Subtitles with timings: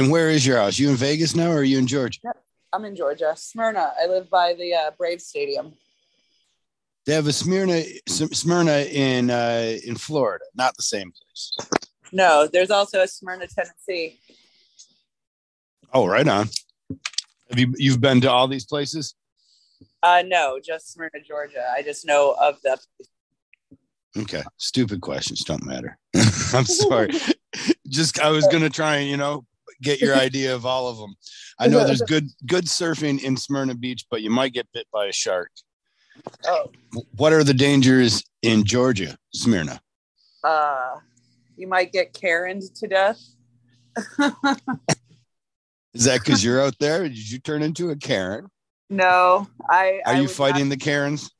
[0.00, 0.78] And where is your house?
[0.78, 2.20] You in Vegas now, or are you in Georgia?
[2.72, 3.92] I'm in Georgia, Smyrna.
[4.02, 5.74] I live by the uh, Braves Stadium.
[7.04, 11.54] They have a Smyrna, Smyrna in uh, in Florida, not the same place.
[12.12, 14.18] No, there's also a Smyrna, Tennessee.
[15.92, 16.48] Oh, right on.
[17.50, 19.14] Have you you've been to all these places?
[20.02, 21.70] Uh, no, just Smyrna, Georgia.
[21.76, 22.78] I just know of the.
[24.16, 25.98] Okay, stupid questions don't matter.
[26.54, 27.10] I'm sorry.
[27.86, 29.44] just I was gonna try and you know
[29.82, 31.14] get your idea of all of them.
[31.58, 35.06] I know there's good good surfing in Smyrna Beach, but you might get bit by
[35.06, 35.50] a shark.
[36.46, 36.70] Oh.
[37.16, 39.80] What are the dangers in Georgia, Smyrna?
[40.42, 40.96] Uh,
[41.56, 43.20] you might get Karen to death.
[45.92, 47.02] Is that because you're out there?
[47.02, 48.48] Did you turn into a Karen?
[48.88, 50.00] No, I.
[50.06, 51.30] Are I you fighting not- the Karens?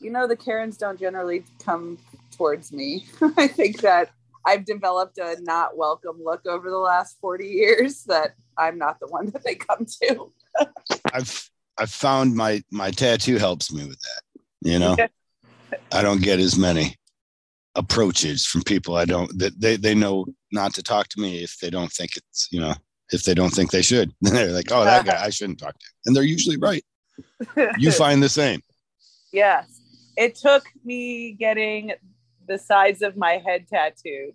[0.00, 1.98] You know, the Karens don't generally come
[2.36, 3.06] towards me.
[3.36, 4.10] I think that
[4.44, 9.06] I've developed a not welcome look over the last 40 years that I'm not the
[9.08, 10.32] one that they come to.
[11.12, 14.42] I've I've found my my tattoo helps me with that.
[14.62, 14.96] You know,
[15.92, 16.96] I don't get as many
[17.74, 21.58] approaches from people I don't that they they know not to talk to me if
[21.58, 22.74] they don't think it's you know
[23.12, 24.12] if they don't think they should.
[24.20, 25.92] they're like, oh, that guy I shouldn't talk to, him.
[26.06, 26.84] and they're usually right.
[27.78, 28.62] You find the same.
[29.32, 29.80] Yes.
[30.16, 31.92] It took me getting
[32.46, 34.34] the size of my head tattooed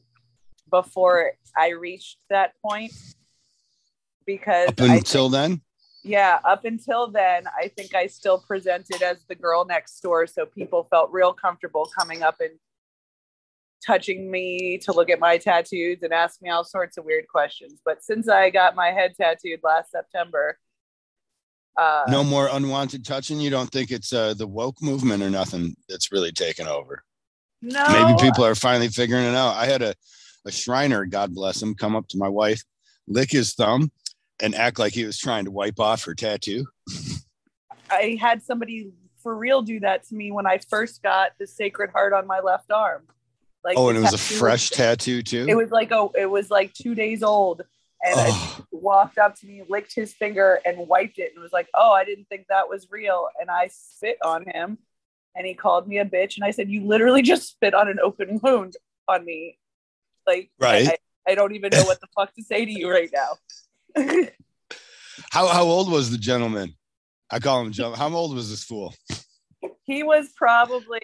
[0.70, 2.94] before I reached that point.
[4.26, 5.62] Because Up until then,
[6.04, 10.28] yeah, up until then, I think I still presented as the girl next door.
[10.28, 12.52] So people felt real comfortable coming up and
[13.86, 17.80] touching me to look at my tattoos and ask me all sorts of weird questions.
[17.86, 20.58] But since I got my head tattooed last September,
[21.78, 23.40] uh, no more unwanted touching.
[23.40, 27.04] You don't think it's uh, the woke movement or nothing that's really taken over.
[27.62, 29.56] No, Maybe people are finally figuring it out.
[29.56, 29.94] I had a,
[30.46, 32.64] a Shriner, God bless him, come up to my wife,
[33.08, 33.92] lick his thumb,
[34.40, 36.68] and act like he was trying to wipe off her tattoo.
[37.90, 38.92] I had somebody
[39.22, 42.40] for real do that to me when I first got the Sacred Heart on my
[42.40, 43.04] left arm.
[43.64, 45.46] Like Oh, and it was a fresh tattoo too.
[45.48, 47.62] It was like oh, it was like two days old,
[48.02, 51.52] and I Oh, walked up to me, licked his finger, and wiped it, and was
[51.52, 54.78] like, "Oh, I didn't think that was real." And I spit on him,
[55.38, 58.00] and he called me a bitch, and I said, "You literally just spit on an
[58.04, 58.76] open wound
[59.08, 59.58] on me."
[60.26, 60.90] Like, Right.
[60.90, 60.98] I,
[61.32, 63.38] I don't even know what the fuck to say to you right now.
[65.32, 66.74] how how old was the gentleman?
[67.32, 68.00] I call him gentleman.
[68.00, 68.94] How old was this fool?
[69.84, 71.00] he was probably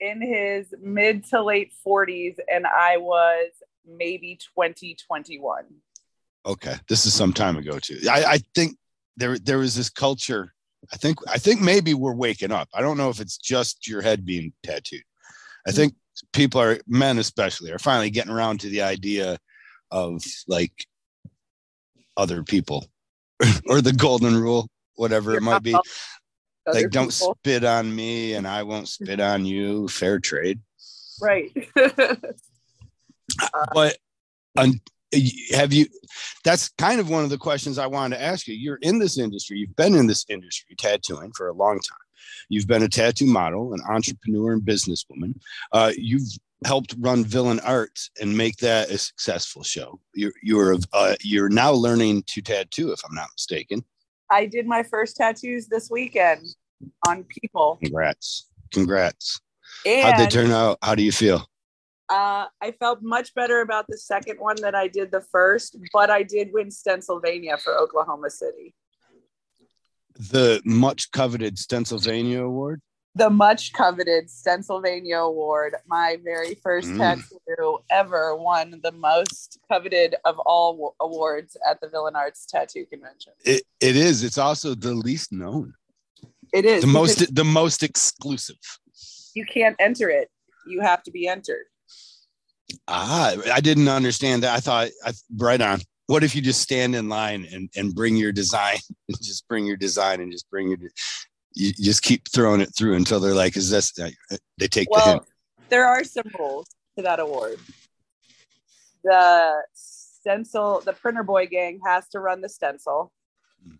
[0.00, 3.50] in his mid to late 40s, and I was
[3.86, 5.64] maybe 20, 21.
[6.46, 7.98] Okay, this is some time ago too.
[8.10, 8.76] I, I think
[9.16, 10.54] there there was this culture.
[10.92, 12.68] I think I think maybe we're waking up.
[12.74, 15.02] I don't know if it's just your head being tattooed.
[15.66, 15.76] I hmm.
[15.76, 15.94] think
[16.32, 19.38] people are men especially are finally getting around to the idea
[19.90, 20.86] of like
[22.16, 22.86] other people
[23.66, 25.74] or the golden rule, whatever it might be.
[25.74, 27.36] Other Like don't people.
[27.38, 29.88] spit on me and I won't spit on you.
[29.88, 30.60] Fair trade.
[31.20, 31.50] right.
[33.72, 33.96] but
[35.52, 35.86] have you
[36.44, 38.54] that's kind of one of the questions i wanted to ask you.
[38.54, 41.98] You're in this industry you've been in this industry tattooing for a long time.
[42.48, 45.34] You've been a tattoo model an entrepreneur and businesswoman.
[45.72, 46.28] Uh, you've
[46.64, 49.98] helped run villain arts and make that a successful show.
[50.14, 53.84] You're you're uh, you're now learning to tattoo if i'm not mistaken.
[54.30, 56.46] I did my first tattoos this weekend
[57.08, 57.78] on people.
[57.82, 58.48] congrats.
[58.72, 59.40] Congrats.
[59.84, 60.78] And how'd they turn out?
[60.82, 61.49] How do you feel
[62.10, 66.10] uh, I felt much better about the second one than I did the first, but
[66.10, 68.74] I did win Stencilvania for Oklahoma City.
[70.32, 72.80] the much coveted stencilvania award
[73.14, 76.98] The much coveted Stencilvania Award, my very first Mm.
[76.98, 82.84] tattoo ever, won the most coveted of all wa- awards at the Villain Arts Tattoo
[82.86, 83.32] Convention.
[83.44, 85.74] it, it is it's also the least known
[86.52, 88.62] It is the most the most exclusive
[89.34, 90.28] you can't enter it.
[90.72, 91.66] You have to be entered.
[92.88, 96.96] Ah i didn't understand that i thought I, right on what if you just stand
[96.96, 98.78] in line and, and bring your design
[99.22, 100.78] just bring your design and just bring your
[101.54, 104.88] you just keep throwing it through until they're like is this uh, uh, they take
[104.92, 105.22] the hint
[105.70, 107.58] there are some rules to that award.
[109.02, 113.12] The stencil, the printer boy gang has to run the stencil.
[113.64, 113.76] Hmm.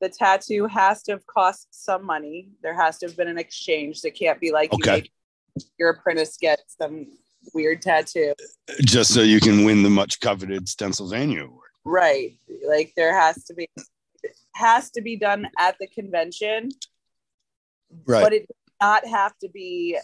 [0.00, 2.48] The tattoo has to have cost some money.
[2.62, 4.00] There has to have been an exchange.
[4.04, 4.96] It can't be like Okay.
[4.96, 5.02] you
[5.78, 7.06] your apprentice gets some
[7.54, 8.34] weird tattoo.
[8.80, 12.32] just so you can win the much coveted stencilvania award Right.
[12.68, 13.66] Like there has to be
[14.54, 16.68] has to be done at the convention,
[18.04, 19.96] right but it does not have to be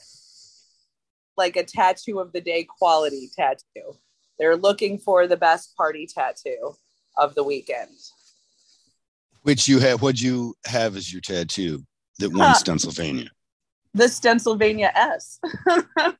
[1.36, 3.98] like a tattoo of the day quality tattoo.
[4.38, 6.74] they're looking for the best party tattoo
[7.18, 7.90] of the weekend.
[9.42, 10.00] Which you have?
[10.00, 11.84] What you have as your tattoo
[12.18, 12.54] that won Huh.
[12.54, 13.28] Stencilvania?
[13.92, 15.38] The Stencilvania S.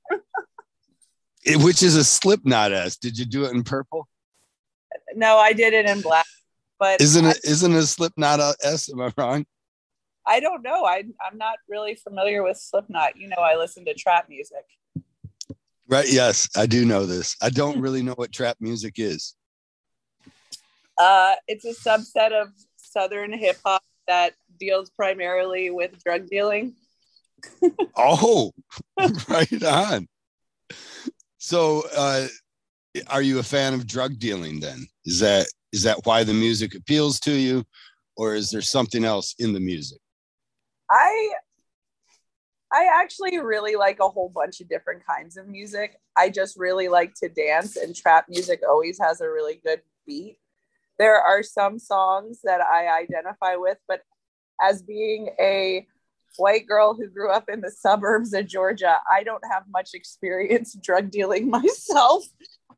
[1.44, 2.96] It- which is a Slipknot S.
[2.96, 4.08] Did you do it in purple?
[5.14, 6.26] no, I did it in black,
[6.78, 7.40] but Isn't I, it?
[7.44, 8.90] Isn't a Slipknot a S?
[8.90, 9.44] Am I wrong?
[10.26, 10.84] I don't know.
[10.84, 13.16] I I'm not really familiar with Slipknot.
[13.16, 14.64] You know, I listen to trap music.
[15.86, 16.10] Right.
[16.10, 17.36] Yes, I do know this.
[17.42, 19.34] I don't really know what trap music is.
[20.96, 26.74] Uh, it's a subset of Southern hip hop that deals primarily with drug dealing.
[27.96, 28.52] Oh,
[29.28, 30.08] right on.
[31.44, 32.26] So, uh,
[33.08, 34.60] are you a fan of drug dealing?
[34.60, 37.64] Then is that is that why the music appeals to you,
[38.16, 39.98] or is there something else in the music?
[40.90, 41.32] I
[42.72, 46.00] I actually really like a whole bunch of different kinds of music.
[46.16, 50.38] I just really like to dance and trap music always has a really good beat.
[50.98, 54.00] There are some songs that I identify with, but
[54.62, 55.86] as being a
[56.36, 60.74] white girl who grew up in the suburbs of Georgia, I don't have much experience
[60.82, 62.24] drug dealing myself,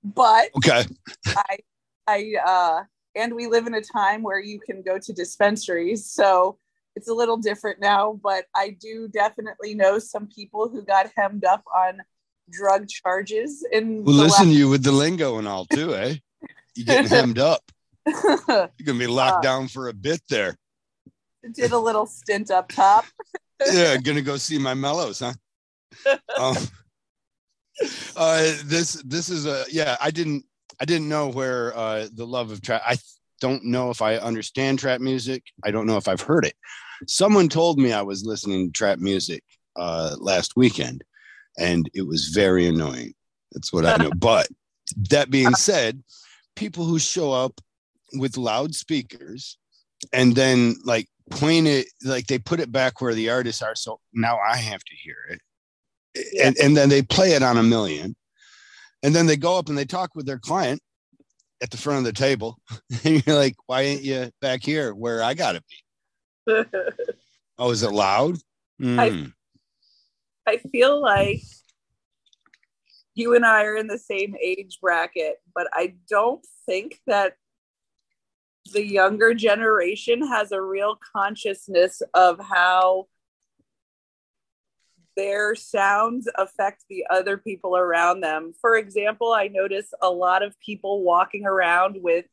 [0.04, 0.84] but Okay.
[1.26, 1.58] I
[2.06, 2.82] I uh
[3.14, 6.58] and we live in a time where you can go to dispensaries, so
[6.94, 11.44] it's a little different now, but I do definitely know some people who got hemmed
[11.44, 12.00] up on
[12.50, 16.14] drug charges in Well, listen to you with the lingo and all too, eh?
[16.74, 17.62] You getting hemmed up.
[18.06, 19.48] You're gonna be locked Uh.
[19.48, 20.56] down for a bit there.
[21.54, 23.04] did a little stint up top.
[23.72, 25.34] Yeah, gonna go see my mellows, huh?
[26.38, 26.56] Um,
[28.16, 29.96] uh, this this is a yeah.
[30.00, 30.44] I didn't
[30.80, 32.82] I didn't know where uh, the love of trap.
[32.86, 32.96] I
[33.40, 35.42] don't know if I understand trap music.
[35.64, 36.54] I don't know if I've heard it.
[37.06, 39.42] Someone told me I was listening to trap music
[39.76, 41.04] uh, last weekend,
[41.58, 43.14] and it was very annoying.
[43.52, 44.10] That's what I know.
[44.16, 44.48] but
[45.10, 46.02] that being said,
[46.54, 47.60] people who show up
[48.14, 49.58] with loudspeakers
[50.12, 53.98] and then like point it like they put it back where the artists are so
[54.12, 55.40] now i have to hear it.
[56.42, 58.16] And, and then they play it on a million.
[59.02, 60.80] And then they go up and they talk with their client
[61.62, 62.58] at the front of the table.
[63.04, 65.62] And you're like why ain't you back here where i gotta
[66.46, 66.64] be?
[67.58, 68.36] Oh is it loud?
[68.78, 69.26] Hmm.
[70.46, 71.40] I feel like
[73.14, 77.32] you and I are in the same age bracket, but I don't think that
[78.72, 83.06] the younger generation has a real consciousness of how
[85.16, 88.52] their sounds affect the other people around them.
[88.60, 92.26] For example, I notice a lot of people walking around with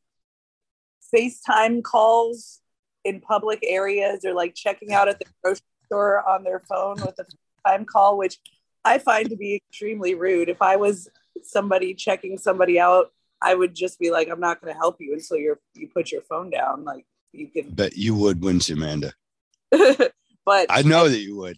[1.15, 2.59] FaceTime calls
[3.06, 7.15] in public areas or like checking out at the grocery store on their phone with
[7.19, 7.25] a
[7.65, 8.39] FaceTime call, which
[8.83, 10.50] I find to be extremely rude.
[10.50, 11.07] If I was
[11.41, 13.12] somebody checking somebody out,
[13.44, 16.12] I would just be like, I'm not going to help you until you're you put
[16.12, 16.84] your phone down.
[16.84, 19.12] Like you can, bet you would wouldn't you amanda
[19.72, 21.57] but i know that you would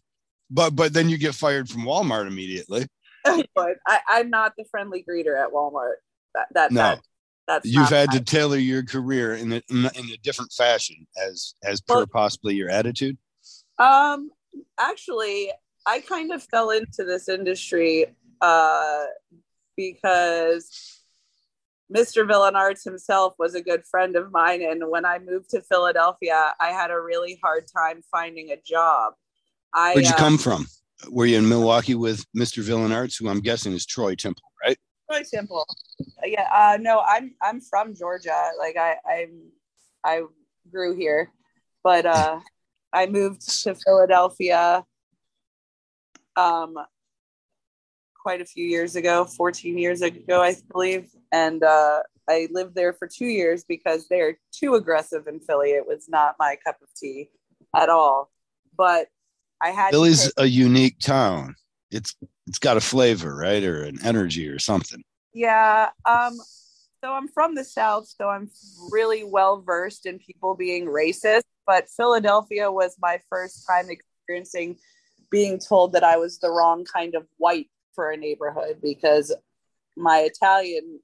[0.49, 2.87] but but then you get fired from walmart immediately
[3.55, 5.95] but I, I'm not the friendly greeter at Walmart.
[6.33, 6.81] That that, No.
[6.81, 7.01] that
[7.47, 11.81] that's you've had to tailor your career in a, in a different fashion as as
[11.81, 13.17] per possibly your attitude
[13.77, 14.31] Um,
[14.79, 15.51] actually,
[15.85, 19.03] I kind of fell into this industry uh,
[19.75, 20.94] because
[21.93, 22.27] Mr.
[22.27, 26.53] Villain Arts himself was a good friend of mine, and when I moved to Philadelphia,
[26.59, 29.13] I had a really hard time finding a job.
[29.73, 30.65] I Where'd you uh, come from?
[31.09, 32.63] Were you in Milwaukee with Mr.
[32.63, 34.77] Villain Arts, who I'm guessing is Troy Timpel, right?
[35.11, 35.63] Troy Timpel.
[36.23, 38.51] Yeah, uh, no, I'm I'm from Georgia.
[38.57, 39.51] Like I I'm
[40.03, 40.23] I
[40.71, 41.31] grew here,
[41.83, 42.39] but uh,
[42.91, 44.83] I moved to Philadelphia
[46.37, 46.75] um
[48.25, 52.91] quite a few years ago, 14 years ago, I believe, and uh, I lived there
[52.91, 55.73] for two years because they're too aggressive in Philly.
[55.73, 57.29] It was not my cup of tea
[57.75, 58.31] at all.
[58.75, 59.09] But
[59.61, 61.53] I had Philly's a unique town.
[61.91, 62.15] It's
[62.47, 65.03] it's got a flavor, right, or an energy or something.
[65.31, 65.91] Yeah.
[66.05, 66.35] Um,
[67.03, 68.49] so I'm from the South, so I'm
[68.89, 71.43] really well versed in people being racist.
[71.67, 74.77] But Philadelphia was my first time experiencing
[75.29, 79.33] being told that I was the wrong kind of white for a neighborhood because
[79.95, 80.99] my Italian,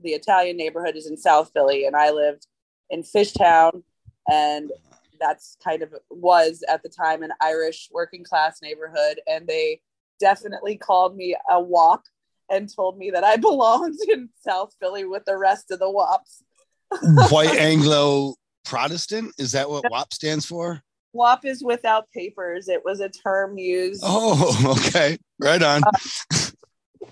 [0.00, 2.46] the Italian neighborhood is in South Philly, and I lived
[2.90, 3.82] in Fishtown,
[4.30, 4.70] and
[5.20, 9.80] that's kind of was at the time an Irish working class neighborhood, and they
[10.20, 12.04] definitely called me a wop
[12.50, 16.42] and told me that I belonged in South Philly with the rest of the WAPs.
[17.30, 18.34] White Anglo
[18.64, 20.82] Protestant is that what WAP stands for?
[21.12, 22.68] WAP is without papers.
[22.68, 24.02] It was a term used.
[24.04, 25.82] Oh, okay, right on.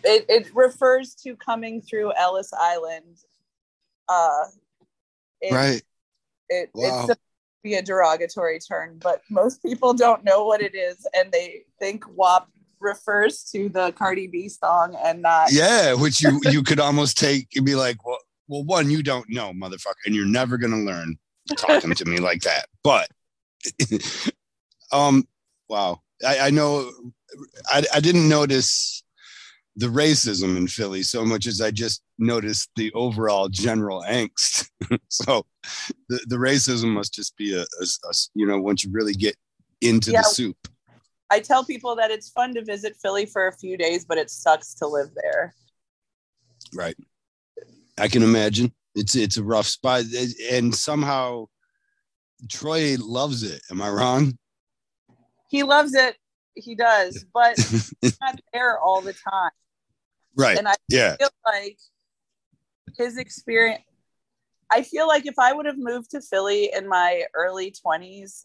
[0.05, 3.17] it, it refers to coming through Ellis Island.
[4.09, 4.45] Uh,
[5.41, 5.83] it, right.
[6.49, 7.07] It, Wow.
[7.09, 7.17] It's a,
[7.63, 12.05] be a derogatory term, but most people don't know what it is, and they think
[12.15, 12.47] WAP
[12.79, 15.51] refers to the Cardi B song and not.
[15.51, 19.29] Yeah, which you you could almost take and be like, well, well, one, you don't
[19.31, 21.17] know, motherfucker, and you're never gonna learn
[21.57, 22.67] talking to me like that.
[22.85, 23.09] But
[24.93, 25.27] um,
[25.69, 26.91] wow, I, I know
[27.69, 29.03] I, I didn't notice
[29.77, 34.69] the racism in Philly so much as I just noticed the overall general angst.
[35.09, 35.45] so
[36.09, 39.35] the, the racism must just be a, a- a- you know once you really get
[39.81, 40.21] into Yeah.
[40.21, 40.57] the soup.
[41.31, 44.31] I tell people that it's fun to visit Philly for a few days, but it
[44.31, 45.55] sucks to live there.
[46.73, 46.97] Right.
[47.99, 48.73] I can imagine.
[48.95, 50.05] It's it's a rough spot,
[50.53, 51.47] and somehow
[52.49, 53.63] Troy loves it.
[53.71, 54.37] Am I wrong?
[55.49, 56.17] He loves it.
[56.55, 57.57] He does, but
[58.01, 59.51] he's not there all the time.
[60.37, 60.59] right.
[60.59, 61.17] And I Yeah.
[61.17, 61.79] feel like
[62.97, 63.83] his experience
[64.73, 68.45] I feel like if I would have moved to Philly in my early 20s,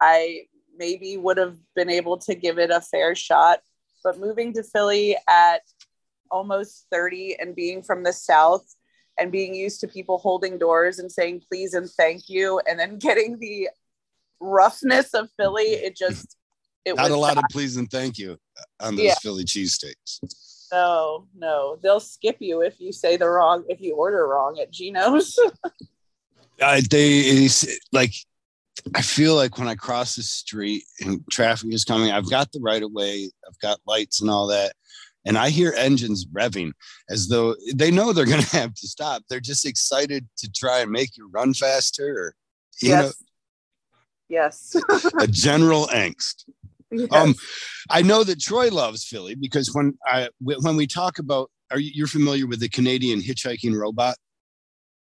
[0.00, 0.42] I
[0.76, 3.60] maybe would have been able to give it a fair shot.
[4.04, 5.62] But moving to Philly at
[6.30, 8.75] almost 30 and being from the South
[9.18, 12.98] and being used to people holding doors and saying please and thank you, and then
[12.98, 13.68] getting the
[14.40, 16.36] roughness of Philly, it just,
[16.84, 18.38] it Not was a lot of please and thank you
[18.80, 19.14] on those Yeah.
[19.22, 20.20] Philly cheesesteaks.
[20.72, 24.72] No, no, they'll skip you if you say the wrong if you order wrong at
[24.72, 25.38] Geno's.
[26.62, 27.48] I they
[27.92, 28.14] like
[28.94, 32.60] I feel like when I cross the street and traffic is coming, I've got the
[32.60, 34.72] right of way, I've got lights and all that.
[35.26, 36.72] And I hear engines revving
[37.10, 39.22] as though they know they're going to have to stop.
[39.28, 42.34] They're just excited to try and make you run faster or,
[42.80, 43.14] you yes.
[44.28, 44.76] yes.
[45.20, 46.44] a general angst.
[46.90, 47.08] Yes.
[47.10, 47.34] Um,
[47.90, 51.90] I know that Troy loves Philly because when I when we talk about, are you
[51.92, 54.16] you're familiar with the Canadian hitchhiking robot?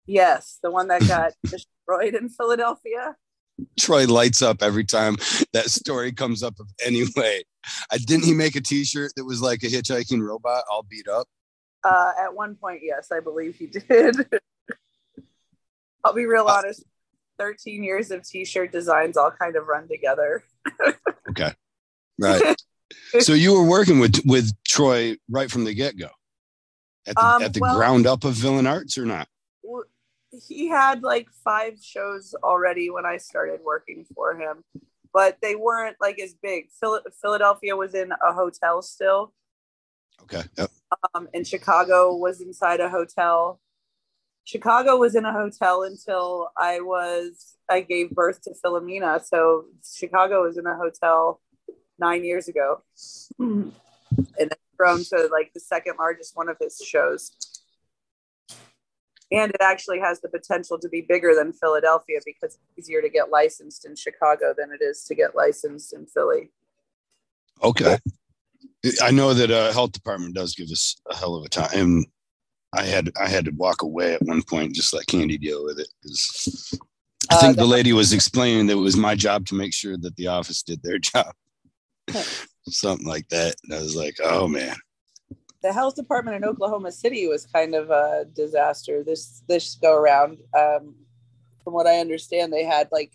[0.05, 3.15] yes, the one that got destroyed in Philadelphia.
[3.79, 5.15] Troy lights up every time
[5.53, 6.59] that story comes up.
[6.59, 7.43] Of anyway,
[7.91, 11.27] I didn't he make a T-shirt that was like a hitchhiking robot all beat up?
[11.83, 14.15] Uh, at one point, yes, I believe he did.
[16.03, 16.83] I'll be real Uh, honest.
[17.39, 20.43] 13 years of t-shirt designs all kind of run together.
[21.29, 21.51] Okay,
[22.19, 22.55] right.
[23.21, 26.09] so you were working with with Troy right from the get go,
[27.07, 29.27] at the, Um, at the well- ground up of Villain Arts or not?
[30.33, 34.63] He had like five shows already when I started working for him,
[35.13, 36.69] but they weren't like as big.
[36.79, 39.33] Phil- Philadelphia was in a hotel still,
[40.23, 40.71] Okay, yep.
[41.13, 43.59] um, and Chicago was inside a hotel.
[44.45, 49.23] Chicago was in a hotel until I was I gave birth to Philomena.
[49.23, 51.39] So Chicago was in a hotel
[51.99, 52.81] nine years ago,
[53.39, 53.73] and
[54.37, 57.62] it's grown to like the second largest one of his shows.
[59.33, 63.09] And it actually has the potential to be bigger than Philadelphia because it's easier to
[63.09, 66.51] get licensed in Chicago than it is to get licensed in Philly.
[67.63, 67.97] Okay.
[69.01, 71.69] I know that uh, health department does give us a hell of a time.
[71.73, 72.05] And
[72.73, 75.79] I had I had to walk away at one point, just let Candy deal with
[75.79, 75.87] it.
[76.03, 76.77] Cause
[77.31, 79.73] I Uh, think the the- lady was explaining that it was my job to make
[79.73, 81.33] sure that the office did their job.
[82.67, 83.55] Something like that.
[83.63, 84.75] And I was like, oh man.
[85.63, 90.39] The health department in Oklahoma City was kind of a disaster this this go around.
[90.55, 90.95] Um,
[91.63, 93.13] from what I understand, they had like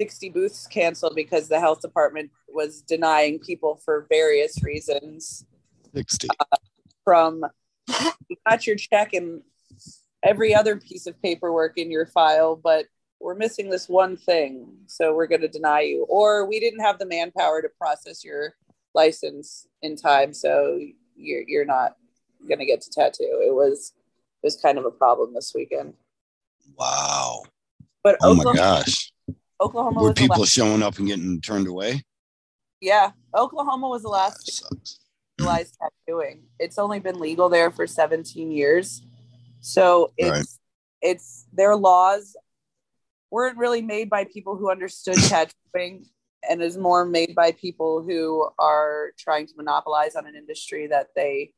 [0.00, 5.44] 60 booths canceled because the health department was denying people for various reasons.
[5.92, 6.28] 60.
[7.04, 7.44] From
[8.28, 9.42] you got your check and
[10.22, 12.86] every other piece of paperwork in your file, but
[13.20, 16.06] we're missing this one thing, so we're going to deny you.
[16.08, 18.54] Or we didn't have the manpower to process your
[18.94, 20.78] license in time, so
[21.18, 21.96] you're you're not
[22.46, 23.42] going to get to tattoo.
[23.44, 23.92] It was
[24.42, 25.94] it was kind of a problem this weekend.
[26.78, 27.42] Wow.
[28.02, 29.12] But Oh my gosh.
[29.60, 32.02] Oklahoma Were was people last, showing up and getting turned away?
[32.80, 35.00] yeah, Oklahoma was the last to sucks.
[35.38, 35.72] legalize
[36.06, 36.44] tattooing.
[36.60, 39.02] It's only been legal there for 17 years.
[39.60, 40.44] So it's Right.
[41.02, 42.36] it's their laws
[43.32, 45.14] weren't really made by people who understood
[45.74, 46.06] tattooing
[46.48, 51.08] and is more made by people who are trying to monopolize on an industry that
[51.16, 51.52] they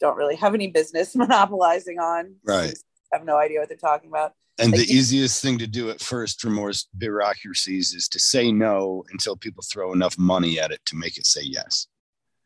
[0.00, 2.36] don't really have any business monopolizing on.
[2.44, 2.74] Right.
[3.12, 4.34] I have no idea what they're talking about.
[4.58, 9.04] And the easiest thing to do at first for most bureaucracies is to say no
[9.10, 11.86] until people throw enough money at it to make it say yes.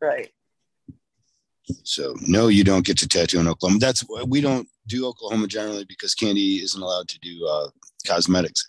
[0.00, 0.30] Right.
[1.82, 3.80] So no, you don't get to tattoo in Oklahoma.
[3.80, 7.68] That's we don't do Oklahoma generally because Candy isn't allowed to do uh,
[8.06, 8.64] cosmetics.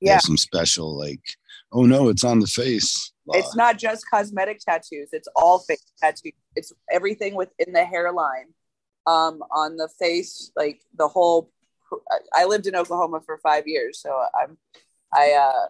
[0.00, 0.12] there.
[0.12, 0.18] Yeah.
[0.18, 1.36] some special like,
[1.72, 3.12] oh no, it's on the face.
[3.32, 5.10] It's not just cosmetic tattoos.
[5.12, 6.32] It's all face tattoos.
[6.56, 8.54] It's everything within the hairline,
[9.06, 11.50] um, on the face, like the whole.
[12.34, 14.56] I lived in Oklahoma for five years, so I'm,
[15.12, 15.66] I, uh,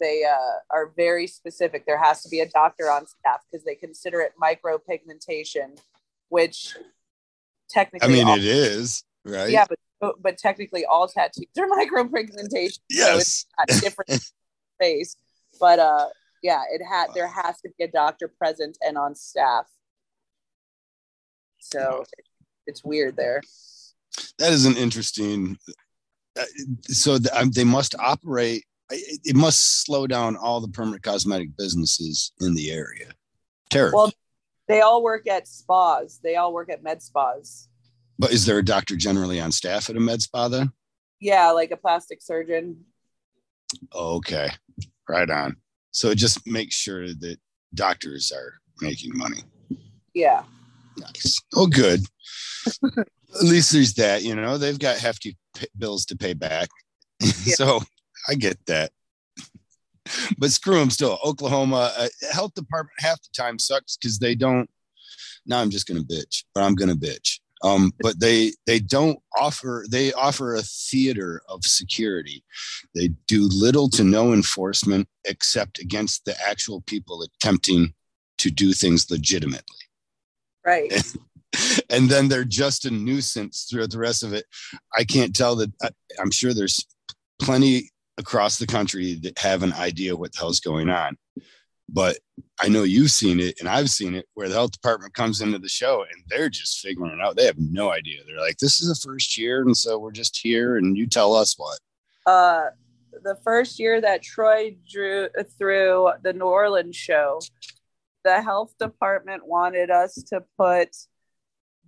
[0.00, 1.86] they uh, are very specific.
[1.86, 5.78] There has to be a doctor on staff because they consider it micropigmentation,
[6.28, 6.76] which
[7.70, 9.50] technically, I mean, all- it is right.
[9.50, 9.64] yeah,
[10.00, 12.78] but but technically all tattoos are micropigmentation.
[12.90, 13.46] So it's Yes.
[13.58, 14.10] not different
[14.78, 15.16] face.
[15.60, 16.06] But uh
[16.42, 19.66] yeah, it had there has to be a doctor present and on staff.
[21.60, 22.04] So
[22.66, 23.40] it's weird there.
[24.38, 25.58] that is an interesting.
[26.38, 26.44] uh,
[26.82, 28.64] So um, they must operate.
[28.90, 33.10] It it must slow down all the permanent cosmetic businesses in the area.
[33.70, 33.98] Terrible.
[33.98, 34.12] Well,
[34.68, 36.20] they all work at spas.
[36.22, 37.68] They all work at med spas.
[38.18, 40.72] but is there a doctor generally on staff at a med spa then?
[41.20, 42.84] Yeah, like a plastic surgeon.
[43.94, 44.50] Okay,
[45.08, 45.56] right on.
[45.90, 47.36] So just make sure that
[47.74, 49.42] doctors are making money.
[50.14, 50.42] Yeah.
[50.96, 51.40] Nice.
[51.54, 52.00] Oh, good.
[52.66, 54.22] At least there's that.
[54.22, 56.68] You know, they've got hefty p- bills to pay back.
[57.22, 57.80] so
[58.28, 58.90] I get that.
[60.38, 61.18] But screw them still.
[61.24, 64.68] Oklahoma uh, health department half the time sucks because they don't.
[65.46, 67.40] Now I'm just gonna bitch, but I'm gonna bitch.
[67.64, 72.44] Um, but they they don't offer they offer a theater of security.
[72.94, 77.94] They do little to no enforcement except against the actual people attempting
[78.38, 79.64] to do things legitimately
[80.64, 80.92] Right.
[81.90, 84.44] and then they're just a nuisance throughout the rest of it.
[84.96, 85.72] I can't tell that.
[85.82, 86.86] I, I'm sure there's
[87.40, 91.16] plenty across the country that have an idea what the hell's going on,
[91.88, 92.18] but
[92.60, 95.58] I know you've seen it and I've seen it where the health department comes into
[95.58, 97.36] the show and they're just figuring it out.
[97.36, 98.20] They have no idea.
[98.26, 101.34] They're like, "This is the first year, and so we're just here, and you tell
[101.34, 101.78] us what."
[102.26, 102.66] uh
[103.24, 105.28] the first year that Troy drew
[105.58, 107.40] through the New Orleans show,
[108.22, 110.90] the health department wanted us to put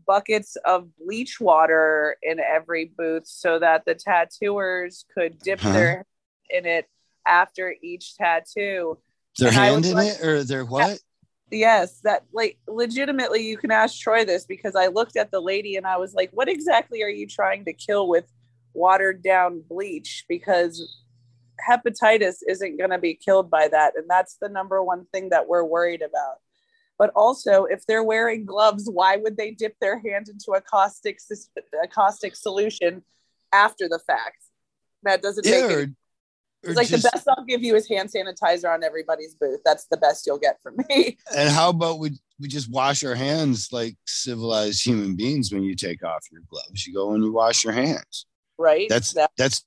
[0.06, 5.72] buckets of bleach water in every booth so that the tattooers could dip Huh?
[5.72, 6.06] their
[6.48, 6.86] in it
[7.26, 8.98] after each tattoo.
[9.38, 11.00] Their hand in like- it, or their what?
[11.52, 15.74] Yes, that like legitimately you can ask Troy this because I looked at the lady
[15.76, 18.30] and I was like, what exactly are you trying to kill with
[18.72, 20.24] watered down bleach?
[20.28, 21.04] Because
[21.68, 23.94] hepatitis isn't going to be killed by that.
[23.96, 26.36] And that's the number one thing that we're worried about.
[26.98, 31.18] But also, if they're wearing gloves, why would they dip their hand into a caustic,
[31.82, 33.02] a caustic solution
[33.52, 34.44] after the fact?
[35.02, 35.90] That doesn't Yeah, make it.
[36.64, 39.60] Like just- the best I'll give you is hand sanitizer on everybody's booth.
[39.64, 41.18] That's the best you'll get from me.
[41.36, 45.74] And how about we we just wash our hands like civilized human beings when you
[45.74, 46.86] take off your gloves?
[46.86, 48.26] You go and you wash your hands.
[48.58, 48.88] right?
[48.88, 49.64] That's That- that's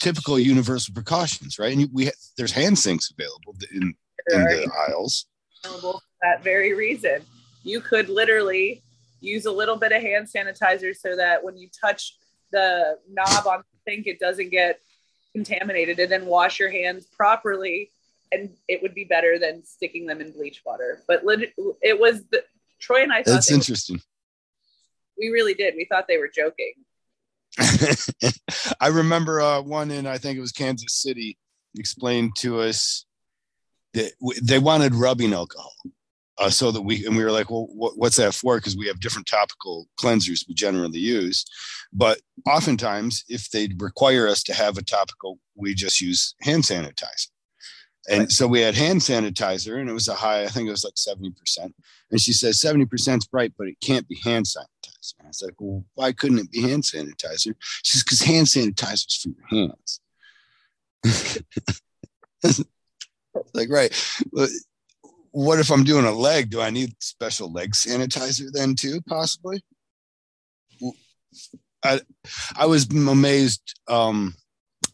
[0.00, 1.72] typical universal precautions, right?
[1.72, 3.94] And you- we ha- there's hand sinks available in,
[4.32, 5.26] in the aisles.
[5.64, 7.22] available for that very reason.
[7.64, 8.82] You could literally
[9.20, 12.16] use a little bit of hand sanitizer so that when you touch
[12.52, 14.80] the knob on the sink, it doesn't get
[15.34, 17.90] contaminated, it and then wash your hands properly,
[18.32, 21.02] and it would be better than sticking them in bleach water.
[21.06, 22.44] But lit- it was the,
[22.78, 24.00] Troy and I thought That's interesting.
[25.18, 25.74] we really did.
[25.76, 26.72] We thought they were joking.
[28.80, 31.36] I remember uh, one in I think it was Kansas City
[31.76, 33.04] explained to us
[33.94, 35.72] that w- they wanted rubbing alcohol.
[36.40, 38.56] Uh, so that we and we were like, well, what, what's that for?
[38.56, 41.44] Because we have different topical cleansers we generally use,
[41.92, 47.28] but oftentimes if they require us to have a topical, we just use hand sanitizer.
[48.08, 50.44] And so we had hand sanitizer, and it was a high.
[50.44, 51.74] I think it was like seventy percent.
[52.10, 55.14] And she says seventy percent is right, but it can't be hand sanitizer.
[55.18, 57.54] And I was like, well, why couldn't it be hand sanitizer?
[57.82, 60.00] She says, because hand sanitizer is for your hands.
[63.54, 63.92] like, right.
[65.32, 66.50] What if I'm doing a leg?
[66.50, 69.62] Do I need special leg sanitizer then too, possibly?
[71.84, 72.00] I
[72.56, 73.78] I was amazed.
[73.88, 74.34] Um,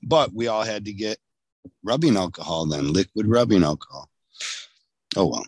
[0.03, 1.19] but we all had to get
[1.83, 4.09] rubbing alcohol then, liquid rubbing alcohol.
[5.17, 5.47] Oh well.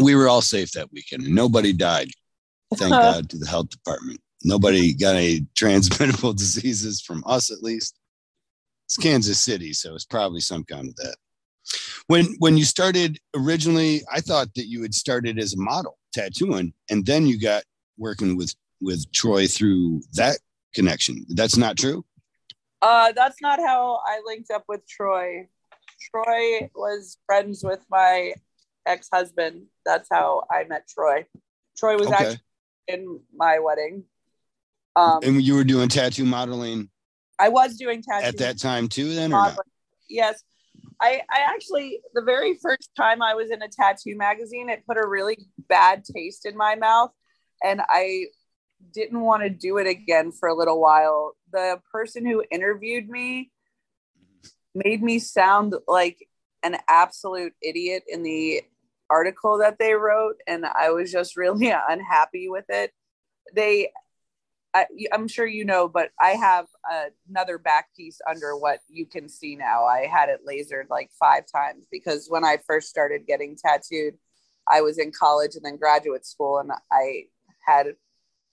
[0.00, 2.08] We were all safe that weekend nobody died.
[2.74, 4.20] Thank God to the health department.
[4.42, 7.98] Nobody got any transmittable diseases from us at least.
[8.86, 11.16] It's Kansas City, so it's probably some kind of that.
[12.06, 16.72] When when you started originally, I thought that you had started as a model tattooing,
[16.90, 17.64] and then you got
[17.96, 20.38] working with with Troy through that
[20.74, 21.24] connection.
[21.28, 22.04] That's not true.
[22.82, 25.48] Uh, that's not how I linked up with Troy.
[26.10, 28.34] Troy was friends with my
[28.84, 29.66] ex husband.
[29.86, 31.26] That's how I met Troy.
[31.78, 32.16] Troy was Okay.
[32.16, 32.40] actually
[32.88, 34.04] in my wedding.
[34.96, 36.90] Um, And you were doing tattoo modeling
[37.38, 39.58] I was doing tattoo at that time too, then, or not?
[40.08, 40.44] Yes,
[41.04, 44.96] I, I actually, the very first time I was in a tattoo magazine, it put
[44.96, 45.36] a really
[45.68, 47.10] bad taste in my mouth.
[47.62, 48.26] And I
[48.94, 51.36] didn't want to do it again for a little while.
[51.52, 53.50] The person who interviewed me
[54.74, 56.26] made me sound like
[56.62, 58.62] an absolute idiot in the
[59.10, 60.36] article that they wrote.
[60.46, 62.92] And I was just really unhappy with it.
[63.54, 63.90] They
[64.74, 66.66] I, am sure you know, but I have
[67.28, 69.84] another back piece under what you can see now.
[69.84, 74.14] I had it lasered like five times because when I first started getting tattooed,
[74.68, 77.24] I was in college and then graduate school, and I
[77.66, 77.94] had,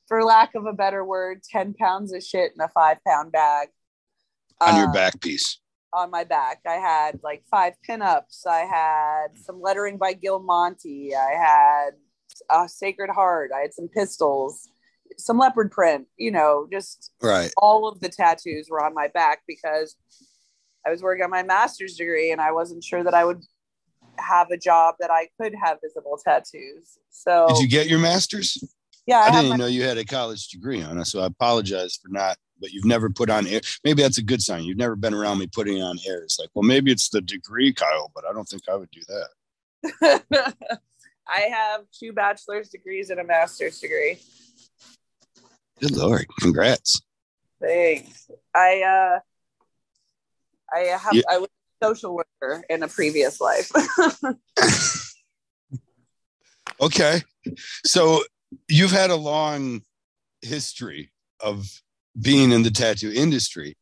[0.07, 3.69] for lack of a better word, 10 pounds of shit in a five pound bag.
[4.59, 5.59] On your uh, back piece.
[5.93, 6.59] On my back.
[6.67, 8.45] I had like five pinups.
[8.45, 11.15] I had some lettering by Gill Montie.
[11.15, 11.91] I had
[12.49, 13.51] a Sacred Heart.
[13.55, 14.69] I had some pistols
[15.21, 17.51] some leopard print, you know, just right.
[17.57, 19.95] all of the tattoos were on my back because
[20.85, 23.41] I was working on my master's degree and I wasn't sure that I would
[24.17, 26.97] have a job that I could have visible tattoos.
[27.09, 28.57] So did you get your master's?
[29.05, 31.25] Yeah, I, I didn't my- know you had a college degree on it, so I
[31.25, 32.37] apologize for not.
[32.59, 33.61] But you've never put on air.
[33.83, 34.65] Maybe that's a good sign.
[34.65, 36.21] You've never been around me putting on air.
[36.21, 39.01] It's like, well, maybe it's the degree, Kyle, but I don't think I would do
[39.07, 40.23] that.
[41.27, 44.19] I have two bachelor's degrees and a master's degree.
[45.81, 46.27] Good lord!
[46.39, 47.01] Congrats.
[47.59, 48.29] Thanks.
[48.53, 49.19] I uh,
[50.73, 51.23] I have yeah.
[51.29, 51.49] I was
[51.81, 53.71] a social worker in a previous life.
[56.81, 57.21] okay,
[57.83, 58.23] so
[58.67, 59.81] you've had a long
[60.41, 61.65] history of
[62.21, 63.75] being in the tattoo industry,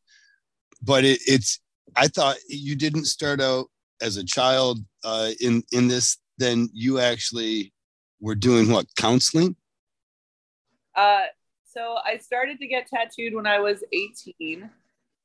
[0.82, 1.60] but it, it's
[1.96, 3.66] I thought you didn't start out
[4.00, 6.16] as a child uh, in in this.
[6.38, 7.74] Then you actually
[8.20, 9.56] were doing what counseling?
[10.94, 11.24] Uh,
[11.72, 14.68] so I started to get tattooed when I was 18.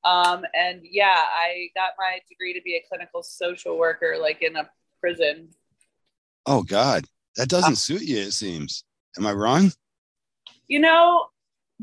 [0.04, 4.56] Um, and yeah, I got my degree to be a clinical social worker, like in
[4.56, 5.50] a prison.
[6.46, 7.06] Oh God,
[7.38, 8.18] that doesn't uh, suit you.
[8.18, 8.84] It seems.
[9.18, 9.72] Am I wrong?
[10.68, 11.28] You know,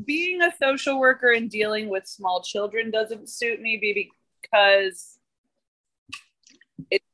[0.05, 5.19] being a social worker and dealing with small children doesn't suit me because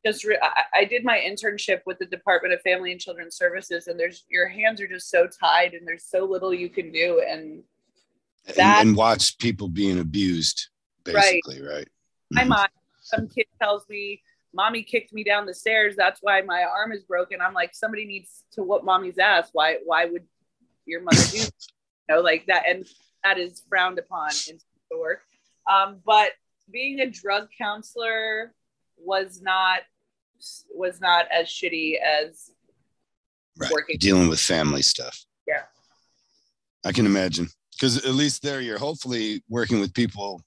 [0.05, 3.87] just re- I, I, did my internship with the department of family and children's services
[3.87, 7.23] and there's your hands are just so tied and there's so little you can do
[7.27, 7.63] and
[8.55, 10.69] that and, and watch people being abused
[11.03, 11.87] basically right, right?
[12.31, 12.49] my mm-hmm.
[12.49, 12.67] mom
[13.01, 14.21] some kid tells me
[14.53, 17.41] mommy kicked me down the stairs that's why my arm is broken.
[17.41, 19.49] I'm like somebody needs to whoop mommy's ass.
[19.53, 20.23] Why why would
[20.85, 21.45] your mother do you
[22.09, 22.85] know like that and
[23.23, 24.57] that is frowned upon in
[24.89, 25.21] the work
[25.71, 26.31] um, but
[26.71, 28.53] being a drug counselor
[28.99, 29.79] was not
[30.73, 32.51] was not as shitty as
[33.57, 33.71] right.
[33.71, 35.25] working dealing with family stuff.
[35.47, 35.63] Yeah.
[36.85, 37.47] I can imagine.
[37.71, 40.41] Because at least there you're hopefully working with people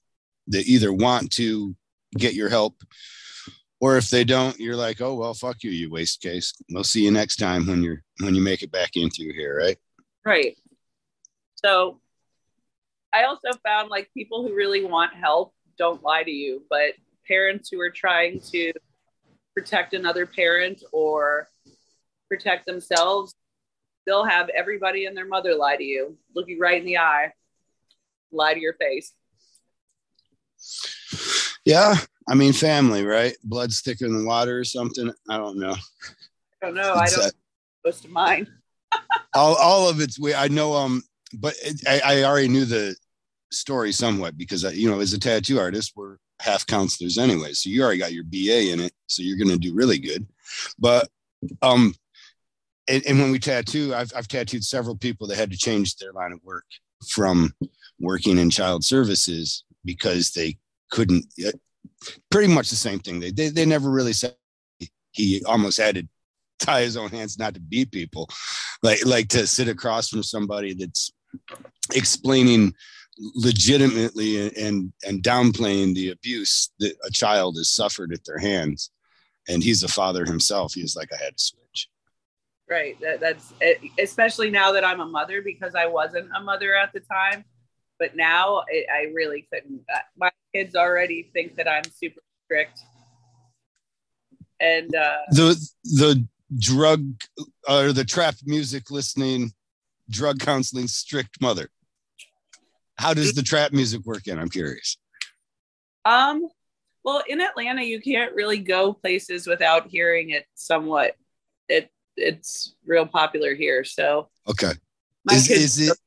[0.47, 1.75] that either want to
[2.17, 2.75] get your help
[3.83, 6.53] or if they don't, you're like, oh well, fuck you, you waste case.
[6.69, 9.77] We'll see you next time when you're when you make it back into here, right?
[10.25, 10.57] Right.
[11.55, 11.99] So
[13.13, 16.93] I also found like people who really want help don't lie to you, but
[17.27, 18.71] parents who are trying to
[19.53, 21.47] protect another parent or
[22.29, 23.35] protect themselves,
[24.05, 27.31] they'll have everybody and their mother lie to you, look you right in the eye,
[28.31, 29.13] lie to your face.
[31.65, 31.95] Yeah,
[32.27, 33.35] I mean family, right?
[33.43, 35.11] Blood's thicker than water or something.
[35.29, 35.75] I don't know.
[36.61, 36.93] I don't know.
[37.01, 37.35] It's I don't.
[37.85, 38.47] Most of mine.
[39.35, 40.37] all, all of it's weird.
[40.37, 40.73] I know.
[40.73, 42.95] Um, but it, I, I already knew the
[43.51, 47.53] story somewhat because I, you know, as a tattoo artist, we're half counselors anyway.
[47.53, 48.93] So you already got your BA in it.
[49.07, 50.27] So you're going to do really good.
[50.77, 51.07] But,
[51.61, 51.95] um,
[52.87, 56.11] and, and, when we tattoo, I've, I've tattooed several people that had to change their
[56.11, 56.65] line of work
[57.07, 57.53] from
[57.99, 60.57] working in child services because they
[60.91, 61.51] couldn't, uh,
[62.29, 63.19] pretty much the same thing.
[63.19, 64.35] They, they, they never really said
[65.11, 66.07] he almost had to
[66.59, 68.27] tie his own hands not to beat people
[68.81, 71.11] like like to sit across from somebody that's
[71.93, 72.73] explaining
[73.17, 78.91] legitimately and and downplaying the abuse that a child has suffered at their hands.
[79.47, 80.73] And he's a father himself.
[80.73, 81.89] He's like i had to switch.
[82.69, 82.99] Right.
[83.01, 83.53] That, that's
[83.99, 87.45] especially now that i'm a mother because i wasn't a mother at the time.
[87.99, 92.79] But now it, i really couldn't uh, my kids already think that i'm super strict.
[94.59, 97.05] And uh, the the drug
[97.67, 99.51] or the trap music listening
[100.09, 101.69] drug counseling strict mother
[102.97, 104.39] how does the trap music work in?
[104.39, 104.97] I'm curious.
[106.05, 106.47] Um,
[107.03, 111.15] well, in Atlanta, you can't really go places without hearing it somewhat.
[111.67, 113.83] It it's real popular here.
[113.83, 114.71] So okay,
[115.31, 115.97] is, is it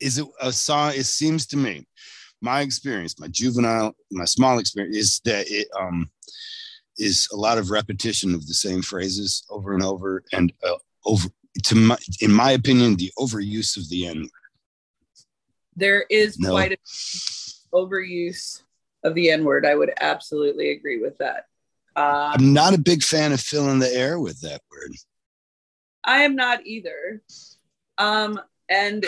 [0.00, 0.92] is it a song?
[0.94, 1.86] It seems to me,
[2.40, 6.10] my experience, my juvenile, my small experience is that it um
[6.98, 11.28] is a lot of repetition of the same phrases over and over, and uh, over
[11.64, 14.28] to my, in my opinion, the overuse of the N.
[15.80, 16.50] There is no.
[16.50, 16.76] quite a
[17.74, 18.62] overuse
[19.02, 19.64] of the N word.
[19.64, 21.46] I would absolutely agree with that.
[21.96, 24.92] Uh, I'm not a big fan of filling the air with that word.
[26.04, 27.22] I am not either.
[27.98, 29.04] Um, and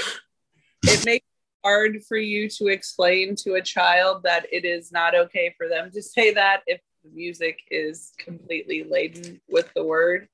[0.85, 5.15] it makes it hard for you to explain to a child that it is not
[5.15, 10.29] okay for them to say that if the music is completely laden with the word.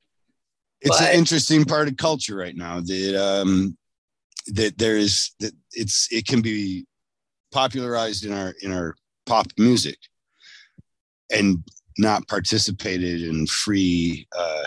[0.81, 3.77] It's but, an interesting part of culture right now that um,
[4.46, 6.87] that there is that it's it can be
[7.53, 8.94] popularized in our in our
[9.27, 9.98] pop music
[11.31, 11.62] and
[11.98, 14.64] not participated in free uh,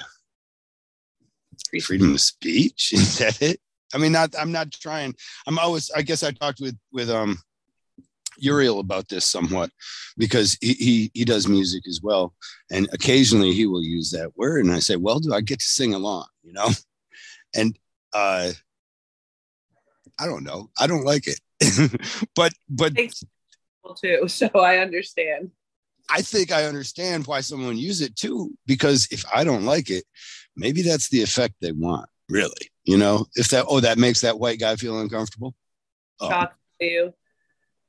[1.82, 2.92] freedom of speech.
[2.94, 3.60] Is that it?
[3.94, 4.34] I mean, not.
[4.38, 5.16] I'm not trying.
[5.48, 5.90] I'm always.
[5.92, 7.38] I guess I talked with with um
[8.38, 9.70] Uriel about this somewhat
[10.18, 12.34] because he, he he does music as well,
[12.72, 15.66] and occasionally he will use that word, and I say, well, do I get to
[15.66, 16.28] sing along?
[16.44, 16.70] You know,
[17.56, 17.78] and
[18.14, 18.52] uh,
[20.22, 20.70] I don't know.
[20.80, 21.40] I don't like it,
[22.36, 22.94] but but
[24.02, 25.52] too, so I understand.
[26.10, 30.04] I think I understand why someone use it too, because if I don't like it,
[30.56, 32.70] maybe that's the effect they want, really.
[32.84, 35.56] You know, if that, oh, that makes that white guy feel uncomfortable.
[36.20, 36.48] Oh.
[36.80, 37.14] you.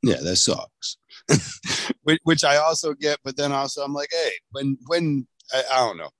[0.02, 0.98] Yeah, that sucks.
[2.02, 5.76] which, which, I also get, but then also I'm like, hey, when, when, I, I
[5.78, 6.10] don't know,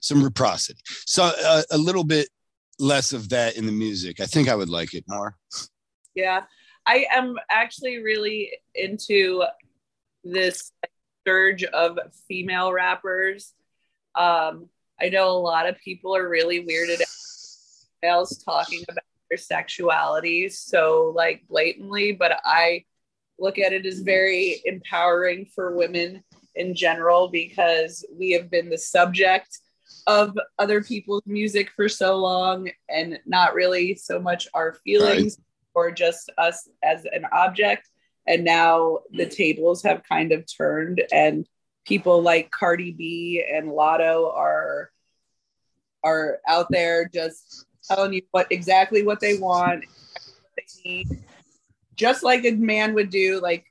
[0.00, 0.80] some reciprocity.
[1.06, 2.28] So uh, a little bit
[2.78, 4.20] less of that in the music.
[4.20, 5.36] I think I would like it more.
[6.14, 6.42] Yeah.
[6.86, 9.44] I am actually really into
[10.24, 10.72] this
[11.26, 13.52] surge of female rappers.
[14.14, 14.68] Um,
[15.00, 17.08] I know a lot of people are really weirded out
[18.02, 22.84] males talking about their sexuality so like blatantly, but I
[23.38, 26.22] look at it as very empowering for women
[26.54, 29.58] in general because we have been the subject
[30.06, 35.44] of other people's music for so long and not really so much our feelings right.
[35.74, 37.88] or just us as an object
[38.26, 41.46] and now the tables have kind of turned and
[41.88, 44.90] people like Cardi B and Latto are
[46.04, 51.24] are out there just telling you what exactly what they want, what they need,
[51.96, 53.64] just like a man would do, like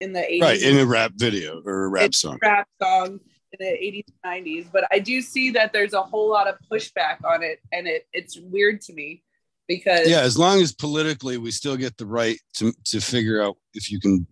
[0.00, 0.40] in the 80s.
[0.40, 2.38] Right, in a rap video or a rap song.
[2.42, 3.20] Rap song
[3.52, 4.66] in the 80s and 90s.
[4.72, 8.06] But I do see that there's a whole lot of pushback on it, and it
[8.12, 9.22] it's weird to me
[9.66, 13.56] because yeah, as long as politically we still get the right to to figure out
[13.74, 14.26] if you can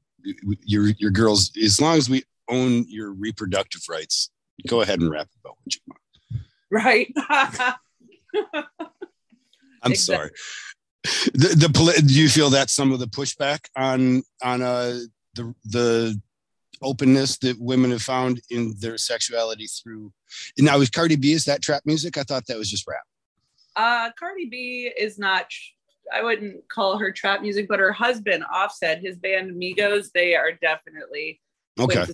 [0.65, 4.31] your your girls as long as we own your reproductive rights,
[4.67, 6.01] go ahead and rap about what you want.
[6.71, 7.13] Right.
[9.83, 9.95] I'm exactly.
[9.95, 10.31] sorry.
[11.35, 14.99] The, the do you feel that some of the pushback on on uh
[15.35, 16.21] the the
[16.83, 20.13] openness that women have found in their sexuality through
[20.59, 22.19] now is Cardi B is that trap music?
[22.19, 23.03] I thought that was just rap.
[23.75, 25.47] Uh Cardi B is not
[26.13, 30.53] I wouldn't call her trap music, but her husband Offset, his band Migos, they are
[30.53, 31.41] definitely
[31.79, 32.07] okay.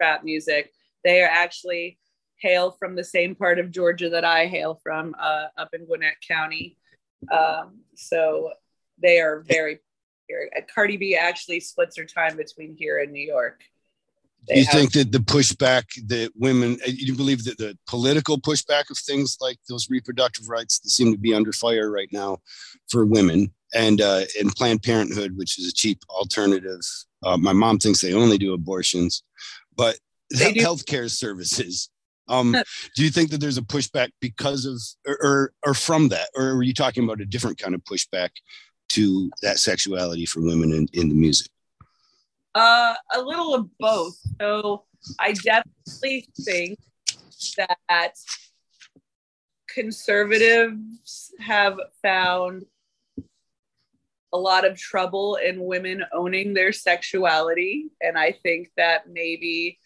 [0.00, 0.72] trap music.
[1.04, 1.98] They are actually
[2.40, 6.16] hail from the same part of Georgia that I hail from, uh, up in Gwinnett
[6.26, 6.76] County.
[7.30, 8.52] Um, so
[9.00, 9.78] they are very
[10.30, 10.50] here.
[10.72, 13.62] Cardi B actually splits her time between here and New York.
[14.48, 17.76] They Do you have, think that the pushback that women, uh, you believe that the
[17.86, 22.08] political pushback of things like those reproductive rights that seem to be under fire right
[22.12, 22.38] now
[22.88, 26.80] for women and uh, and Planned Parenthood, which is a cheap alternative.
[27.22, 29.22] Uh, my mom thinks they only do abortions,
[29.76, 29.98] but
[30.34, 31.90] healthcare services
[32.30, 32.54] um,
[32.94, 36.52] do you think that there's a pushback because of or, or, or from that, or
[36.52, 38.30] are you talking about a different kind of pushback
[38.90, 41.50] to that sexuality for women in, in the music?
[42.54, 44.16] Uh, a little of both.
[44.40, 44.84] So
[45.18, 46.78] I definitely think
[47.56, 48.14] that
[49.68, 52.64] conservatives have found
[54.32, 57.90] a lot of trouble in women owning their sexuality.
[58.00, 59.78] And I think that maybe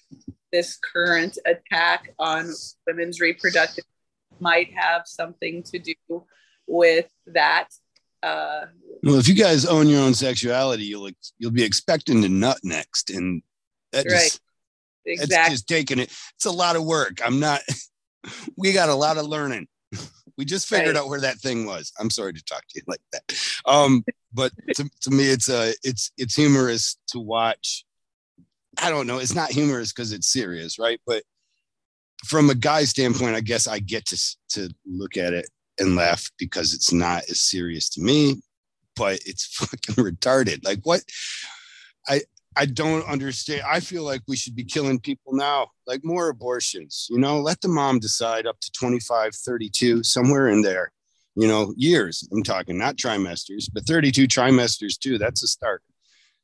[0.52, 2.50] this current attack on
[2.86, 3.84] women's reproductive
[4.40, 6.24] might have something to do
[6.66, 7.68] with that.
[8.24, 8.66] Uh,
[9.02, 13.10] well, if you guys own your own sexuality, you'll you'll be expecting to nut next,
[13.10, 13.42] and
[13.92, 14.10] that right.
[14.10, 14.40] just
[15.04, 15.36] exactly.
[15.36, 16.10] it's just taking it.
[16.36, 17.18] It's a lot of work.
[17.24, 17.60] I'm not.
[18.56, 19.68] we got a lot of learning.
[20.36, 21.00] We just figured right.
[21.00, 21.92] out where that thing was.
[21.96, 23.22] I'm sorry to talk to you like that.
[23.66, 27.84] Um, but to, to me, it's uh, it's it's humorous to watch
[28.78, 29.18] I don't know.
[29.18, 31.00] It's not humorous because it's serious, right?
[31.06, 31.22] But
[32.24, 36.30] from a guy standpoint, I guess I get to to look at it and laugh
[36.38, 38.42] because it's not as serious to me,
[38.96, 40.64] but it's fucking retarded.
[40.64, 41.02] Like what?
[42.08, 42.22] I
[42.56, 43.62] I don't understand.
[43.68, 47.60] I feel like we should be killing people now, like more abortions, you know, let
[47.60, 50.92] the mom decide up to 25, 32, somewhere in there,
[51.34, 52.26] you know, years.
[52.32, 55.18] I'm talking not trimesters, but 32 trimesters too.
[55.18, 55.82] That's a start.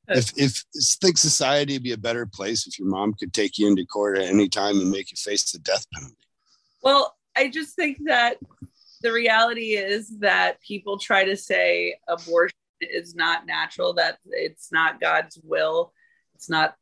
[0.08, 0.64] If, if
[1.00, 4.18] think society would be a better place if your mom could take you into court
[4.18, 6.16] at any time and make you face the death penalty.
[6.82, 8.38] Well, I just think that
[9.00, 15.00] the reality is that people try to say abortion is not natural, that it's not
[15.00, 15.92] God's will,
[16.34, 16.74] it's not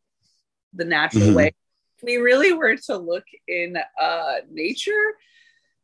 [0.74, 1.34] the natural mm-hmm.
[1.34, 1.54] way.
[1.96, 5.14] If we really were to look in uh, nature,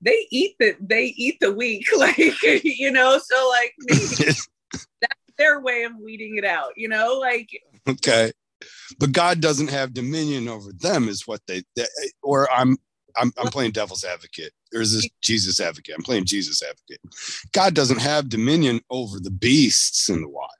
[0.00, 3.18] they eat the they eat the weak, like you know.
[3.18, 4.04] So like maybe
[4.72, 7.18] that's their way of weeding it out, you know.
[7.18, 7.48] Like
[7.88, 8.32] okay,
[8.98, 11.86] but God doesn't have dominion over them, is what they, they
[12.22, 12.76] or I'm
[13.16, 15.94] I'm, I'm playing devil's advocate, or is this Jesus advocate?
[15.96, 17.00] I'm playing Jesus advocate.
[17.52, 20.50] God doesn't have dominion over the beasts in the wild.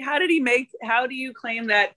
[0.00, 0.70] How did he make?
[0.82, 1.94] How do you claim that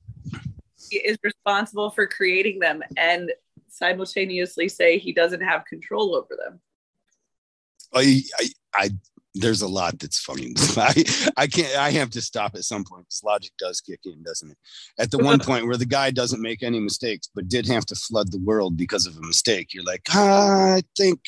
[0.89, 3.32] he is responsible for creating them and
[3.67, 6.60] simultaneously say he doesn't have control over them?
[7.93, 8.89] I, I, I
[9.34, 10.54] there's a lot that's funny.
[10.78, 11.04] I,
[11.38, 14.52] I can't, I have to stop at some point because logic does kick in, doesn't
[14.52, 14.58] it?
[15.00, 17.96] At the one point where the guy doesn't make any mistakes, but did have to
[17.96, 21.20] flood the world because of a mistake, you're like, ah, I think,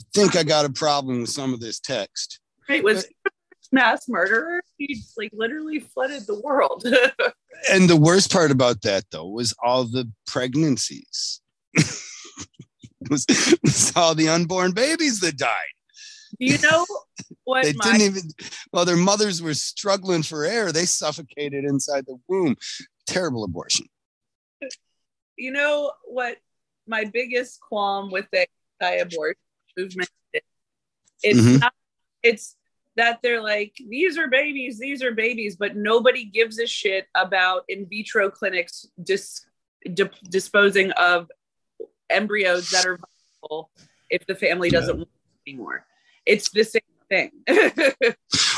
[0.00, 2.40] I think I got a problem with some of this text.
[2.68, 2.82] Right.
[2.82, 3.06] Was
[3.72, 4.62] mass murderer?
[4.78, 6.86] He like literally flooded the world.
[7.72, 11.40] and the worst part about that though was all the pregnancies.
[13.10, 13.26] was,
[13.62, 15.50] was all the unborn babies that died.
[16.40, 16.84] Do you know
[17.44, 18.22] what they my- didn't even
[18.72, 22.56] well their mothers were struggling for air they suffocated inside the womb
[23.06, 23.86] terrible abortion
[25.36, 26.36] you know what
[26.86, 28.46] my biggest qualm with the
[28.80, 29.36] anti-abortion
[29.76, 30.40] movement is?
[31.22, 31.58] it's mm-hmm.
[31.58, 31.72] not
[32.22, 32.56] it's
[32.96, 37.64] that they're like these are babies these are babies but nobody gives a shit about
[37.68, 39.46] in vitro clinics dis-
[39.94, 41.30] di- disposing of
[42.10, 43.70] embryos that are viable
[44.10, 44.98] if the family doesn't yeah.
[44.98, 45.10] want
[45.46, 45.86] anymore
[46.24, 47.30] it's the same thing.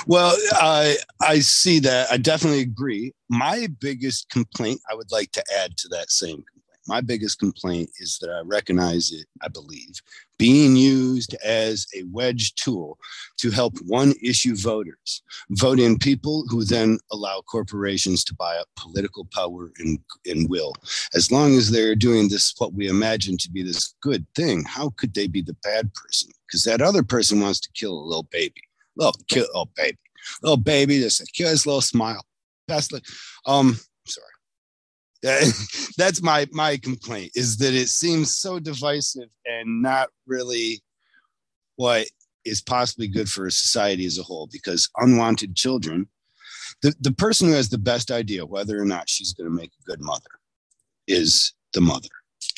[0.06, 2.10] well, I I see that.
[2.10, 3.12] I definitely agree.
[3.28, 6.44] My biggest complaint I would like to add to that same.
[6.88, 10.00] My biggest complaint is that I recognize it, I believe,
[10.38, 12.98] being used as a wedge tool
[13.36, 18.68] to help one issue voters vote in people who then allow corporations to buy up
[18.74, 20.72] political power and, and will.
[21.14, 24.88] As long as they're doing this, what we imagine to be this good thing, how
[24.96, 26.30] could they be the bad person?
[26.46, 28.62] Because that other person wants to kill a little baby,
[28.96, 29.98] little kill, little baby,
[30.42, 32.24] little baby, just kill his little smile.
[32.66, 32.94] Best,
[33.44, 34.26] um, sorry.
[35.96, 40.80] that's my my complaint is that it seems so divisive and not really
[41.76, 42.06] what
[42.44, 46.08] is possibly good for a society as a whole because unwanted children
[46.82, 49.72] the, the person who has the best idea whether or not she's going to make
[49.80, 50.30] a good mother
[51.06, 52.08] is the mother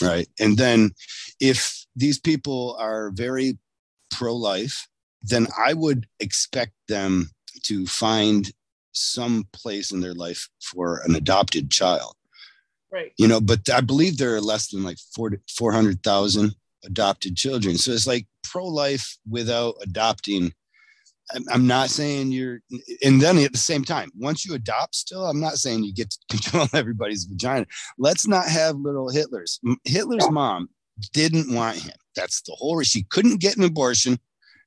[0.02, 0.28] right?
[0.38, 0.92] And then
[1.40, 3.58] if these people are very
[4.10, 4.86] pro-life
[5.22, 7.30] then i would expect them
[7.62, 8.52] to find
[8.92, 12.14] some place in their life for an adopted child
[12.92, 13.12] Right.
[13.18, 17.78] You know, but I believe there are less than like 400,000 adopted children.
[17.78, 20.52] So it's like pro life without adopting.
[21.48, 22.58] I'm not saying you're,
[23.04, 26.10] and then at the same time, once you adopt, still, I'm not saying you get
[26.10, 27.66] to control everybody's vagina.
[27.98, 29.60] Let's not have little Hitlers.
[29.84, 30.68] Hitler's mom
[31.12, 31.94] didn't want him.
[32.16, 32.76] That's the whole.
[32.76, 32.90] Reason.
[32.90, 34.18] She couldn't get an abortion,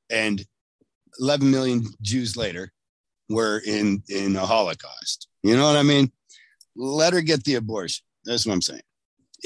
[0.09, 0.45] and
[1.19, 2.71] 11 million Jews later
[3.29, 5.27] were in in a Holocaust.
[5.43, 6.11] You know what I mean?
[6.75, 8.05] Let her get the abortion.
[8.25, 8.81] That's what I'm saying.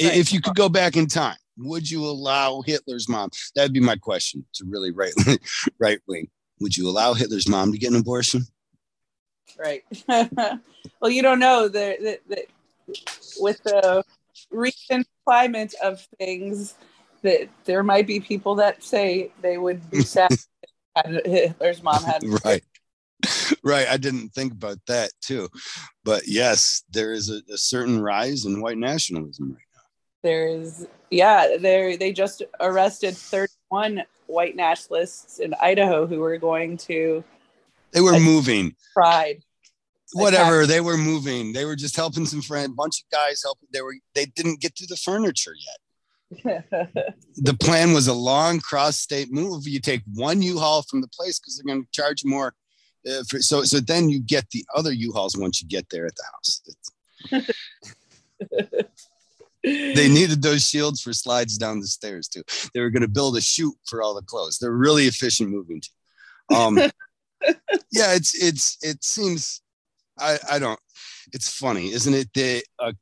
[0.02, 0.16] Right.
[0.16, 3.30] If you could go back in time, would you allow Hitler's mom?
[3.56, 5.14] That'd be my question to really right
[5.80, 6.30] right wing.
[6.60, 8.44] Would you allow Hitler's mom to get an abortion?
[9.58, 9.84] Right.
[10.08, 12.20] well, you don't know the, the,
[12.88, 12.98] the
[13.40, 14.04] with the
[14.52, 16.76] recent climate of things
[17.22, 20.32] that there might be people that say they would be sad
[21.06, 22.64] Hitler's mom had right
[23.64, 23.88] right.
[23.88, 25.50] I didn't think about that too.
[26.04, 29.82] But yes, there is a, a certain rise in white nationalism right now.
[30.24, 36.78] There is, yeah, they they just arrested 31 white nationalists in Idaho who were going
[36.78, 37.24] to.
[37.92, 38.76] They were moving.
[38.94, 39.42] Pride.
[40.14, 43.68] Whatever they were moving, they were just helping some friend, bunch of guys helping.
[43.74, 45.78] They were they didn't get to the furniture yet.
[47.38, 49.68] the plan was a long cross state move.
[49.68, 52.54] You take one U-Haul from the place because they're going to charge more
[53.10, 56.14] uh, for, so so then you get the other U-Hauls once you get there at
[56.16, 56.62] the house.
[59.64, 62.44] they needed those shields for slides down the stairs too.
[62.74, 64.58] They were going to build a chute for all the clothes.
[64.58, 65.82] They're really efficient moving.
[66.54, 66.78] Um,
[67.92, 69.62] yeah, it's it's it seems
[70.20, 70.80] I, I don't.
[71.34, 72.30] It's funny, isn't it?
[72.34, 72.94] That uh,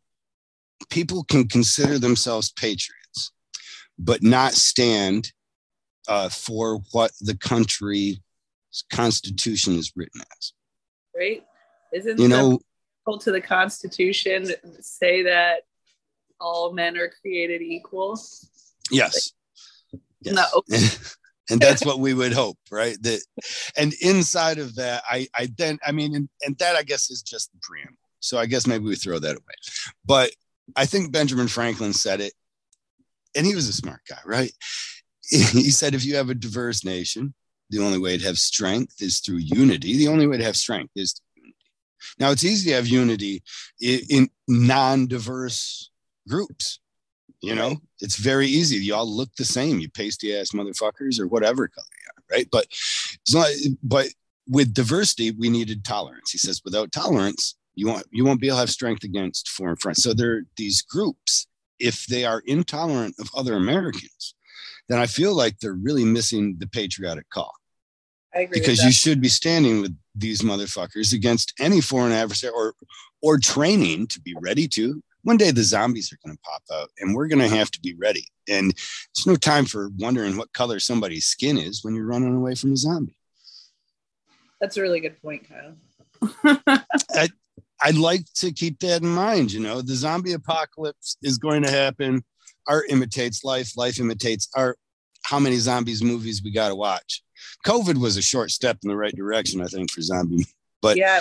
[0.89, 3.31] people can consider themselves patriots,
[3.97, 5.31] but not stand
[6.07, 8.19] uh, for what the country's
[8.91, 10.53] constitution is written as.
[11.15, 11.43] Right?
[11.93, 12.59] Isn't You know,
[13.21, 14.51] to the Constitution
[14.81, 15.61] say that
[16.39, 18.19] all men are created equal?
[18.91, 19.31] yes.
[20.23, 20.43] No.
[21.49, 22.97] and that's what we would hope, right?
[23.03, 23.21] That,
[23.77, 27.21] and inside of that, I, I then, I mean, and, and that I guess is
[27.21, 27.93] just the preamble.
[28.19, 29.53] So I guess maybe we throw that away.
[30.03, 30.31] But
[30.75, 32.33] I think Benjamin Franklin said it,
[33.35, 34.51] and he was a smart guy, right?
[35.27, 37.33] He said, if you have a diverse nation,
[37.69, 39.97] the only way to have strength is through unity.
[39.97, 41.55] The only way to have strength is unity.
[42.19, 43.43] Now, it's easy to have unity
[43.81, 45.89] in, in non diverse
[46.27, 46.79] groups.
[47.41, 48.77] You know, it's very easy.
[48.77, 52.47] You all look the same, you pasty ass motherfuckers or whatever color you are, right?
[52.51, 53.47] But it's not,
[53.83, 54.07] but
[54.47, 56.31] with diversity, we needed tolerance.
[56.31, 59.75] He says, without tolerance, you won't you won't be able to have strength against foreign
[59.75, 60.01] friends.
[60.01, 61.47] So there are these groups,
[61.79, 64.33] if they are intolerant of other Americans,
[64.89, 67.53] then I feel like they're really missing the patriotic call.
[68.35, 68.59] I agree.
[68.59, 72.73] Because you should be standing with these motherfuckers against any foreign adversary or
[73.21, 75.01] or training to be ready to.
[75.23, 77.79] One day the zombies are going to pop out and we're going to have to
[77.79, 78.27] be ready.
[78.47, 82.53] And it's no time for wondering what color somebody's skin is when you're running away
[82.53, 83.17] from a zombie.
[84.61, 86.67] That's a really good point, Kyle.
[87.81, 89.51] I'd like to keep that in mind.
[89.51, 92.23] You know, the zombie apocalypse is going to happen.
[92.67, 94.77] Art imitates life, life imitates art.
[95.23, 97.23] How many zombies movies we got to watch?
[97.65, 100.45] COVID was a short step in the right direction, I think, for zombie,
[100.81, 101.19] but yeah,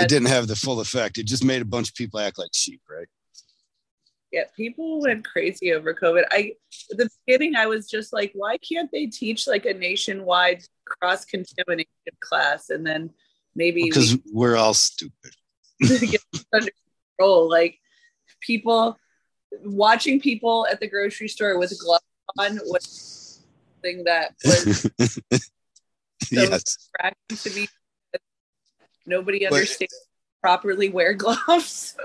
[0.00, 1.18] it didn't have the full effect.
[1.18, 3.06] It just made a bunch of people act like sheep, right?
[4.32, 4.44] yeah.
[4.56, 6.24] People went crazy over COVID.
[6.30, 6.52] I
[6.90, 11.24] at the beginning I was just like, why can't they teach like a nationwide cross
[11.24, 11.88] contamination
[12.20, 13.10] class and then
[13.54, 15.32] maybe we Because we're all stupid.
[15.80, 16.20] get
[16.52, 16.70] under
[17.18, 17.48] control.
[17.48, 17.78] Like
[18.40, 18.98] people
[19.64, 22.04] watching people at the grocery store with gloves
[22.38, 23.44] on was
[23.82, 24.90] thing that was
[26.30, 26.64] yes.
[26.64, 27.68] distracting to me.
[29.06, 29.94] Nobody But- understands
[30.42, 31.96] properly wear gloves.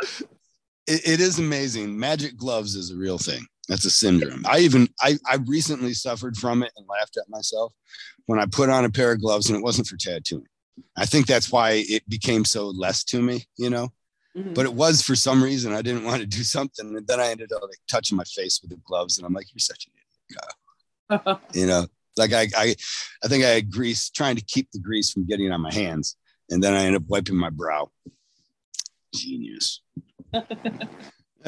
[0.87, 1.97] it, it is amazing.
[1.97, 3.45] Magic gloves is a real thing.
[3.69, 4.43] That's a syndrome.
[4.45, 7.73] I even I, I recently suffered from it and laughed at myself
[8.25, 10.47] when I put on a pair of gloves and it wasn't for tattooing.
[10.97, 13.93] I think that's why it became so less to me, you know.
[14.37, 14.53] Mm-hmm.
[14.53, 17.29] But it was for some reason I didn't want to do something, and then I
[17.29, 19.93] ended up like touching my face with the gloves, and I'm like, "You're such an
[19.95, 21.41] idiot," Kyle.
[21.53, 21.85] you know.
[22.15, 22.75] Like I, I,
[23.23, 26.15] I think I had grease trying to keep the grease from getting on my hands,
[26.51, 27.89] and then I ended up wiping my brow.
[29.15, 29.81] Genius.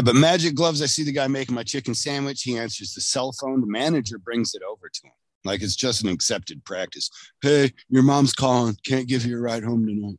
[0.04, 2.44] But magic gloves, I see the guy making my chicken sandwich.
[2.44, 3.62] He answers the cell phone.
[3.62, 5.14] The manager brings it over to him.
[5.46, 7.10] Like it's just an accepted practice.
[7.42, 8.76] Hey, your mom's calling.
[8.86, 10.18] Can't give you a ride home tonight.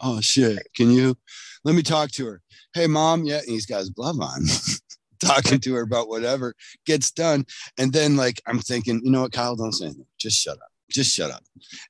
[0.00, 0.66] Oh shit.
[0.76, 1.16] Can you
[1.64, 2.42] let me talk to her?
[2.74, 3.24] Hey mom.
[3.24, 3.38] Yeah.
[3.38, 4.44] And he's got his glove on.
[5.20, 7.46] Talking to her about whatever gets done.
[7.78, 10.06] And then like I'm thinking, you know what, Kyle, don't say anything.
[10.18, 10.68] Just shut up.
[10.90, 11.42] Just shut up.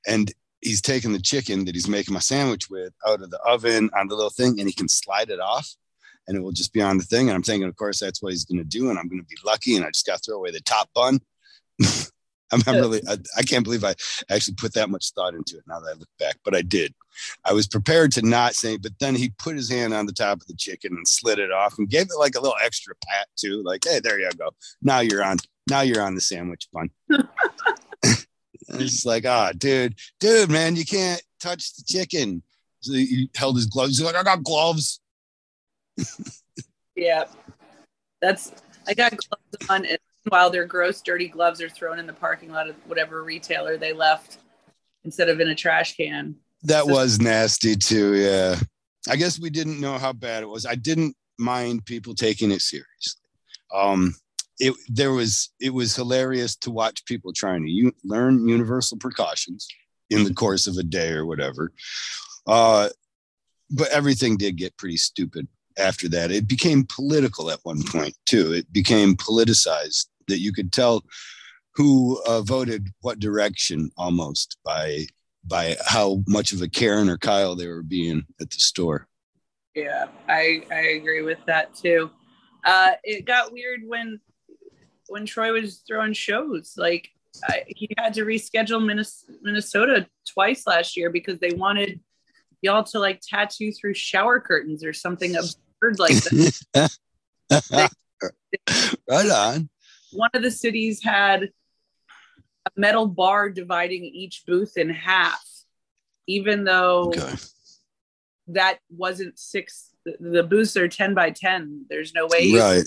[0.06, 3.90] And he's taking the chicken that he's making my sandwich with out of the oven
[3.96, 5.68] on the little thing and he can slide it off
[6.26, 7.28] and it will just be on the thing.
[7.28, 8.90] And I'm thinking, of course, that's what he's going to do.
[8.90, 9.76] And I'm going to be lucky.
[9.76, 11.20] And I just got to throw away the top bun.
[12.54, 13.94] I'm, I'm really, I, I can't believe I
[14.30, 16.94] actually put that much thought into it now that I look back, but I did.
[17.44, 20.40] I was prepared to not say, but then he put his hand on the top
[20.40, 23.28] of the chicken and slid it off and gave it like a little extra pat
[23.36, 23.62] too.
[23.64, 24.50] Like, hey, there you go.
[24.82, 25.36] Now you're on.
[25.70, 26.90] Now you're on the sandwich bun.
[28.68, 32.42] It's like, ah, dude, dude, man, you can't touch the chicken.
[32.80, 33.98] So he held his gloves.
[33.98, 35.00] He's like, I got gloves.
[36.96, 37.24] yeah.
[38.20, 38.52] That's
[38.86, 39.98] I got gloves on and
[40.28, 43.92] while their gross dirty gloves are thrown in the parking lot of whatever retailer they
[43.92, 44.38] left
[45.04, 46.34] instead of in a trash can.
[46.62, 48.14] That So- was nasty too.
[48.14, 48.58] Yeah.
[49.08, 50.64] I guess we didn't know how bad it was.
[50.64, 53.20] I didn't mind people taking it seriously.
[53.74, 54.14] Um,
[54.60, 59.66] it there was it was hilarious to watch people trying to u- learn universal precautions
[60.10, 61.72] in the course of a day or whatever.
[62.46, 62.88] Uh,
[63.70, 66.30] but everything did get pretty stupid after that.
[66.30, 68.52] It became political at one point too.
[68.52, 71.04] It became politicized that you could tell
[71.74, 75.06] who uh, voted what direction almost by
[75.46, 79.06] by how much of a Karen or Kyle they were being at the store.
[79.74, 82.10] Yeah, I I agree with that too.
[82.64, 84.20] Uh, it got weird when
[85.08, 86.74] when Troy was throwing shows.
[86.76, 87.10] Like
[87.48, 92.00] I, he had to reschedule Minnes- Minnesota twice last year because they wanted
[92.62, 96.90] y'all to like tattoo through shower curtains or something absurd like that.
[99.10, 99.68] right on.
[100.14, 101.44] One of the cities had
[102.66, 105.44] a metal bar dividing each booth in half,
[106.26, 107.34] even though Okay.
[108.48, 109.90] that wasn't six.
[110.04, 111.86] The, the booths are ten by ten.
[111.88, 112.52] There's no way.
[112.52, 112.84] Right.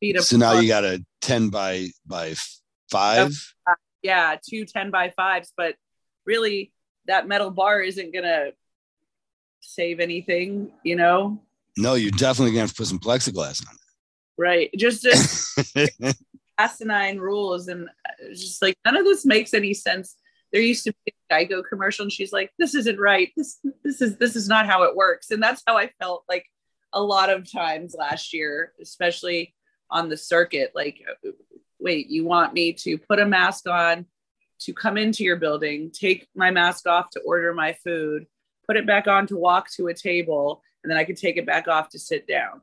[0.00, 2.34] Feed a So now you got a 10 by by
[2.90, 3.32] five.
[4.02, 5.74] yeah, two 10 by fives, but
[6.24, 6.72] really
[7.06, 8.52] that metal bar isn't gonna
[9.60, 11.42] save anything, you know?
[11.76, 13.74] No, you're definitely gonna have to put some plexiglass on
[14.40, 14.70] Right.
[14.74, 15.54] Just just
[16.58, 17.90] asinine rules and
[18.30, 20.16] just like none of this makes any sense.
[20.50, 23.30] There used to be a Geico commercial and she's like, This isn't right.
[23.36, 25.30] This this is this is not how it works.
[25.30, 26.46] And that's how I felt like
[26.94, 29.54] a lot of times last year, especially
[29.90, 30.72] on the circuit.
[30.74, 31.02] Like,
[31.78, 34.06] wait, you want me to put a mask on
[34.60, 38.26] to come into your building, take my mask off to order my food,
[38.66, 41.44] put it back on to walk to a table, and then I can take it
[41.44, 42.62] back off to sit down.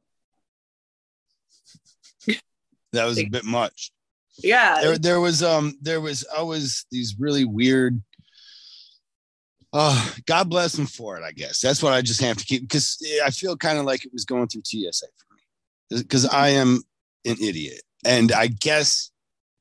[2.98, 3.92] That was a bit much.
[4.40, 4.82] Yeah.
[4.82, 8.02] There, there was um there was always these really weird
[9.74, 11.60] Oh, God bless them for it, I guess.
[11.60, 14.26] That's what I just have to keep because I feel kind of like it was
[14.26, 16.02] going through TSA for me.
[16.02, 16.84] Because I am
[17.26, 17.82] an idiot.
[18.06, 19.12] And I guess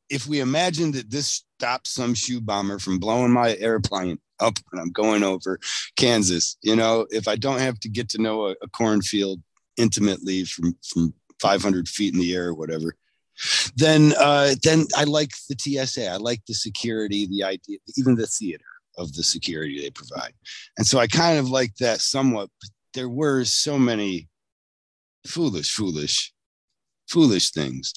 [0.09, 4.80] if we imagine that this stops some shoe bomber from blowing my airplane up when
[4.80, 5.59] I'm going over
[5.97, 9.43] Kansas, you know, if I don't have to get to know a, a cornfield
[9.76, 12.97] intimately from from 500 feet in the air or whatever,
[13.76, 16.09] then uh, then I like the TSA.
[16.09, 18.64] I like the security, the idea, even the theater
[18.99, 20.32] of the security they provide.
[20.78, 22.51] And so I kind of like that somewhat.
[22.61, 24.28] But there were so many
[25.26, 26.32] foolish, foolish,
[27.09, 27.93] foolish things,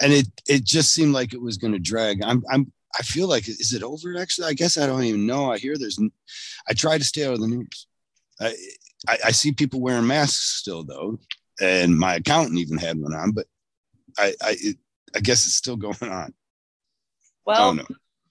[0.00, 2.22] and it it just seemed like it was going to drag.
[2.22, 4.18] I'm I'm I feel like is it over?
[4.18, 5.50] Actually, I guess I don't even know.
[5.50, 5.98] I hear there's.
[6.68, 7.86] I try to stay out of the news.
[8.40, 8.54] I,
[9.08, 11.18] I, I see people wearing masks still though,
[11.60, 13.46] and my accountant even had one on, but
[14.18, 14.76] I I it,
[15.14, 16.32] I guess it's still going on.
[17.44, 17.84] well, oh no.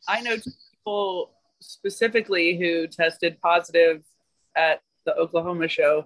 [0.07, 0.36] I know
[0.73, 4.03] people specifically who tested positive
[4.55, 6.05] at the Oklahoma show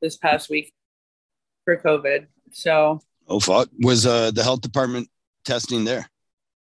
[0.00, 0.72] this past week
[1.64, 2.26] for COVID.
[2.52, 3.68] So Oh fuck.
[3.80, 5.08] Was uh the health department
[5.44, 6.08] testing there?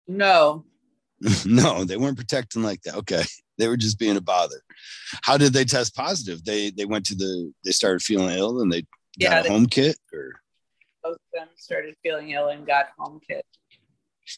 [0.08, 0.64] no,
[1.46, 2.96] no, they weren't protecting like that.
[2.96, 3.24] Okay.
[3.58, 4.62] They were just being a bother.
[5.24, 6.44] How did they test positive?
[6.46, 9.50] They they went to the they started feeling ill and they got Yeah, a they-
[9.50, 10.40] home kit or
[11.08, 13.46] both of them started feeling ill and got home kit.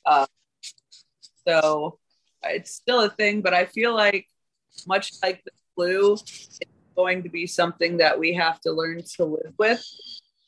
[0.05, 0.27] Uh,
[1.47, 1.97] so
[2.43, 4.27] it's still a thing, but I feel like
[4.87, 6.59] much like the flu, it's
[6.95, 9.83] going to be something that we have to learn to live with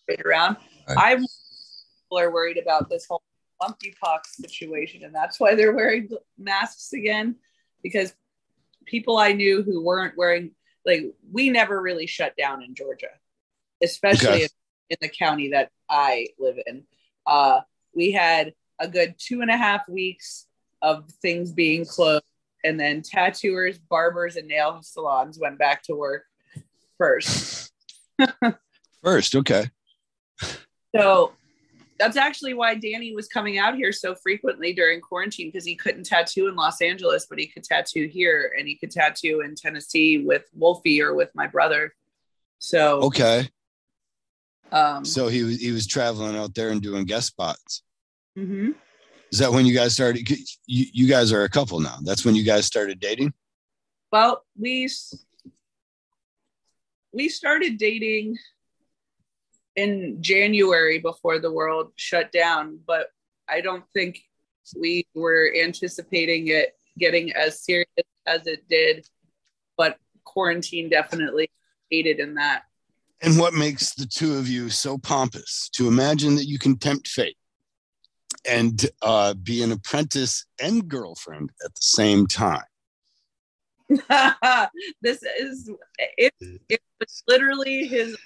[0.08, 0.58] right around.
[0.88, 0.98] Right.
[0.98, 3.24] I'm people are worried about this whole
[3.62, 7.36] monkeypox situation, and that's why they're wearing masks again
[7.82, 8.14] because
[8.86, 10.52] people I knew who weren't wearing
[10.86, 13.10] like we never really shut down in Georgia,
[13.82, 14.48] especially Okay.
[14.92, 16.84] In, the county that I live in.
[17.26, 17.62] Uh,
[17.96, 20.48] we had a good two and a half weeks
[20.82, 22.24] of things being closed,
[22.64, 26.24] and then tattooers, barbers, and nail salons went back to work
[26.98, 27.72] first.
[29.04, 29.36] first.
[29.36, 29.70] Okay.
[30.96, 31.34] So
[32.02, 36.06] that's actually why Danny was coming out here so frequently during quarantine because he couldn't
[36.06, 40.18] tattoo in Los Angeles, but he could tattoo here and he could tattoo in Tennessee
[40.18, 41.94] with Wolfie or with my brother.
[42.58, 43.50] So, Okay.
[44.72, 47.84] Um, So he was he was traveling out there and doing guest spots.
[48.38, 48.76] mhm.
[49.32, 50.30] Is that when you guys started?
[50.30, 51.98] You, you guys are a couple now.
[52.04, 53.34] That's when you guys started dating.
[54.12, 54.90] well, we
[57.14, 58.38] we started dating
[59.76, 63.08] in January before the world shut down, but
[63.48, 64.22] I don't think
[64.78, 67.88] we were anticipating it getting as serious
[68.26, 69.08] as it did.
[69.78, 71.50] But quarantine definitely
[71.90, 72.64] aided in that.
[73.24, 77.08] And what makes the two of you so pompous to imagine that you can tempt
[77.08, 77.38] fate
[78.48, 82.64] and uh, be an apprentice and girlfriend at the same time?
[85.02, 85.70] this is
[86.18, 86.34] it,
[86.70, 88.18] it was literally his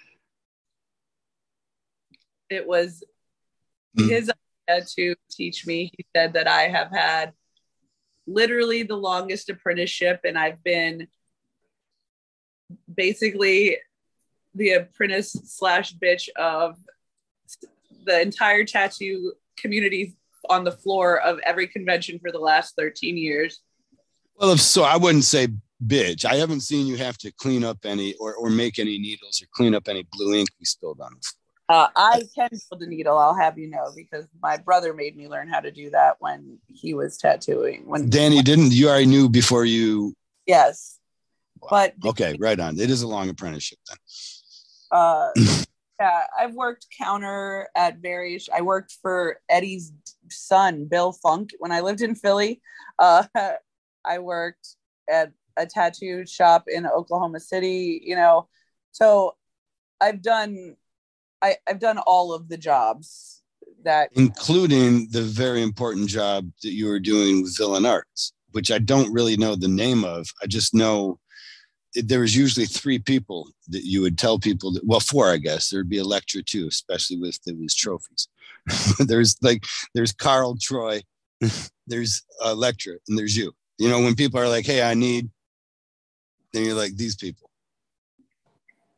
[2.49, 3.03] it was
[3.97, 4.09] Mm.
[4.09, 4.31] his
[4.69, 7.31] idea to teach me he said that i have had
[8.27, 11.07] literally the longest apprenticeship and i've been
[12.93, 13.77] basically
[14.55, 16.77] the apprentice slash bitch of
[18.05, 20.15] the entire tattoo community
[20.49, 23.61] on the floor of every convention for the last 13 years
[24.39, 25.47] Well, if so, I wouldn't say
[25.85, 26.25] bitch.
[26.25, 29.47] I haven't seen you have to clean up any or, or make any needles or
[29.53, 31.41] clean up any blue ink we spilled on the floor.
[31.67, 33.17] Uh, I can build the needle.
[33.17, 36.59] I'll have you know because my brother made me learn how to do that when
[36.67, 37.87] he was tattooing.
[37.87, 38.71] When Danny didn't.
[38.71, 40.13] You already knew before you.
[40.45, 40.99] yes,
[41.69, 42.79] but Okay, right on.
[42.79, 43.97] It is a long apprenticeship then.
[44.95, 45.29] Uh,
[45.99, 48.47] yeah, I've worked counter at various.
[48.53, 49.91] I worked for Eddie's
[50.29, 52.61] son, Bill Funk, when I lived in Philly.
[52.97, 53.23] Uh,
[54.05, 54.75] I worked
[55.09, 58.47] at a tattoo shop in Oklahoma City, you know.
[58.91, 59.35] So
[59.99, 60.75] I've done
[61.41, 63.41] I, I've done all of the jobs
[63.83, 68.79] that including the very important job that you were doing with Villain Arts, which I
[68.79, 70.27] don't really know the name of.
[70.41, 71.19] I just know
[72.03, 75.69] there was usually three people that you would tell people that well four i guess.
[75.69, 78.27] There'd be Elektra too especially with it was trophies.
[78.99, 81.01] There's like there's carl troy
[81.87, 83.53] there's Elektra and there's you.
[83.77, 85.29] You know when people are like hey i need
[86.55, 87.49] then you're like these people.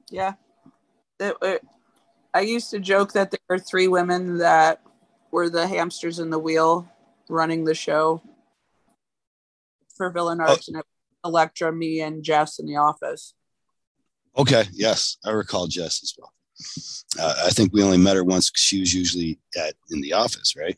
[0.10, 0.34] Yeah.
[1.20, 4.82] I used to joke that there were three women that
[5.32, 6.88] were the hamsters in the wheel
[7.30, 8.22] running the show
[9.95, 10.72] for villain arts oh.
[10.72, 10.86] and it
[11.28, 13.34] Elektra, me, and Jess in the office.
[14.38, 14.65] Okay.
[14.71, 16.32] Yes, I recall Jess as well.
[17.19, 18.51] Uh, I think we only met her once.
[18.55, 20.78] She was usually at in the office, right?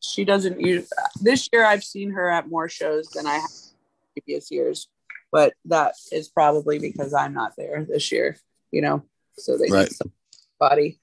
[0.00, 0.88] She doesn't use.
[1.20, 3.50] This year, I've seen her at more shows than I have
[4.12, 4.88] previous years,
[5.32, 8.36] but that is probably because I'm not there this year.
[8.70, 9.02] You know,
[9.36, 9.90] so they right.
[9.90, 10.12] need
[10.60, 11.00] body.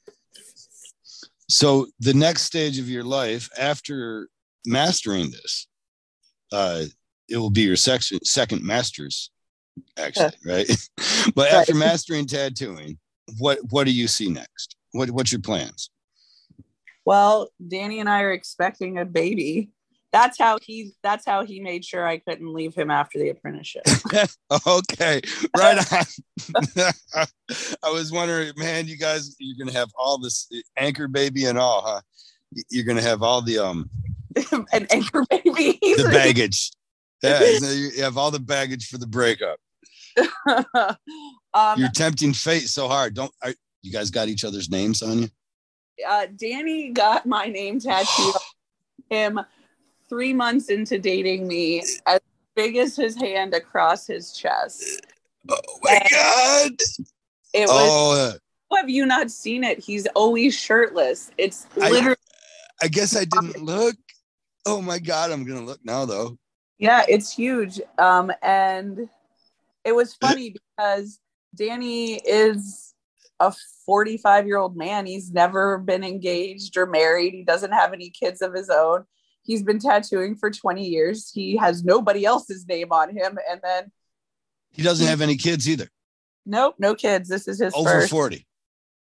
[1.49, 4.29] So the next stage of your life after
[4.65, 5.67] mastering this,
[6.51, 6.83] uh,
[7.29, 9.31] it will be your section, second master's
[9.97, 10.69] actually right?
[11.35, 11.53] But right.
[11.53, 12.97] after mastering tattooing
[13.37, 14.75] what what do you see next?
[14.91, 15.89] What what's your plans?
[17.05, 19.69] Well danny and i are expecting a baby.
[20.11, 23.83] That's how he that's how he made sure i couldn't leave him after the apprenticeship.
[24.67, 25.21] Okay
[25.57, 26.05] right on.
[27.83, 30.47] I was wondering man you guys you're gonna have all this
[30.77, 32.01] anchor baby and all huh?
[32.69, 33.89] You're gonna have all the um
[34.71, 35.79] an anchor baby.
[35.81, 36.71] The baggage
[37.23, 39.59] yeah, you have all the baggage for the breakup.
[41.53, 43.15] um, You're tempting fate so hard.
[43.15, 45.29] Don't are, you guys got each other's names on you?
[46.07, 48.35] Uh, Danny got my name tattooed
[49.09, 49.39] him
[50.09, 52.19] three months into dating me, as
[52.55, 55.05] big as his hand across his chest.
[55.49, 56.71] Oh my and god!
[57.53, 57.89] It was.
[57.91, 58.35] Oh,
[58.71, 59.79] uh, have you not seen it?
[59.79, 61.31] He's always shirtless.
[61.37, 62.15] It's literally.
[62.81, 63.95] I, I guess I didn't look.
[64.65, 65.31] Oh my god!
[65.31, 66.37] I'm gonna look now though.
[66.83, 67.79] Yeah, it's huge.
[67.97, 69.07] Um, and
[69.85, 71.17] it was funny because
[71.55, 72.93] Danny is
[73.39, 73.53] a
[73.85, 75.05] 45 year old man.
[75.05, 77.33] He's never been engaged or married.
[77.33, 79.05] He doesn't have any kids of his own.
[79.43, 81.31] He's been tattooing for 20 years.
[81.33, 83.37] He has nobody else's name on him.
[83.49, 83.89] And then
[84.71, 85.87] he doesn't have any kids either.
[86.45, 87.29] Nope, no kids.
[87.29, 88.11] This is his over first.
[88.11, 88.45] 40.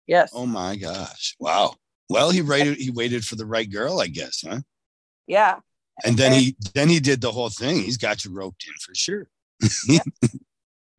[0.07, 0.33] Yes.
[0.35, 1.35] Oh my gosh.
[1.41, 1.77] Wow.
[2.11, 4.61] Well, he waited, he waited for the right girl, I guess, huh?
[5.27, 5.61] Yeah
[6.05, 7.77] and then he then he did the whole thing.
[7.77, 9.29] He's got you roped in for sure.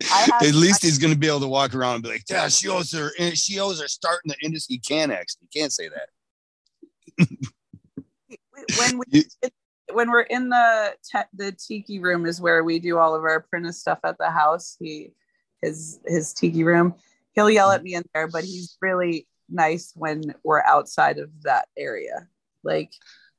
[0.03, 2.23] have, At least I, he's going to be able to walk around and be like,
[2.29, 3.11] "Yeah, she owes her.
[3.17, 7.27] Eh, she owes her starting the industry." He can actually, he can't say that.
[8.77, 9.25] when we
[9.93, 13.35] when we're in the te- the tiki room is where we do all of our
[13.35, 14.77] apprentice stuff at the house.
[14.79, 15.11] He
[15.61, 16.95] his his tiki room.
[17.33, 21.67] He'll yell at me in there, but he's really nice when we're outside of that
[21.77, 22.27] area.
[22.63, 22.91] Like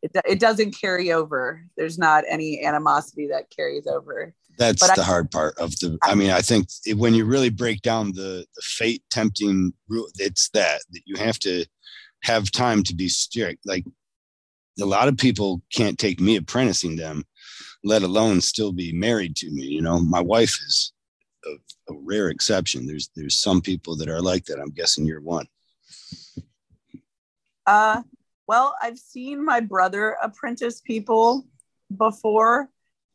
[0.02, 1.64] it, it doesn't carry over.
[1.76, 4.34] There's not any animosity that carries over.
[4.58, 5.98] That's but the I, hard part of the.
[6.02, 10.50] I mean, I think when you really break down the the fate tempting rule, it's
[10.50, 11.64] that that you have to
[12.24, 13.64] have time to be strict.
[13.64, 13.84] Like
[14.80, 17.24] a lot of people can't take me apprenticing them,
[17.82, 19.64] let alone still be married to me.
[19.64, 20.92] You know, my wife is
[21.46, 22.86] a, a rare exception.
[22.86, 24.60] There's there's some people that are like that.
[24.60, 25.46] I'm guessing you're one.
[27.66, 28.02] Uh,
[28.46, 31.46] well, I've seen my brother apprentice people
[31.96, 32.68] before,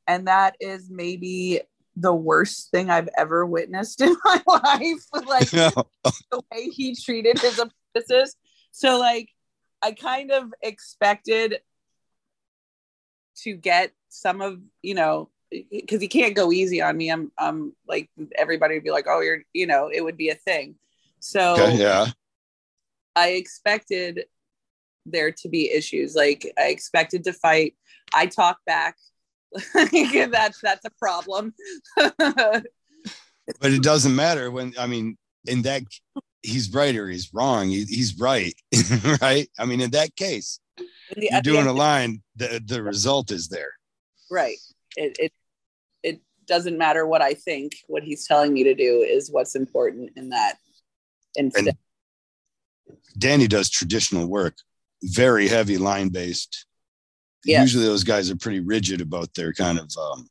[0.07, 1.61] and that is maybe
[1.95, 5.03] the worst thing I've ever witnessed in my life.
[5.27, 8.35] Like the way he treated his apprentices.
[8.71, 9.29] So, like,
[9.81, 11.59] I kind of expected
[13.43, 17.09] to get some of, you know, because he can't go easy on me.
[17.11, 20.35] I'm, I'm like, everybody would be like, oh, you're, you know, it would be a
[20.35, 20.75] thing.
[21.19, 22.07] So, okay, yeah.
[23.15, 24.25] I expected
[25.11, 26.15] there to be issues.
[26.15, 27.75] Like I expected to fight.
[28.13, 28.95] I talk back.
[29.73, 31.53] that's that's a problem.
[31.95, 32.65] but
[33.61, 35.83] it doesn't matter when I mean in that
[36.43, 37.69] he's right or he's wrong.
[37.69, 38.53] He, he's right,
[39.21, 39.49] right?
[39.57, 42.21] I mean in that case, the, you're doing a line.
[42.35, 43.71] The the result is there.
[44.29, 44.57] Right.
[44.95, 45.33] It it
[46.03, 47.73] it doesn't matter what I think.
[47.87, 50.57] What he's telling me to do is what's important in that
[51.35, 51.67] instead.
[51.67, 51.77] And
[53.17, 54.57] Danny does traditional work
[55.03, 56.65] very heavy line based.
[57.45, 57.61] Yeah.
[57.61, 60.27] Usually those guys are pretty rigid about their kind of um,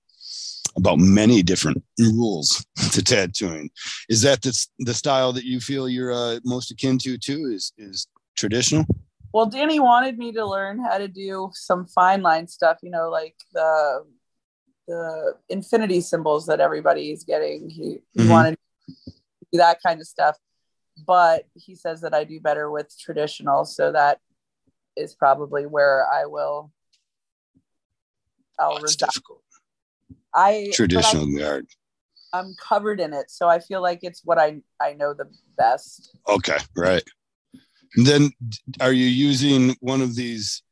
[0.76, 3.70] about many different rules to tattooing.
[4.08, 7.50] Is that the, the style that you feel you're uh, most akin to too?
[7.52, 8.06] Is is
[8.36, 8.84] traditional?
[9.32, 12.78] Well, Danny wanted me to learn how to do some fine line stuff.
[12.82, 14.04] You know, like the
[14.88, 17.68] the infinity symbols that everybody's getting.
[17.70, 18.28] He, he Mhm.
[18.30, 19.12] wanted to
[19.52, 20.36] do that kind of stuff,
[21.06, 24.20] but he says that I do better with traditional, so that
[24.96, 26.72] is probably where I will.
[28.58, 29.42] I'll Oh, it's difficult.
[30.34, 31.66] I but Traditional guard.
[32.32, 35.30] I, I'm covered in it, so I feel like it's what I I know the
[35.56, 36.16] best.
[36.28, 37.02] Okay, right.
[37.96, 38.30] And then
[38.80, 40.62] are you using one of these?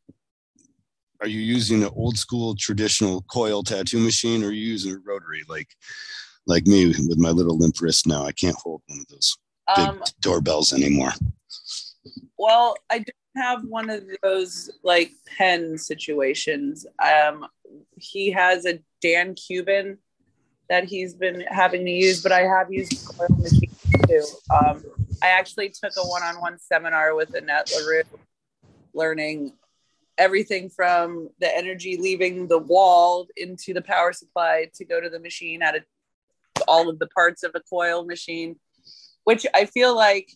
[1.21, 4.99] Are you using an old school traditional coil tattoo machine or are you using a
[5.05, 5.69] rotary like
[6.47, 8.25] like me with my little limp wrist now?
[8.25, 9.37] I can't hold one of those
[9.77, 11.13] big Um, doorbells anymore.
[12.39, 16.87] Well, I don't have one of those like pen situations.
[17.03, 17.47] Um,
[17.97, 19.99] he has a Dan Kubin
[20.69, 23.79] that he's been having to use, but I have used coil machines
[24.09, 24.25] too.
[24.55, 24.85] Um,
[25.23, 28.03] I actually took a one-on-one seminar with Annette LaRue,
[28.95, 29.53] learning
[30.17, 35.19] everything from the energy leaving the wall into the power supply to go to the
[35.19, 35.83] machine, how to
[36.69, 38.57] all of the parts of a coil machine,
[39.25, 40.31] which I feel like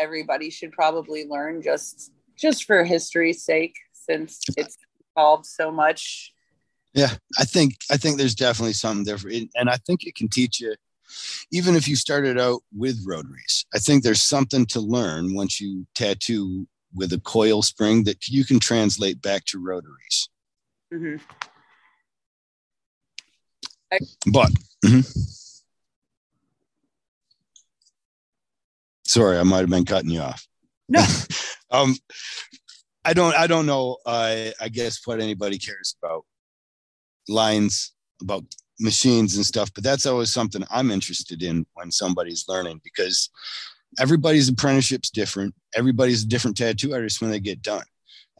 [0.00, 4.76] everybody should probably learn just just for history's sake since it's
[5.16, 6.32] evolved so much
[6.94, 9.28] Yeah, I think I think there's definitely something there, for,
[9.60, 10.74] and I think it can teach you,
[11.52, 13.64] even if you started out with rotaries.
[13.76, 18.44] I think there's something to learn once you tattoo with a coil spring that you
[18.44, 20.28] can translate back to rotaries.
[20.92, 21.20] Mhm.
[24.32, 24.50] But
[24.84, 25.04] mhm.
[29.10, 30.46] Sorry, I might have been cutting you off.
[30.88, 31.04] No.
[31.70, 31.96] um,
[33.04, 33.34] I don't.
[33.34, 33.96] I don't know.
[34.06, 36.24] I I guess what anybody cares about
[37.28, 37.92] lines
[38.22, 38.44] about
[38.78, 43.30] machines and stuff, but that's always something I'm interested in when somebody's learning because
[43.98, 45.54] everybody's apprenticeship's different.
[45.74, 47.84] Everybody's a different tattoo artist when they get done,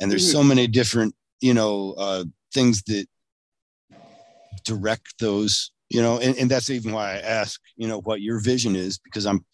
[0.00, 3.06] and there's so many different you know uh, things that
[4.64, 8.40] direct those you know and, and that's even why i ask you know what your
[8.40, 9.44] vision is because i'm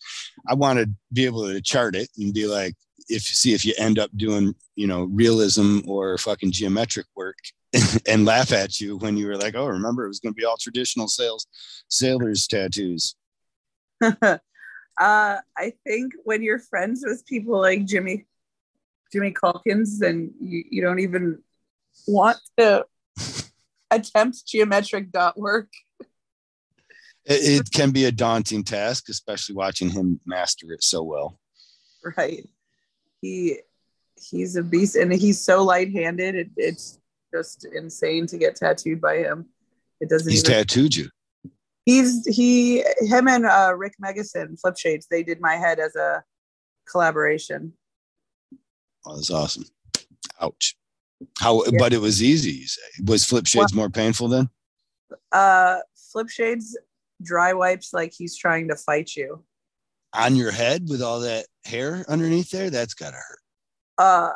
[0.47, 2.75] i want to be able to chart it and be like
[3.09, 7.39] if see if you end up doing you know realism or fucking geometric work
[8.07, 10.45] and laugh at you when you were like oh remember it was going to be
[10.45, 11.47] all traditional sales
[11.89, 13.17] sailors tattoos.
[14.99, 18.25] Uh i think when you're friends with people like jimmy
[19.13, 21.39] jimmy calkins then you, you don't even
[22.09, 22.83] want to
[23.91, 25.69] attempt geometric dot work
[27.27, 31.39] it, it can be a daunting task especially watching him master it so well.
[32.17, 32.49] Right.
[33.21, 33.59] He
[34.31, 36.99] he's a beast and he's so light-handed it, it's
[37.35, 39.47] just insane to get tattooed by him.
[40.01, 41.11] It doesn't he's even tattooed you.
[41.85, 46.23] He's he him and uh rick megason flip shades they did my head as a
[46.91, 47.73] collaboration.
[49.05, 49.65] Oh, that's awesome.
[50.41, 50.77] Ouch.
[51.39, 51.79] How Yeah.
[51.79, 52.83] but it was easy you say.
[53.05, 54.49] Was flip shades more painful then?
[55.33, 55.79] Uh
[56.13, 56.77] flip shades
[57.23, 59.43] dry wipes like he's trying to fight you
[60.13, 63.41] on your head with all that hair underneath there that's gotta hurt
[63.99, 64.33] uh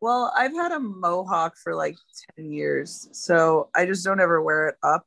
[0.00, 1.96] well i've had a mohawk for like
[2.36, 5.04] 10 years so i just don't ever wear it up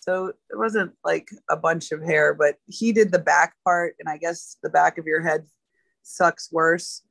[0.00, 4.08] so it wasn't like a bunch of hair but he did the back part and
[4.08, 5.46] i guess the back of your head
[6.02, 7.02] sucks worse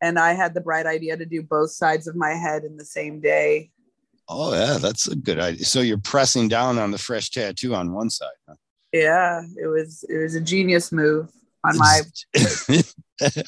[0.00, 2.84] and i had the bright idea to do both sides of my head in the
[2.84, 3.70] same day
[4.28, 5.64] Oh yeah, that's a good idea.
[5.64, 8.28] So you're pressing down on the fresh tattoo on one side.
[8.46, 8.56] Huh?
[8.92, 11.30] Yeah it was it was a genius move
[11.64, 12.00] on my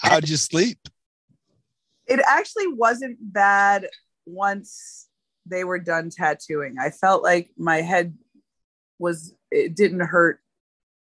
[0.03, 0.79] How'd you sleep?
[2.11, 3.89] it actually wasn't bad
[4.27, 5.07] once
[5.47, 6.77] they were done tattooing.
[6.79, 8.19] I felt like my head
[8.99, 10.41] was it didn't hurt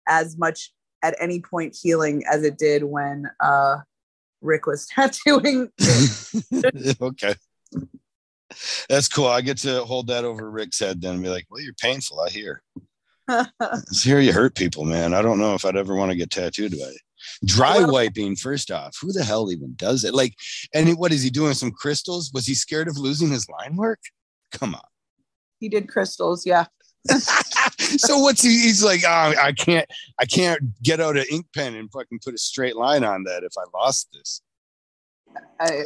[0.08, 0.72] as much
[1.04, 3.78] at any point healing as it did when uh
[4.42, 5.70] Rick was tattooing.
[7.02, 7.36] okay.
[8.88, 9.28] That's cool.
[9.28, 12.20] I get to hold that over Rick's head then and be like, well, you're painful.
[12.20, 12.62] I hear.
[13.88, 15.14] It's here you hurt people, man.
[15.14, 17.02] I don't know if I'd ever want to get tattooed by it.
[17.46, 20.14] Dry Well- wiping, first off, who the hell even does it?
[20.14, 20.34] Like,
[20.74, 21.54] and he- what is he doing?
[21.54, 22.32] Some crystals?
[22.34, 24.00] Was he scared of losing his line work?
[24.52, 24.82] Come on.
[25.60, 26.66] he did crystals, yeah.
[27.10, 28.50] so what's he?
[28.50, 29.88] He's like, oh, I can't,
[30.20, 33.44] I can't get out an ink pen and fucking put a straight line on that
[33.44, 34.42] if I lost this.
[35.60, 35.84] I,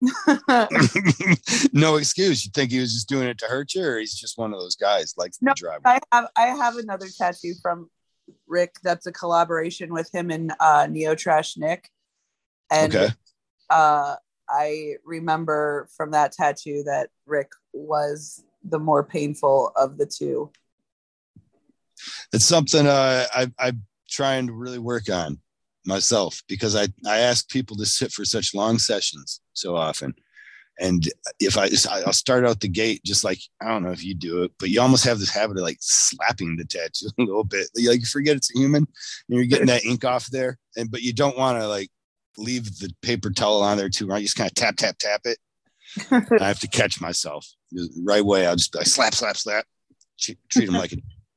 [1.72, 2.44] no excuse.
[2.44, 4.60] You think he was just doing it to hurt you, or he's just one of
[4.60, 5.80] those guys likes No, to drive?
[5.84, 7.90] I have I have another tattoo from
[8.46, 11.88] Rick that's a collaboration with him and uh Neo Trash Nick.
[12.70, 13.08] And Okay.
[13.70, 14.16] uh
[14.48, 20.50] I remember from that tattoo that Rick was the more painful of the two.
[22.32, 25.40] It's something uh, I, I'm trying to really work on
[25.86, 30.14] myself because I, I ask people to sit for such long sessions so often.
[30.78, 31.08] And
[31.40, 31.70] if I,
[32.04, 34.68] I'll start out the gate just like I don't know if you do it, but
[34.68, 37.68] you almost have this habit of like slapping the tattoo a little bit.
[37.74, 38.86] Like you forget it's a human,
[39.28, 41.88] and you're getting that ink off there, and but you don't want to like
[42.36, 44.06] leave the paper towel on there too.
[44.06, 45.38] Right, you just kind of tap tap tap it.
[46.10, 47.46] I have to catch myself
[48.04, 48.46] right way.
[48.46, 49.64] I'll just like slap slap slap.
[50.18, 50.96] Treat him like a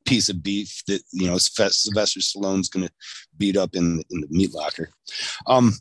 [0.09, 2.93] piece of beef that you know Sylvester Stallone's going to
[3.37, 4.89] beat up in in the meat locker.
[5.45, 5.73] Um,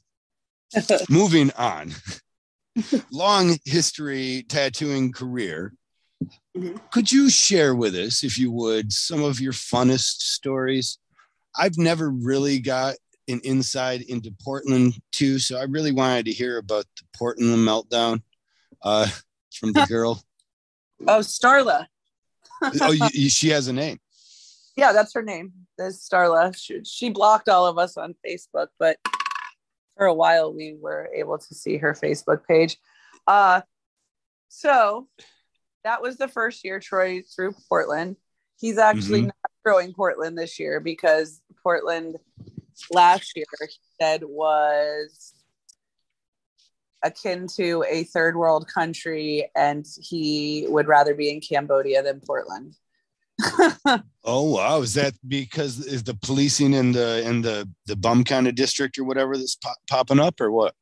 [1.09, 1.95] moving on.
[3.11, 5.73] Long history tattooing career.
[6.57, 6.77] Mm-hmm.
[6.93, 10.99] Could you share with us, if you would, some of your funnest stories?
[11.57, 12.97] I've never really got
[13.29, 18.23] an insight into Portland too, so I really wanted to hear about the Portland meltdown
[18.83, 19.09] uh,
[19.55, 20.23] from the girl.
[21.07, 21.87] oh, Starla.
[22.63, 23.99] oh, you, you, she has a name.
[24.79, 25.53] Yeah, that's her name.
[25.77, 26.57] That's Starla.
[26.57, 28.97] She, she blocked all of us on Facebook, but
[29.97, 32.77] for a while we were able to see her Facebook page.
[33.27, 33.63] Uh,
[34.49, 35.09] so
[35.83, 38.15] that was the first year Troy threw Portland.
[38.61, 39.27] He's actually mm-hmm.
[39.27, 42.17] not throwing Portland this year because Portland
[42.93, 43.67] last year he
[44.01, 45.35] said was
[47.03, 52.77] akin to a third world country and he would rather be in Cambodia than Portland.
[54.25, 54.81] oh wow!
[54.81, 58.99] Is that because is the policing in the in the the bum kind of district
[58.99, 60.75] or whatever that's pop, popping up or what?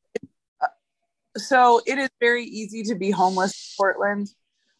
[1.36, 4.28] So it is very easy to be homeless in Portland.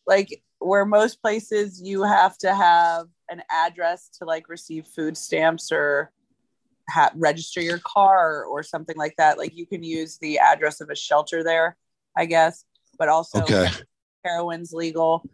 [0.07, 5.70] Like where most places you have to have an address to like receive food stamps
[5.70, 6.11] or
[6.89, 9.37] ha- register your car or something like that.
[9.37, 11.77] Like you can use the address of a shelter there,
[12.16, 12.64] I guess.
[12.99, 13.68] But also okay.
[14.24, 15.29] heroin's legal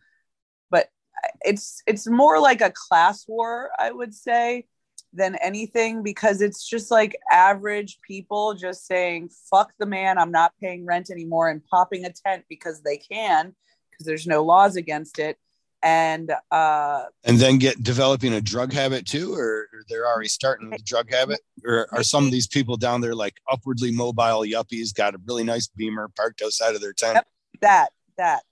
[1.43, 4.67] it's it's more like a class war, I would say,
[5.13, 10.53] than anything because it's just like average people just saying fuck the man, I'm not
[10.61, 13.55] paying rent anymore and popping a tent because they can
[13.91, 15.39] because there's no laws against it.
[15.85, 20.79] And uh and then get developing a drug habit too or, they're already starting the
[20.79, 21.41] drug habit?
[21.65, 25.43] Or are some of these people down there like upwardly mobile yuppies got a really
[25.43, 27.15] nice beamer parked outside of their tent?
[27.17, 27.27] Yep,
[27.63, 28.43] that that.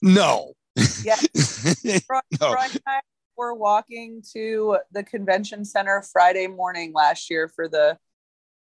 [0.00, 0.54] No
[1.04, 1.16] yeah.
[2.06, 2.52] Troy, no.
[2.52, 3.00] Troy and I
[3.36, 7.98] were walking to the convention center Friday morning last year for the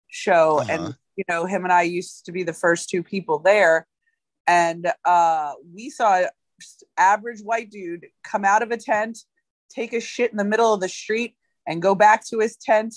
[0.07, 0.59] show.
[0.59, 0.71] Uh-huh.
[0.71, 3.87] And, you know, him and I used to be the first two people there.
[4.47, 6.29] And uh, we saw an
[6.97, 9.19] average white dude come out of a tent,
[9.69, 11.35] take a shit in the middle of the street,
[11.67, 12.95] and go back to his tent.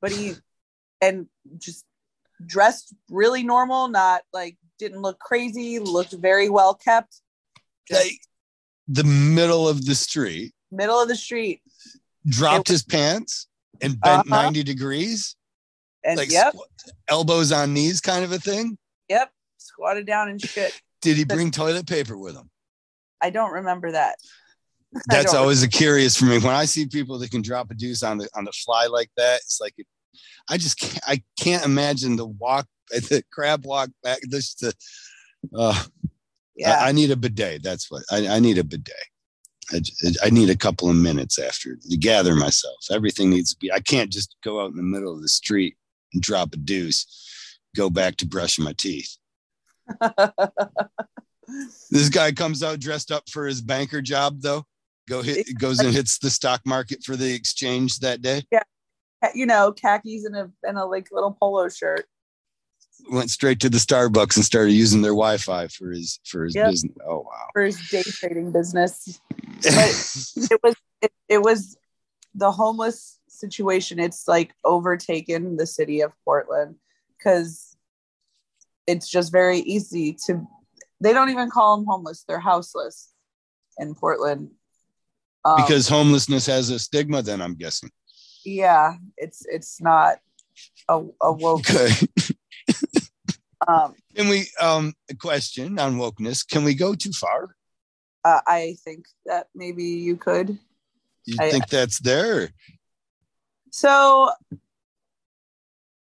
[0.00, 0.34] But he,
[1.00, 1.26] and
[1.58, 1.84] just
[2.44, 7.20] dressed really normal, not like didn't look crazy, looked very well kept.
[7.88, 8.28] Just,
[8.92, 11.62] the middle of the street, middle of the street,
[12.28, 13.48] dropped his pants
[13.80, 14.42] and bent uh-huh.
[14.42, 15.36] 90 degrees.
[16.04, 16.54] And like yep.
[16.54, 18.76] Squ- elbows on knees kind of a thing.
[19.08, 19.30] Yep.
[19.58, 20.78] Squatted down and shit.
[21.00, 22.50] Did he bring toilet paper with him?
[23.20, 24.16] I don't remember that.
[25.08, 26.38] That's always a curious for me.
[26.38, 29.10] When I see people that can drop a deuce on the on the fly like
[29.16, 29.86] that, it's like it,
[30.50, 34.18] I just can't, I can't imagine the walk, the crab walk back.
[34.28, 34.74] This the
[35.56, 35.82] uh,
[36.56, 36.78] yeah.
[36.80, 37.62] I, I, need a bidet.
[37.62, 38.94] That's what I, I need a bidet.
[39.70, 39.80] I,
[40.24, 42.76] I, need a couple of minutes after to gather myself.
[42.90, 45.76] Everything needs to be, I can't just go out in the middle of the street
[46.12, 49.16] and drop a deuce, go back to brushing my teeth.
[51.90, 54.64] this guy comes out dressed up for his banker job though.
[55.08, 58.42] Go hit goes and hits the stock market for the exchange that day.
[58.50, 58.62] Yeah.
[59.34, 62.06] You know, khakis and a and a like little polo shirt
[63.10, 66.70] went straight to the Starbucks and started using their Wi-Fi for his for his yep.
[66.70, 66.96] business.
[67.06, 67.48] Oh wow!
[67.52, 69.20] For his day trading business.
[69.64, 71.76] it was it, it was
[72.34, 73.98] the homeless situation.
[73.98, 76.76] It's like overtaken the city of Portland
[77.18, 77.76] because
[78.86, 80.46] it's just very easy to.
[81.00, 83.12] They don't even call them homeless; they're houseless
[83.78, 84.50] in Portland.
[85.44, 87.90] Um, because homelessness has a stigma, then I'm guessing.
[88.44, 90.18] Yeah, it's it's not
[90.88, 91.68] a, a woke.
[91.70, 92.06] Okay.
[93.68, 96.46] Um, Can we um a question on wokeness?
[96.46, 97.54] Can we go too far?
[98.24, 100.58] Uh, I think that maybe you could.
[101.24, 102.50] You I, think that's there?
[103.70, 104.30] So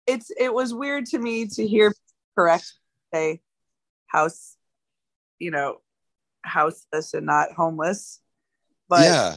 [0.06, 1.94] it's it was weird to me to hear
[2.36, 2.72] correct
[3.12, 3.40] say
[4.06, 4.56] house,
[5.38, 5.78] you know,
[6.42, 8.20] houseless and not homeless.
[8.88, 9.36] But yeah,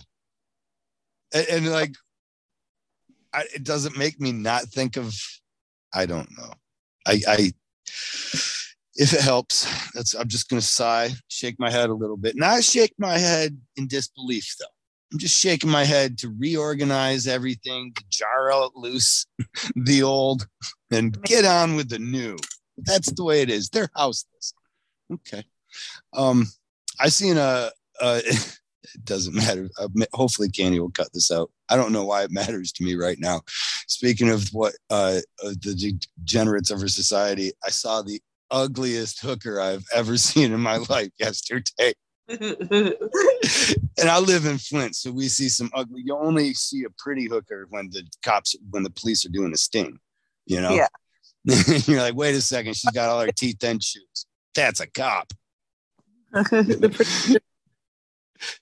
[1.33, 1.93] and, and like,
[3.33, 5.13] I, it doesn't make me not think of.
[5.93, 6.53] I don't know.
[7.05, 7.53] I I
[8.95, 12.35] if it helps, that's I'm just gonna sigh, shake my head a little bit.
[12.35, 14.65] Not shake my head in disbelief though.
[15.11, 19.25] I'm just shaking my head to reorganize everything, to jar out loose
[19.75, 20.47] the old
[20.89, 22.37] and get on with the new.
[22.77, 23.69] That's the way it is.
[23.69, 24.53] They're houseless.
[25.11, 25.43] Okay.
[26.13, 26.47] Um,
[26.99, 27.71] I seen a,
[28.01, 28.21] a
[28.83, 29.69] it doesn't matter.
[29.79, 31.51] Uh, hopefully, Candy will cut this out.
[31.69, 33.41] I don't know why it matters to me right now.
[33.87, 39.85] Speaking of what uh, the degenerates of our society, I saw the ugliest hooker I've
[39.93, 41.93] ever seen in my life yesterday.
[42.29, 42.95] and
[44.09, 46.01] I live in Flint, so we see some ugly.
[46.05, 49.57] You only see a pretty hooker when the cops, when the police are doing a
[49.57, 49.99] sting.
[50.45, 50.87] You know, Yeah.
[51.85, 54.25] you're like, wait a second, she's got all her teeth and shoes.
[54.55, 55.31] That's a cop.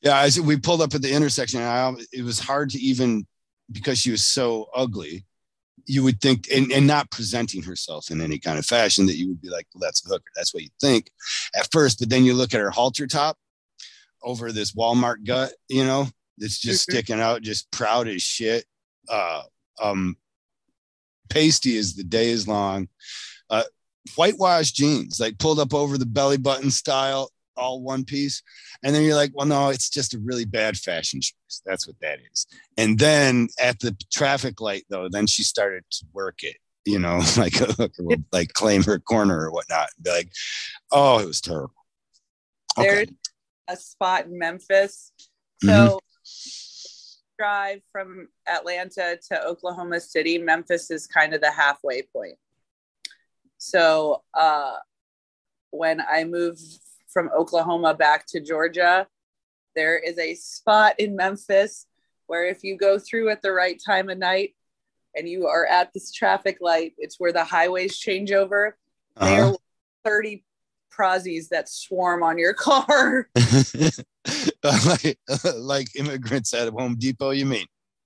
[0.01, 3.25] Yeah, I we pulled up at the intersection, and I, it was hard to even
[3.71, 5.25] because she was so ugly.
[5.85, 9.27] You would think, and, and not presenting herself in any kind of fashion, that you
[9.29, 10.31] would be like, well, that's a hooker.
[10.35, 11.09] That's what you think
[11.55, 13.37] at first, but then you look at her halter top
[14.21, 16.07] over this Walmart gut, you know,
[16.37, 16.91] it's just Mhm.
[16.91, 18.65] sticking out, just proud as shit.
[19.07, 19.43] Uh,
[19.81, 20.17] um,
[21.29, 22.87] pasty as the day is long.
[23.49, 23.63] Uh,
[24.15, 28.41] whitewashed jeans, like pulled up over the belly button style, all one piece.
[28.83, 31.61] And then you're like, well, no, it's just a really bad fashion choice.
[31.65, 32.47] That's what that is.
[32.77, 37.21] And then at the traffic light, though, then she started to work it, you know,
[37.37, 37.55] like
[37.99, 39.89] would like claim her corner or whatnot.
[40.01, 40.31] Be like,
[40.91, 41.73] oh, it was terrible.
[42.77, 42.87] Okay.
[42.87, 43.07] There's
[43.67, 45.11] a spot in Memphis.
[45.63, 45.97] So Mm-hmm.
[47.37, 50.37] drive from Atlanta to Oklahoma City.
[50.37, 52.37] Memphis is kind of the halfway point.
[53.57, 54.77] So uh,
[55.71, 56.61] when I moved
[57.11, 59.07] from Oklahoma back to Georgia,
[59.75, 61.85] there is a spot in Memphis
[62.27, 64.55] where if you go through at the right time of night
[65.15, 68.77] and you are at this traffic light, it's where the highways change over.
[69.19, 69.53] There Uh-huh.
[69.53, 69.57] are
[70.05, 70.43] 30
[70.91, 73.29] prozzies that swarm on your car.
[74.63, 75.19] like,
[75.55, 77.65] like immigrants at Home Depot, you mean?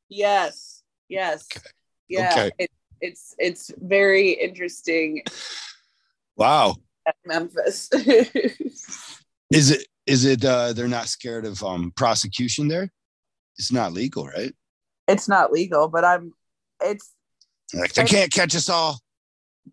[0.10, 0.84] Yes.
[1.10, 1.48] Yes.
[1.56, 1.70] Okay.
[2.08, 2.30] Yeah.
[2.32, 2.52] Okay.
[2.60, 5.24] It, it's it's very interesting
[6.38, 6.76] Wow.
[7.26, 7.90] Memphis.
[9.52, 12.92] Is it is it uh they're not scared of um prosecution there?
[13.58, 14.54] It's not legal, right?
[15.08, 16.34] it's not legal, but I'm
[16.82, 17.12] it's
[17.74, 19.00] Like they can't catch us all.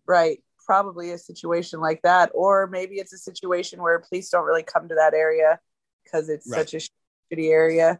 [0.07, 0.39] right.
[0.65, 2.31] Probably a situation like that.
[2.33, 5.59] Or maybe it's a situation where police don't really come to that area
[6.03, 6.59] because it's Right.
[6.69, 7.99] such a shitty area.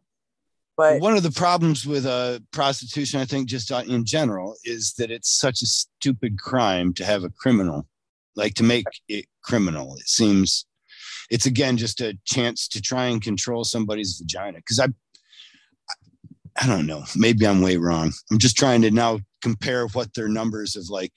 [0.78, 5.10] But One of the problems with uh, prostitution, I think, just in general, is that
[5.12, 7.88] it's such a stupid crime to have a criminal,
[8.36, 9.96] like to make it criminal.
[9.96, 10.66] It seems
[11.30, 14.58] it's again just a chance to try and control somebody's vagina.
[14.58, 14.88] Because I,
[16.62, 18.12] I don't know, maybe I'm way wrong.
[18.30, 21.14] I'm just trying to now compare what their numbers of like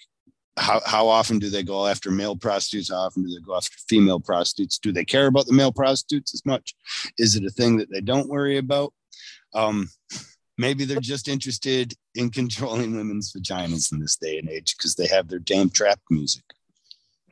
[0.57, 2.91] how, how often do they go after male prostitutes?
[2.91, 4.79] How often do they go after female prostitutes?
[4.79, 6.75] Do they care about the male prostitutes as much?
[7.19, 8.93] Is it a thing that they don't worry about?
[9.53, 9.89] Um,
[10.57, 15.07] maybe they're just interested in controlling women's vaginas in this day and age because they
[15.07, 16.45] have their damn trap music.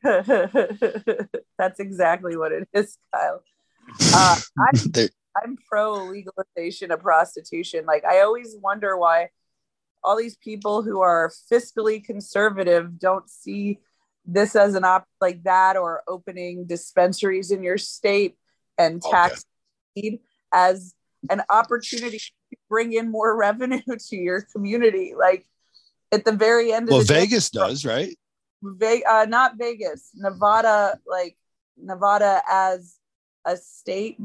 [1.58, 3.42] that's exactly what it is, Kyle.
[4.14, 5.08] Uh, I They-
[5.42, 7.86] I'm pro legalization of prostitution.
[7.86, 9.30] Like I always wonder why
[10.04, 13.78] all these people who are fiscally conservative don't see
[14.26, 18.36] this as an op like that or opening dispensaries in your state
[18.78, 19.44] and tax
[19.96, 20.20] need
[20.52, 20.94] as
[21.30, 25.14] an opportunity to bring in more revenue to your community.
[25.18, 25.46] Like
[26.10, 28.16] at the very end of well, the day, Vegas does, right?
[28.62, 31.36] Ve- uh, not Vegas, Nevada, like
[31.76, 32.96] Nevada as
[33.44, 34.18] a state,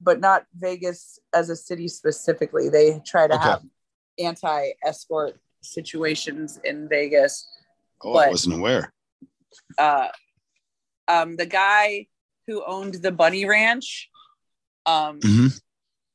[0.00, 2.68] but not Vegas as a city specifically.
[2.68, 3.48] They try to Okay.
[3.48, 3.62] have
[4.18, 7.48] anti escort situations in Vegas.
[8.02, 8.92] Oh, I wasn't aware.
[9.78, 10.08] Uh,
[11.08, 12.06] um, the guy
[12.46, 14.10] who owned the Bunny Ranch,
[14.86, 15.60] um, Mhm.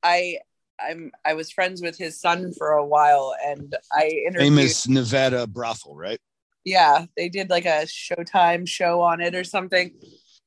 [0.03, 0.39] I
[0.79, 4.55] I'm I was friends with his son for a while, and I interviewed.
[4.55, 6.19] Famous Nevada brothel, right?
[6.65, 9.91] Yeah they did like a showtime show on it or something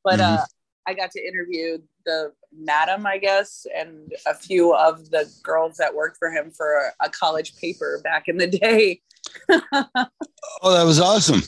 [0.05, 0.39] but Mhm.
[0.41, 0.45] uh
[0.87, 5.95] i got to interview the madam i guess and a few of the girls that
[5.95, 9.01] worked for him for a, a college paper back in the day
[10.63, 11.43] Oh, that was awesome.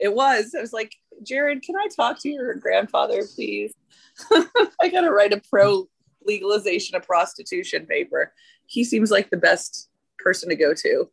[0.00, 0.92] it was i was like
[1.22, 3.72] jared can i talk to your grandfather please
[4.80, 5.86] i gotta write a pro
[6.26, 8.32] legalization of prostitution paper
[8.66, 9.88] he seems like the best
[10.18, 11.08] person to go to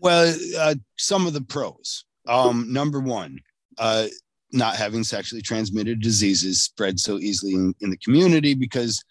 [0.00, 2.04] Well, uh, some of the pros.
[2.26, 3.38] Um, number one,
[3.78, 4.06] uh,
[4.52, 9.04] not having sexually transmitted diseases spread so easily in, in the community because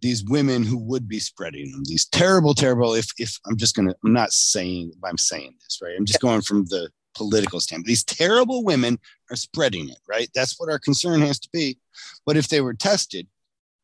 [0.00, 2.94] these women who would be spreading them, these terrible, terrible.
[2.94, 5.94] If if I'm just gonna, I'm not saying I'm saying this right.
[5.96, 7.86] I'm just going from the political standpoint.
[7.86, 8.98] These terrible women
[9.30, 10.28] are spreading it, right?
[10.34, 11.78] That's what our concern has to be.
[12.26, 13.28] But if they were tested,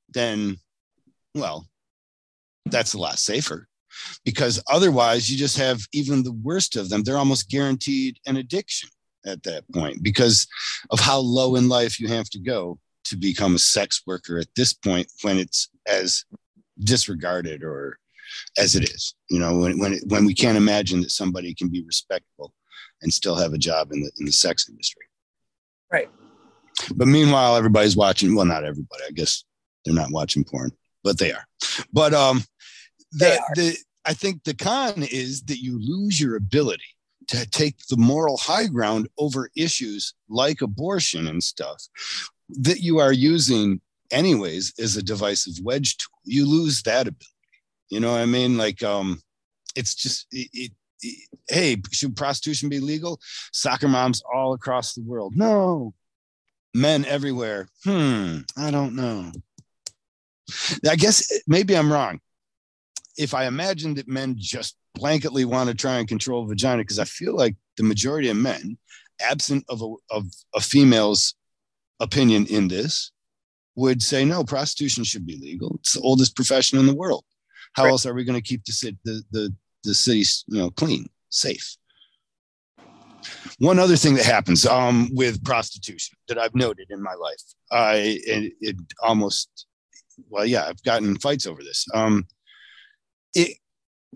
[0.09, 0.57] then,
[1.35, 1.69] well,
[2.67, 3.68] that's a lot safer
[4.25, 7.03] because otherwise you just have even the worst of them.
[7.03, 8.91] They're almost guaranteed an addiction
[9.27, 10.47] at that point because
[10.91, 14.55] of how low in life you have to go to become a sex worker at
[14.55, 16.25] this point when it's as
[16.85, 17.99] disregarded or
[18.59, 21.69] as it is you know when when, it, when we can't imagine that somebody can
[21.69, 22.53] be respectful
[23.03, 25.03] and still have a job in the in the sex industry.
[25.91, 26.11] Right.
[26.95, 29.45] But meanwhile everybody's watching well not everybody i guess
[29.85, 30.71] they're not watching porn
[31.03, 31.45] but they are.
[31.93, 32.45] But um
[33.13, 36.85] the, the i think the con is that you lose your ability
[37.29, 41.87] to take the moral high ground over issues like abortion and stuff
[42.49, 43.81] that you are using
[44.11, 46.19] anyways as a divisive wedge tool.
[46.25, 47.27] You lose that ability.
[47.91, 48.57] You know what i mean?
[48.57, 49.21] Like um
[49.77, 53.21] it's just it, it, hey should prostitution be legal?
[53.53, 55.35] Soccer moms all across the world.
[55.37, 55.95] No.
[56.75, 57.69] Men everywhere.
[57.85, 59.33] Hmm i don't know.
[60.89, 62.21] I guess maybe i'm wrong
[63.19, 67.05] if i imagine that men just blanketly want to try and control vagina because i
[67.05, 68.79] feel like the majority of men
[69.21, 71.35] absent of a, of a female's
[72.01, 73.11] opinion in this
[73.75, 75.77] would say no prostitution should be legal.
[75.81, 77.25] It's the oldest profession in the world.
[77.75, 77.91] How right.
[77.91, 79.55] else are we going to keep the, city, the, the,
[79.85, 81.77] the city you know clean safe?
[83.59, 87.43] One other thing that happens um, with prostitution that i've noted in my life
[87.73, 89.67] i it, it almost
[90.31, 91.85] well yeah i've gotten fights over this.
[91.93, 92.27] Um,
[93.35, 93.57] it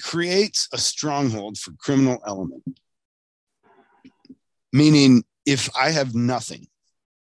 [0.00, 2.62] creates a stronghold for criminal element
[4.72, 6.66] meaning if i have nothing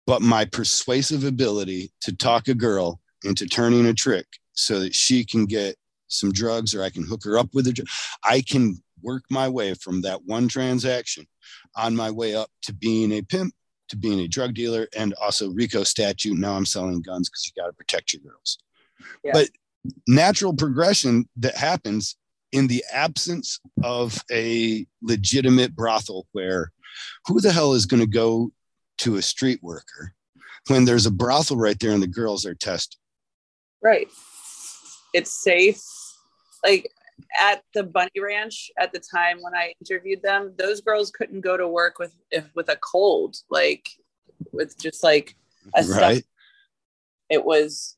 [0.05, 5.23] but my persuasive ability to talk a girl into turning a trick so that she
[5.25, 5.75] can get
[6.07, 7.85] some drugs or I can hook her up with a
[8.23, 11.27] I can work my way from that one transaction
[11.75, 13.53] on my way up to being a pimp,
[13.89, 16.37] to being a drug dealer, and also RICO statute.
[16.37, 18.57] Now I'm selling guns because you got to protect your girls.
[19.23, 19.31] Yeah.
[19.33, 19.49] But
[20.07, 22.15] natural progression that happens
[22.51, 26.71] in the absence of a legitimate brothel where
[27.25, 28.51] who the hell is going to go
[28.97, 30.13] to a street worker
[30.67, 32.97] when there's a brothel right there and the girls are tested.
[33.81, 34.07] Right.
[35.13, 35.81] It's safe.
[36.63, 36.89] Like
[37.39, 41.57] at the bunny ranch at the time when I interviewed them, those girls couldn't go
[41.57, 43.89] to work with if with a cold, like
[44.51, 45.35] with just like
[45.75, 45.85] a right.
[45.85, 46.23] Stuff.
[47.29, 47.96] It was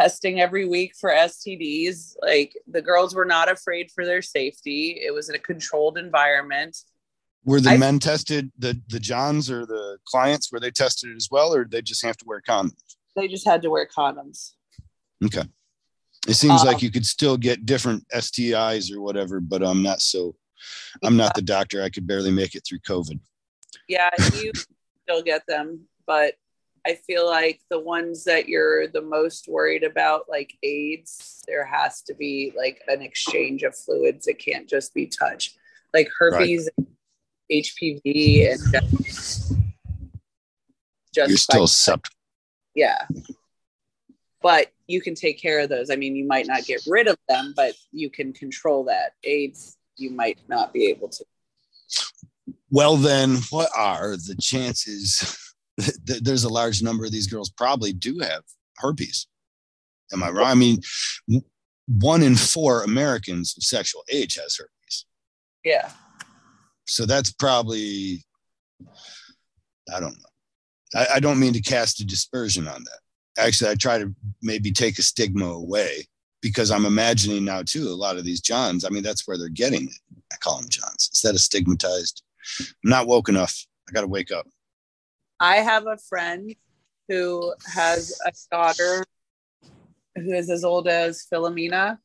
[0.00, 2.14] testing every week for STDs.
[2.22, 5.00] Like the girls were not afraid for their safety.
[5.04, 6.76] It was in a controlled environment.
[7.44, 11.28] Were the I, men tested the the Johns or the clients were they tested as
[11.30, 12.96] well, or they just have to wear condoms?
[13.16, 14.52] They just had to wear condoms.
[15.24, 15.44] Okay.
[16.28, 20.00] It seems um, like you could still get different STIs or whatever, but I'm not
[20.00, 20.36] so.
[21.02, 21.82] I'm not the doctor.
[21.82, 23.18] I could barely make it through COVID.
[23.88, 24.52] Yeah, you
[25.04, 26.34] still get them, but
[26.86, 32.02] I feel like the ones that you're the most worried about, like AIDS, there has
[32.02, 34.26] to be like an exchange of fluids.
[34.26, 35.54] It can't just be touch.
[35.92, 36.88] Like herpes, right.
[37.52, 38.60] HPV and
[39.04, 39.52] just,
[41.14, 42.12] just you're still septic.
[42.74, 43.06] Yeah.
[44.40, 45.90] But you can take care of those.
[45.90, 49.12] I mean, you might not get rid of them, but you can control that.
[49.24, 51.24] AIDS, you might not be able to.
[52.70, 55.49] Well, then, what are the chances
[56.04, 58.42] there's a large number of these girls probably do have
[58.76, 59.26] herpes?
[60.12, 60.46] Am I wrong?
[60.46, 60.80] I mean,
[61.86, 65.06] one in four Americans of sexual age has herpes.
[65.64, 65.90] Yeah.
[66.86, 68.24] So that's probably,
[69.94, 71.00] I don't know.
[71.00, 73.42] I, I don't mean to cast a dispersion on that.
[73.42, 76.08] Actually, I try to maybe take a stigma away
[76.42, 78.84] because I'm imagining now too a lot of these Johns.
[78.84, 80.20] I mean, that's where they're getting it.
[80.32, 82.22] I call them Johns instead of stigmatized.
[82.60, 83.66] I'm not woke enough.
[83.88, 84.46] I got to wake up.
[85.40, 86.54] I have a friend
[87.08, 89.04] who has a daughter
[90.14, 91.98] who is as old as Philomena,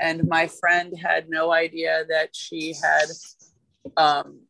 [0.00, 3.06] and my friend had no idea that she had
[3.96, 4.40] um,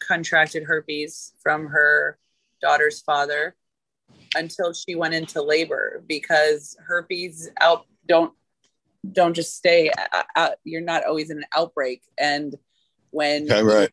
[0.00, 2.18] contracted herpes from her
[2.62, 3.54] daughter's father
[4.34, 8.32] until she went into labor because herpes out don't
[9.12, 9.90] don't just stay
[10.36, 12.54] out, you're not always in an outbreak and
[13.10, 13.90] when okay, right.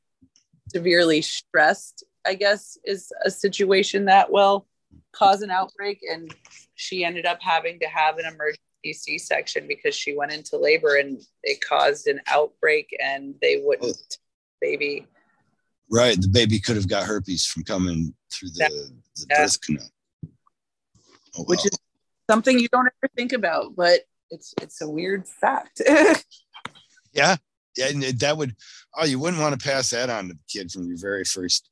[0.73, 4.67] severely stressed i guess is a situation that will
[5.13, 6.33] cause an outbreak and
[6.75, 8.61] she ended up having to have an emergency
[8.93, 14.15] c-section because she went into labor and it caused an outbreak and they wouldn't oh.
[14.61, 15.07] baby.
[15.89, 16.19] Right.
[16.19, 19.37] The baby could have got herpes from coming through the, the yeah.
[19.37, 19.89] birth canal.
[21.37, 21.77] Oh, Which is
[22.29, 25.81] something you don't ever think about, but it's it's a weird fact.
[27.13, 27.37] yeah.
[27.75, 27.89] Yeah.
[27.89, 28.55] And that would
[28.95, 31.69] oh, you wouldn't want to pass that on to the kid from your very first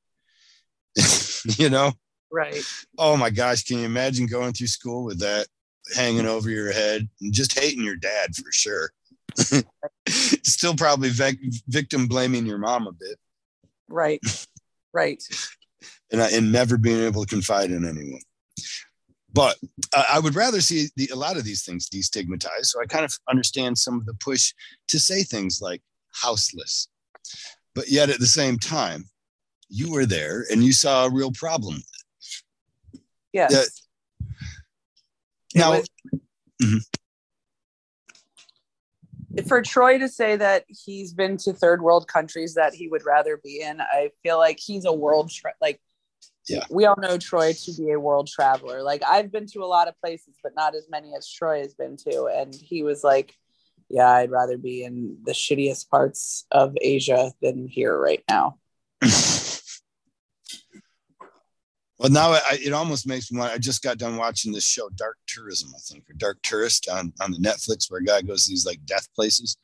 [1.58, 1.94] you know?
[2.32, 2.64] Right.
[2.98, 5.48] Oh my gosh, can you imagine going through school with that
[5.96, 8.92] hanging over your head and just hating your dad for sure?
[10.08, 11.12] Still probably
[11.68, 13.18] victim blaming your mom a bit.
[13.88, 14.20] Right.
[14.94, 15.24] Right.
[16.12, 18.22] and, I, and never being able to confide in anyone.
[19.34, 19.58] But
[19.94, 22.66] uh, I would rather see the, a lot of these things destigmatized.
[22.66, 24.54] So I kind of understand some of the push
[24.88, 25.82] to say things like
[26.14, 26.88] houseless.
[27.74, 29.10] But yet at the same time,
[29.76, 31.82] you were there and you saw a real problem.
[33.34, 33.52] Yes.
[33.52, 33.70] That,
[35.54, 35.88] now, was,
[36.62, 36.80] Mhm.
[39.50, 43.36] for Troy to say that he's been to third world countries that he would rather
[43.36, 45.82] be in, I feel like he's a world tra- like
[46.48, 46.66] Yeah.
[46.70, 48.82] we all know Troy to be a world traveler.
[48.82, 51.74] Like I've been to a lot of places, but not as many as Troy has
[51.74, 52.28] been to.
[52.28, 53.36] And he was like,
[53.90, 58.58] Yeah, I'd rather be in the shittiest parts of Asia than here right now.
[61.98, 63.54] well, now I, it almost makes me want.
[63.54, 67.14] I just got done watching this show, Dark Tourism, I think, or Dark Tourist on
[67.22, 69.58] on the Netflix, where a guy goes to these like death places.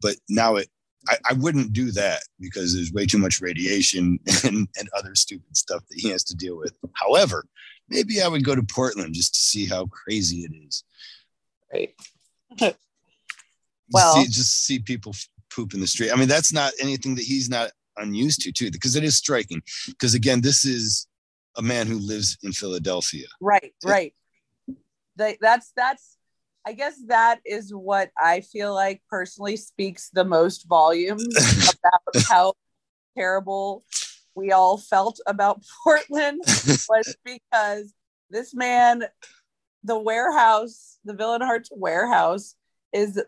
[0.00, 0.68] But now it,
[1.08, 5.56] I, I wouldn't do that because there's way too much radiation and, and other stupid
[5.56, 6.74] stuff that he has to deal with.
[6.94, 7.44] However,
[7.88, 10.84] maybe I would go to Portland just to see how crazy it is.
[11.72, 11.94] Right.
[12.58, 12.76] Just
[13.92, 15.14] Well- see, just see people
[15.50, 16.10] poop in the street.
[16.10, 19.62] I mean, that's not anything that he's not unused to, too, because it is striking.
[19.86, 21.06] Because again, this is
[21.56, 23.26] a man who lives in Philadelphia.
[23.40, 24.14] Right, right.
[25.16, 26.18] They, that's that's
[26.66, 31.24] I guess that is what I feel like personally speaks the most volumes
[31.84, 32.54] about how
[33.16, 33.84] terrible
[34.34, 36.42] we all felt about Portland
[36.88, 37.94] was because
[38.30, 39.04] this man,
[39.84, 42.56] the warehouse, the Villain Arts warehouse,
[42.92, 43.22] is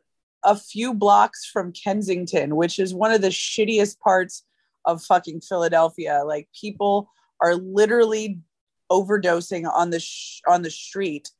[0.45, 4.45] a few blocks from Kensington, which is one of the shittiest parts
[4.85, 6.23] of fucking Philadelphia.
[6.25, 7.11] Like people
[7.41, 8.41] are literally
[8.91, 11.31] overdosing on the sh- on the street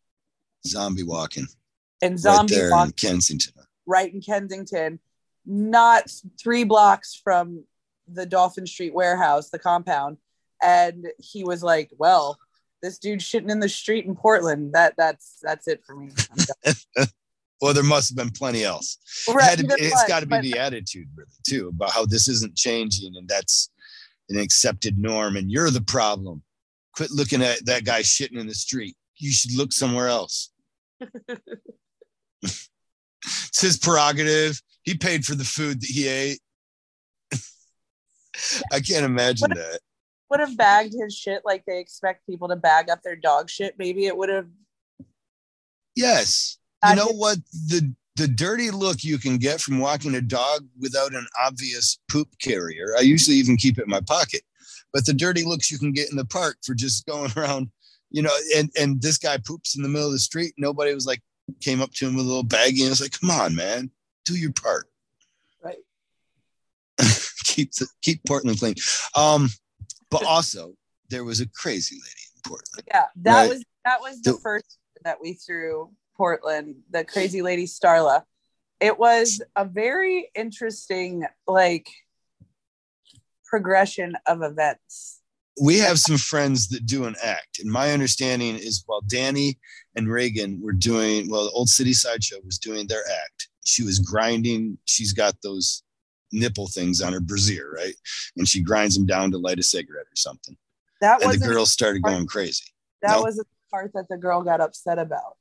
[0.67, 1.47] Zombie walking
[2.03, 3.55] and right zombie there walk in Kensington.
[3.87, 4.99] right in Kensington,
[5.47, 7.65] not three blocks from
[8.07, 10.19] the Dolphin Street warehouse, the compound.
[10.63, 12.37] And he was like, "Well,
[12.83, 14.73] this dude's shitting in the street in Portland.
[14.75, 16.11] That that's that's it for me."
[17.61, 18.99] Well, there must have been plenty else.
[19.27, 21.69] It Right, had to be- there it's got to be but- the attitude, really, too,
[21.75, 23.71] about how this isn't changing and that's
[24.29, 26.43] an accepted norm, and you're the problem.
[26.95, 28.97] Quit looking at that guy shitting in the street.
[29.17, 30.51] You should look somewhere else.
[32.43, 34.61] it's his prerogative.
[34.83, 36.41] He paid for the food that he ate.
[38.73, 39.81] I can't imagine that.
[40.31, 43.75] would have bagged his shit like they expect people to bag up their dog shit.
[43.79, 44.49] Maybe it would have.
[45.95, 46.59] Yes.
[46.89, 47.39] You know what?
[47.53, 52.29] The the dirty look you can get from walking a dog without an obvious poop
[52.41, 52.95] carrier.
[52.99, 54.43] I usually even keep it in my pocket.
[54.93, 57.71] But the dirty looks you can get in the park for just going around,
[58.11, 60.53] you know, and and this guy poops in the middle of the street.
[60.59, 61.23] Nobody was like
[61.61, 63.91] came up to him with a little baggie and was like, "Come on, man,
[64.25, 64.87] do your part.
[65.63, 65.79] Right.
[67.45, 68.75] keep the, keep Portland clean."
[69.15, 69.49] Um,
[70.11, 70.75] but also
[71.11, 72.85] there was a crazy lady in Portland.
[72.89, 73.49] Yeah, that Right.
[73.51, 78.23] was that was the The- first that we threw Portland, the crazy lady Starla.
[78.81, 81.89] It was a very interesting like
[83.47, 85.21] progression of events.
[85.63, 89.59] we have some friends that do an act and my understanding is while danny
[89.97, 93.99] and reagan were doing well the old city sideshow was doing their act she was
[94.01, 95.83] grinding she's got those
[96.31, 97.95] nipple things on her brassiere right
[98.37, 100.55] and she grinds them down to light a cigarette or something
[101.01, 102.67] That and the girls started going crazy
[103.01, 103.23] that no?
[103.23, 105.37] was the part that the girl got upset about.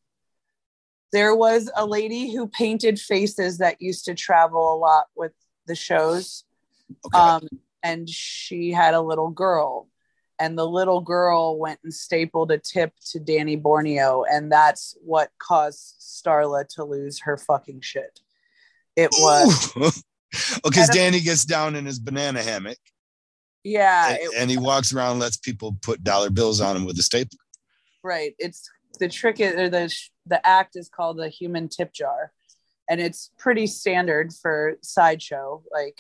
[1.14, 5.32] There was a lady who painted faces that used to travel a lot with
[5.66, 6.44] the shows.
[7.06, 7.48] okay Um,
[7.84, 9.88] and she had a little girl,
[10.40, 15.32] and the little girl went and stapled a tip to Danny Borneo, and that's what
[15.38, 18.20] caused Starla to lose her fucking shit.
[18.96, 20.04] It was,
[20.64, 22.80] because danny gets down in his banana hammock
[23.64, 26.98] yeah, and, and he walks around and lets people put dollar bills on him with
[27.00, 27.38] a staple
[28.08, 28.34] right.
[28.40, 29.94] It's the trick is or the
[30.26, 32.32] the act is called the human tip jar,
[32.90, 35.64] and it's pretty standard for sideshow.
[35.72, 35.99] Like,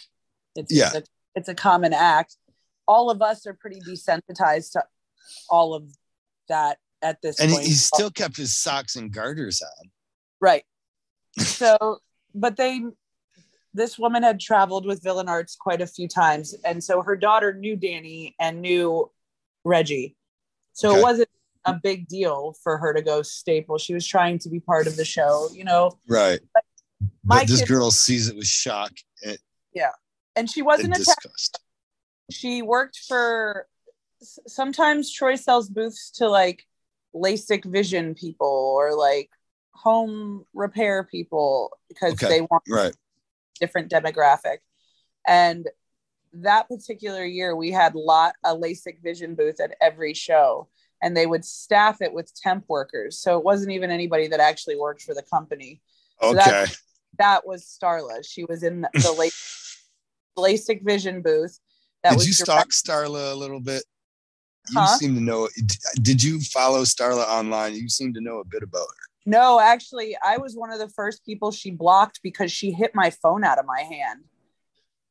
[0.55, 0.87] it's Yeah.
[0.87, 1.03] it's, a,
[1.35, 2.35] it's a common act.
[2.87, 4.83] All of us are pretty desensitized to
[5.49, 5.89] all of
[6.49, 7.67] that at this and he, point.
[7.67, 9.91] he still kept his socks and garters on
[10.39, 10.63] Right.
[11.39, 11.99] So,
[12.33, 12.81] but they,
[13.73, 16.55] this woman had traveled with Villain Arts quite a few times.
[16.65, 19.11] And so her daughter knew Danny and knew
[19.63, 20.15] Reggie.
[20.73, 20.99] So Okay.
[20.99, 21.29] it wasn't
[21.67, 23.77] a big deal for her to go staple.
[23.77, 26.39] She was trying to be part of the show, you know, right
[27.23, 28.91] My but this kid- girl sees it with shock
[29.23, 29.37] and,
[30.35, 31.07] and she wasn't attached.
[31.21, 31.59] disgust
[32.31, 33.67] She worked for,
[34.47, 36.65] sometimes Troy sells booths to like
[37.15, 39.29] LASIK vision people or like
[39.71, 42.27] home repair people because Okay.
[42.27, 42.95] they want right
[43.59, 44.57] different demographic.
[45.27, 45.67] And
[46.33, 50.67] that particular year we had lot a LASIK vision booth at every show
[51.01, 53.17] and they would staff it with temp workers.
[53.19, 55.81] So it wasn't even anybody that actually worked for the company.
[56.21, 56.37] So Okay.
[56.43, 56.75] that,
[57.19, 58.25] that was Starla.
[58.27, 59.11] She was in the
[60.37, 61.59] La- LASIK vision booth.
[62.03, 63.83] That Did was you direct- stalk Starla a little bit?
[64.69, 64.97] You Huh?
[64.97, 65.47] seem to know.
[66.01, 67.73] Did you follow Starla online?
[67.75, 69.03] You seem to know a bit about her.
[69.25, 73.09] No, actually, I was one of the first people she blocked because she hit my
[73.09, 74.23] phone out of my hand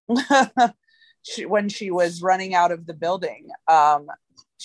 [1.22, 3.48] she, when she was running out of the building.
[3.68, 4.08] Um,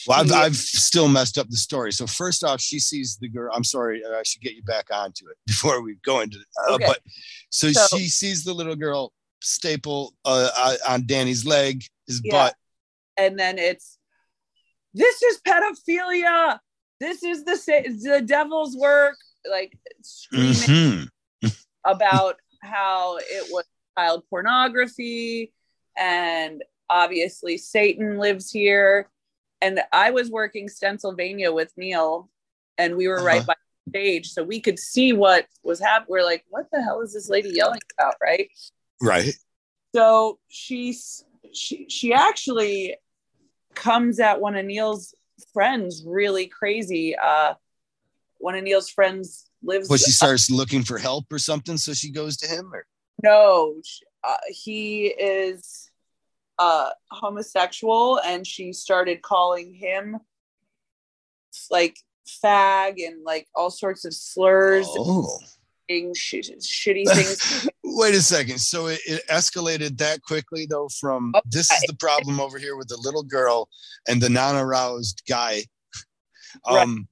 [0.07, 1.91] Well, I've, I've still messed up the story.
[1.91, 3.51] So first off, she sees the girl.
[3.53, 6.37] I'm sorry, uh, I should get you back onto it before we go into.
[6.67, 6.85] Uh, Okay.
[6.87, 6.99] But
[7.49, 9.11] so, So- she sees the little girl
[9.41, 12.31] staple uh, uh, on Danny's leg, his Yeah.
[12.31, 12.55] butt.
[13.17, 13.97] and then it's
[14.93, 16.59] this is pedophilia.
[16.99, 17.55] This is the
[18.03, 19.17] the devil's work.
[19.49, 21.07] Like screaming
[21.43, 21.55] Mhm.
[21.85, 23.65] about how it was
[23.97, 25.51] child pornography
[25.97, 29.09] and obviously Satan lives here.
[29.61, 32.29] And I was working Stencilvania with Neil
[32.77, 33.45] and we were right Uh-huh.
[33.47, 33.55] by
[33.85, 36.07] the stage so we could see what was happening.
[36.09, 38.15] We're like, what the hell is this lady yelling about?
[38.21, 38.49] Right.
[39.01, 39.33] Right.
[39.93, 41.23] So she's
[41.53, 42.95] she she actually
[43.75, 45.13] comes at one of Neil's
[45.53, 47.15] friends really crazy.
[47.17, 47.55] Uh
[48.37, 52.09] one of Neil's friends lives Well, she starts looking for help or something, so she
[52.11, 52.73] goes to him.
[52.73, 52.85] Or
[53.21, 53.75] No,
[54.23, 55.90] uh, he is
[56.61, 60.17] uh, homosexual, and she started calling him
[61.71, 61.97] like
[62.43, 65.39] fag and like all sorts of slurs, oh,
[65.89, 67.67] and sh- shitty things.
[67.83, 68.59] wait a second.
[68.59, 70.87] So it, it escalated that quickly, though.
[70.99, 73.67] From Oh, this is the problem over here with the little girl
[74.07, 75.63] and the non-aroused guy,
[76.69, 76.83] Right.
[76.83, 77.07] um,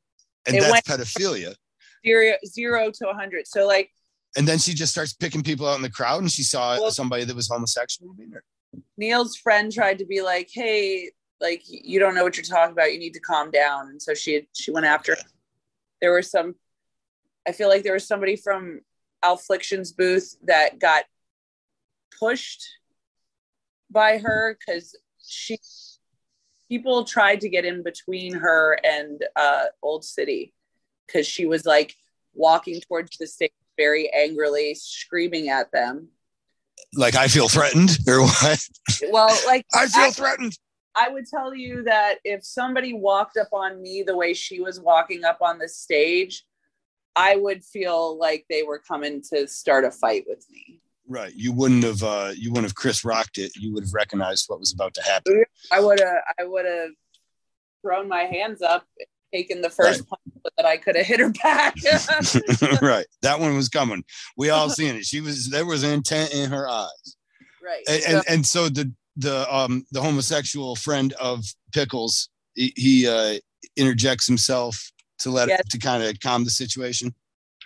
[0.45, 1.55] and It that's pedophilia.
[2.05, 3.47] zero, zero to a hundred.
[3.47, 3.89] So like
[4.38, 6.91] And then she just starts picking people out in the crowd, and she saw Well-
[6.91, 8.11] somebody that was homosexual.
[8.34, 8.43] Or,
[8.98, 12.94] Neil's friend tried to be like, "Hey, like you don't know what you're talking about.
[12.94, 15.14] You need to calm down." And so she she went after.
[15.14, 15.22] Okay.
[16.02, 16.56] There were some.
[17.48, 18.82] I feel like there was somebody from
[19.24, 21.06] Affliction's booth that got
[22.20, 22.64] pushed
[23.91, 25.58] by her because she
[26.70, 30.54] people tried to get in between her and uh, Old City
[31.08, 31.96] because she was like
[32.34, 36.10] walking towards the stage very angrily, screaming at them.
[36.93, 38.60] Like, I feel threatened, or what?
[39.11, 40.57] Well, like I feel Act- threatened.
[40.95, 44.80] I would tell you that if somebody walked up on me the way she was
[44.81, 46.43] walking up on the stage,
[47.15, 50.81] I would feel like they were coming to start a fight with me.
[51.07, 51.34] Right.
[51.35, 52.03] You wouldn't have.
[52.03, 53.51] Uh, you wouldn't have Chris rocked it.
[53.56, 55.43] You would have recognized what was about to happen.
[55.72, 56.91] I would have I would have
[57.81, 58.85] thrown my hands up,
[59.34, 61.76] taken the first punch so that I could have hit her back.
[62.81, 63.06] right.
[63.22, 64.03] That one was coming.
[64.38, 65.06] We all seen it.
[65.06, 65.49] She was.
[65.49, 67.15] There was intent in her eyes.
[67.64, 67.84] right.
[67.88, 71.43] and So- and, and so the the um the homosexual friend of
[71.73, 73.38] pickles he, he uh
[73.76, 75.61] interjects himself to let Yes.
[75.72, 77.14] to kind of calm the situation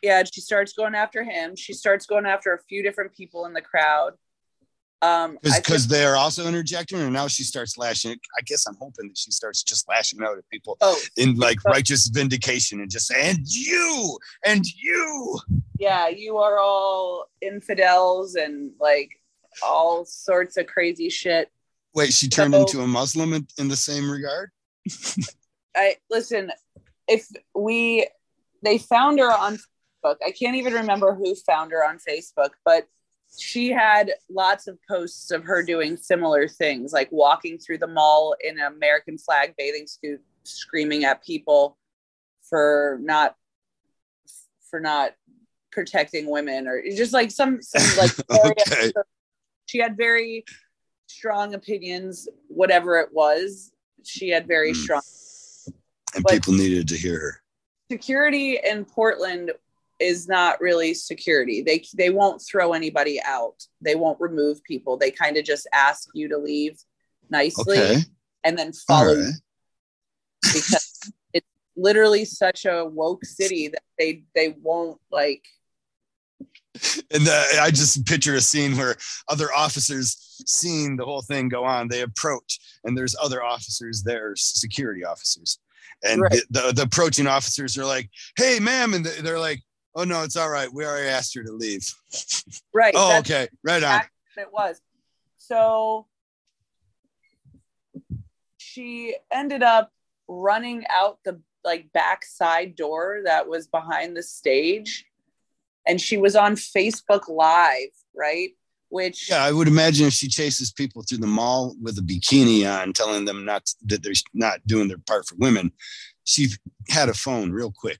[0.01, 1.55] yeah, she starts going after him.
[1.55, 4.11] She starts going after a few different people in the crowd.
[5.03, 9.17] Um, because they're also interjecting and now she starts lashing i guess i'm hoping that
[9.17, 13.35] she starts just lashing out at people oh, in like righteous vindication and just saying
[13.35, 15.39] and you and you
[15.77, 19.09] yeah, you are all infidels and like
[19.61, 21.51] all sorts of crazy shit.
[21.93, 24.51] wait she turned So- into a muslim in, in the same regard
[25.75, 26.51] I listen,
[27.07, 28.07] if we
[28.63, 29.57] they found her on
[30.03, 30.17] Facebook.
[30.25, 32.87] I can't even remember who found her on Facebook, but
[33.37, 38.35] she had lots of posts of her doing similar things, like walking through the mall
[38.43, 41.77] in an American flag bathing suit, screaming at people
[42.47, 43.35] for not
[44.69, 45.11] for not
[45.71, 48.11] protecting women or just like some, some like
[48.45, 48.91] Okay.
[49.65, 50.43] she had very
[51.07, 53.71] strong opinions whatever it was
[54.03, 54.79] she had very Hmm.
[54.79, 55.01] strong
[56.15, 57.41] and But- people needed to hear her
[57.91, 59.51] security in Portland
[60.03, 61.61] is not really security.
[61.61, 63.55] They they won't throw anybody out.
[63.81, 64.97] They won't remove people.
[64.97, 66.77] They kind of just ask you to leave
[67.29, 68.01] nicely okay
[68.43, 69.33] and then follow right
[70.53, 75.43] because it's literally such a woke city that they they won't like
[77.11, 78.95] And uh, I just picture a scene where
[79.29, 84.33] other officers seeing the whole thing go on, they approach, and there's other officers there,
[84.35, 85.59] security officers,
[86.03, 86.41] and Right.
[86.49, 89.61] the, the, the approaching officers are like, "Hey, ma'am," and they're like,
[89.95, 90.71] "Oh no, it's all right.
[90.71, 91.93] We already asked her to leave."
[92.73, 92.93] right.
[92.95, 94.01] Oh, okay, right on.
[94.37, 94.81] it was.
[95.37, 96.07] So
[98.57, 99.91] she ended up
[100.27, 105.05] running out the like back side door that was behind the stage
[105.85, 108.51] and she was on Facebook live, right?
[108.93, 112.71] which Yeah, I would imagine if she chases people through the mall with a bikini
[112.71, 115.71] on, telling them not that they're not doing their part for women,
[116.25, 116.49] she
[116.89, 117.99] had a phone real quick.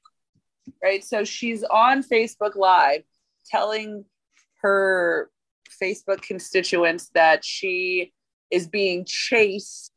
[0.82, 1.04] Right?
[1.04, 3.04] So she's on Facebook Live
[3.46, 4.06] telling
[4.62, 5.30] her
[5.82, 8.14] Facebook constituents that she
[8.52, 9.92] is being chased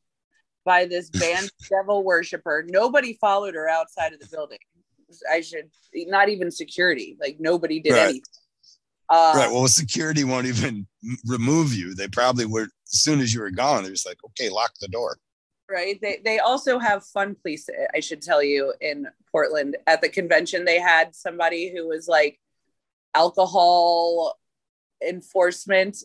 [0.64, 2.64] by this band devil worshiper.
[2.68, 4.59] Nobody followed her outside of the building.
[5.30, 7.16] I should not even security.
[7.20, 8.02] Like nobody did Right.
[8.02, 8.22] anything.
[9.09, 9.52] Uh, right.
[9.52, 10.84] Well, security won't even
[11.26, 11.94] remove you.
[11.94, 13.84] They probably were as soon as you were gone.
[13.84, 15.18] They're just like, okay, lock the door.
[15.70, 20.09] Right they they also have fun police i should tell you in portland at the
[20.09, 22.38] convention they had somebody who was like
[23.14, 24.38] alcohol
[25.06, 25.98] enforcement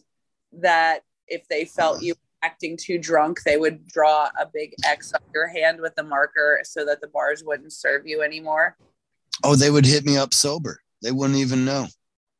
[0.52, 5.14] that if they felt you were acting too drunk they would draw a big x
[5.14, 8.76] on your hand with a marker so that the bars wouldn't serve you anymore
[9.44, 10.82] Oh, they would hit me up sober.
[11.02, 11.88] They wouldn't even know.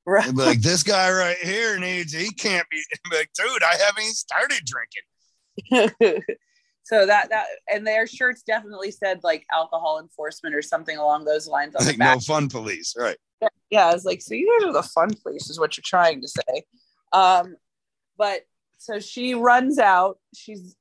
[0.06, 3.64] right They'd be like, this guy right here needs, he can't be be like, dude,
[3.64, 6.26] I haven't even started drinking.
[6.84, 11.48] so that that and their shirts definitely said like alcohol enforcement or something along those
[11.48, 12.96] lines on the Like, no fun police.
[12.98, 13.18] Right.
[13.70, 16.22] yeah, I was like, so you guys are the fun police, is what you're trying
[16.22, 16.64] to say.
[17.14, 17.56] Um,
[18.18, 18.42] but
[18.78, 20.18] so she runs out.
[20.36, 20.76] She's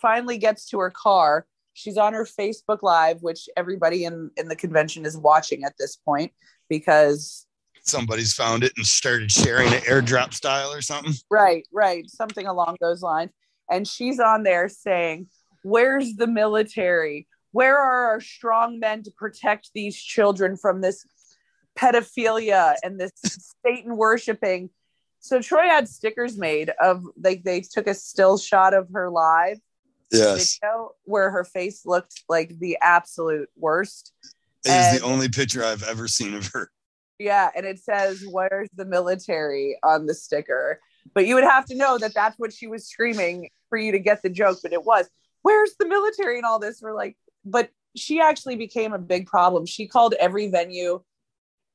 [0.00, 1.46] finally gets to her car.
[1.72, 5.96] She's on her Facebook Live, which everybody in in the convention is watching at this
[5.96, 6.32] point
[6.68, 7.46] because
[7.82, 11.12] Somebody's found it and started sharing it airdrop style or something.
[11.30, 13.30] right, right, something along those lines.
[13.70, 15.28] And she's on there saying,
[15.70, 17.26] "Where's the military?
[17.50, 21.04] Where are our strong men to protect these children from this
[21.76, 23.12] pedophilia and this
[23.64, 24.70] Satan worshiping?"
[25.18, 29.58] So Troy had stickers made of like they took a still shot of her live
[30.12, 30.58] Yes.
[30.62, 34.12] video where her face looked like the absolute worst.
[34.64, 36.70] It is And- the only picture I've ever seen of her.
[37.18, 40.80] Yeah, and it says "Where's the military" on the sticker.
[41.14, 43.98] But you would have to know that that's what she was screaming for you to
[43.98, 44.58] get the joke.
[44.62, 45.08] But it was
[45.46, 46.80] "Where's the military?" and all this.
[46.82, 49.64] We're like, but she actually became a big problem.
[49.64, 51.02] She called every venue,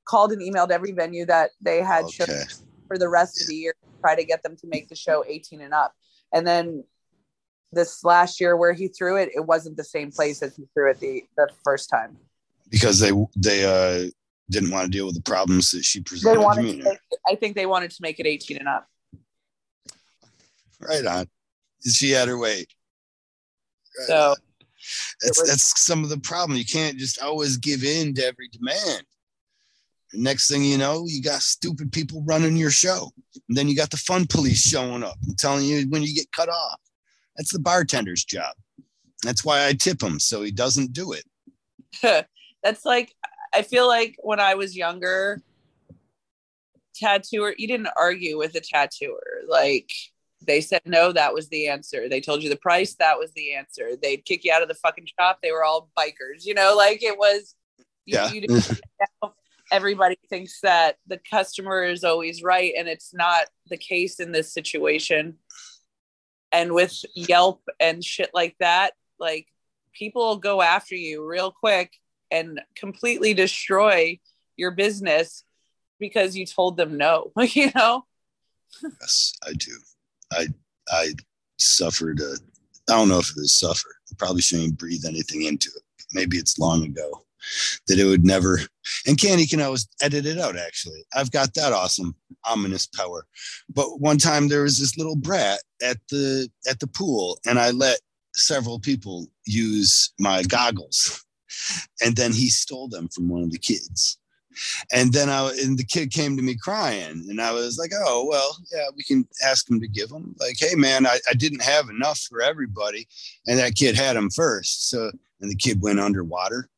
[0.06, 3.74] called and emailed every venue that they had shows for the rest of the year,
[3.74, 5.94] to try to get them to make the show 18 and up.
[6.34, 6.84] And then
[7.72, 10.92] this last year where he threw it, it wasn't the same place as he threw
[10.92, 12.18] it the the first time.
[12.70, 14.10] Because they they uh
[14.50, 16.42] didn't want to deal with the problems that she They presented.
[16.42, 18.86] wanted to make I think they wanted to make it 18 and up.
[20.82, 21.28] Right on.
[21.90, 22.66] She had her way.
[24.00, 24.36] Right So
[25.22, 26.58] that's that's some of the problem.
[26.58, 29.04] You can't just always give in to every demand.
[30.12, 33.12] The next thing you know, you got stupid people running your show.
[33.48, 36.32] And then you got the fun police showing up and telling you when you get
[36.34, 36.80] cut off.
[37.38, 38.54] That's the bartender's job.
[39.24, 41.24] That's why I tip him so he doesn't do it.
[42.64, 43.16] that's like
[43.54, 45.42] I feel like when I was younger,
[46.96, 49.42] tattooer, you didn't argue with a tattooer.
[49.48, 49.92] Like
[50.46, 52.10] they said no, that was the answer.
[52.10, 53.92] They told you the price, that was the answer.
[54.02, 55.40] They'd kick you out of the fucking shop.
[55.42, 57.56] They were all bikers, you know, like it was
[58.06, 58.32] you, Yeah.
[58.32, 58.82] you didn't
[59.72, 64.54] everybody thinks that the customer is always right and it's not the case in this
[64.54, 65.36] situation.
[66.52, 69.48] And with Yelp and shit like that, like
[69.94, 71.94] people will go after you real quick
[72.30, 74.20] and completely destroy
[74.58, 75.46] your business
[76.00, 78.06] because you told them no, you know?
[78.84, 79.72] Yes, I do.
[80.32, 80.48] I
[80.90, 81.14] I
[81.60, 82.38] suffered a
[82.90, 83.90] I don't know if it was suffer.
[84.12, 85.84] I probably shouldn't breathe anything into it.
[86.14, 87.24] Maybe it's long ago
[87.88, 88.60] that it would never
[89.08, 91.04] and Candy can always edit it out actually.
[91.16, 93.26] I've got that awesome ominous power.
[93.70, 97.72] But one time there was this little brat at the at the pool and I
[97.72, 98.00] let
[98.36, 101.24] several people use my goggles.
[102.02, 104.18] And then he stole them from one of the kids.
[104.92, 108.26] And then I and the kid came to me crying, and I was like, "Oh
[108.30, 111.62] well, yeah, we can ask him to give them." Like, "Hey man, I, I didn't
[111.62, 113.08] have enough for everybody,"
[113.48, 114.90] and that kid had them first.
[114.90, 115.12] So
[115.42, 116.70] and the kid went underwater,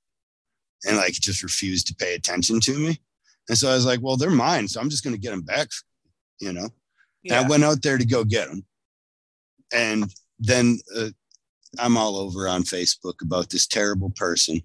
[0.86, 3.00] and like just refused to pay attention to me.
[3.50, 5.42] And so I was like, "Well, they're mine, so I'm just going to get them
[5.42, 5.70] back,"
[6.40, 6.70] you know.
[7.26, 8.66] And I went out there to go get them,
[9.74, 11.10] and then uh,
[11.80, 14.62] I'm all over on Facebook about this terrible person.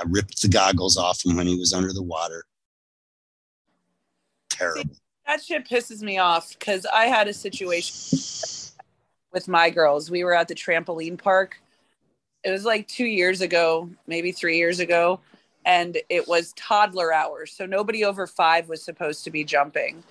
[0.00, 2.44] I ripped the goggles off him when he was under the water.
[4.50, 4.94] Terrible.
[5.26, 8.72] that shit pisses me off because I had a situation
[9.32, 10.10] with my girls.
[10.10, 11.60] We were at the trampoline park.
[12.44, 15.20] It was like two years ago, maybe three years ago,
[15.64, 17.52] and it was toddler hours.
[17.52, 20.04] So nobody over five was supposed to be jumping.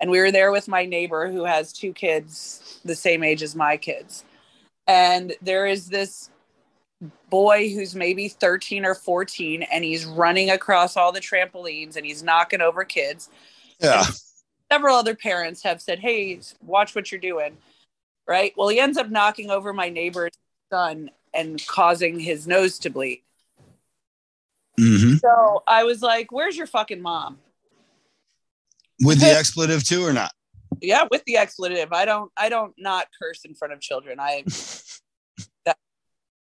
[0.00, 3.54] And we were there with my neighbor who has two kids the same age as
[3.54, 4.24] my kids.
[4.86, 6.30] And there is this
[7.32, 12.22] boy who's maybe 13 or 14, and he's running across all the trampolines and he's
[12.22, 13.30] knocking over kids
[13.80, 14.04] Yeah.
[14.70, 17.56] several other parents have said, "Hey, watch what you're doing."
[18.28, 18.52] Right?
[18.54, 20.32] Well, he ends up knocking over my neighbor's
[20.70, 23.22] son and causing his nose to bleed.
[24.78, 25.16] Mm-hmm.
[25.16, 27.38] So I was like, "Where's your fucking mom?"
[29.00, 30.32] With the expletive too, or not?
[30.82, 31.92] Yeah, with the expletive.
[31.94, 32.30] I don't.
[32.36, 34.20] I don't not curse in front of children.
[34.20, 34.44] I.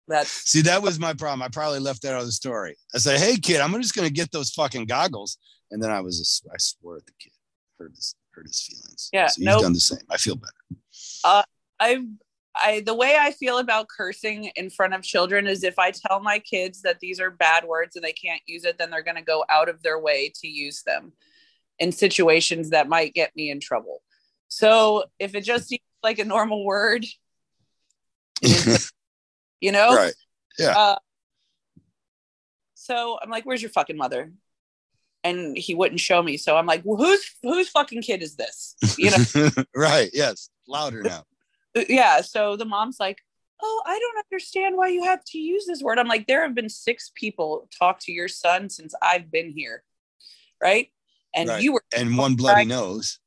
[0.08, 0.20] that.
[0.20, 0.50] That's.
[0.50, 1.42] See, that was my problem.
[1.42, 2.76] I probably left that out of the story.
[2.94, 5.38] I said, "Hey, kid, I'm just gonna get those fucking goggles,"
[5.72, 6.42] and then I was.
[6.52, 7.34] I swore at the kid.
[7.80, 9.10] Hurt his hurt his feelings.
[9.14, 9.62] Yeah, so he's nope.
[9.62, 10.00] done the same.
[10.10, 10.82] I feel better.
[11.24, 11.44] Uh,
[11.80, 12.06] I.
[12.60, 16.20] I the way I feel about cursing in front of children is if I tell
[16.20, 19.16] my kids that these are bad words and they can't use it, then they're going
[19.16, 21.14] to go out of their way to use them
[21.78, 24.02] in situations that might get me in trouble.
[24.48, 27.06] So if it just seems like a normal word,
[29.62, 30.14] you know, right?
[30.58, 30.78] Yeah.
[30.78, 30.96] Uh,
[32.74, 34.32] so I'm like, "Where's your fucking mother?"
[35.24, 36.38] And he wouldn't show me.
[36.38, 39.50] So I'm like, well, "Whose whose fucking kid is this?" You know?
[39.76, 40.10] right.
[40.14, 40.50] Yes.
[40.68, 41.24] Louder now.
[41.90, 42.22] yeah.
[42.22, 43.20] So the mom's like,
[43.62, 46.56] "Oh, I don't understand why you have to use this word." I'm like, "There have
[46.56, 49.84] been six people talk to your son since I've been here,
[50.62, 50.90] right?"
[51.36, 51.62] And Right.
[51.62, 52.68] you were And one bloody Right.
[52.68, 53.20] nose.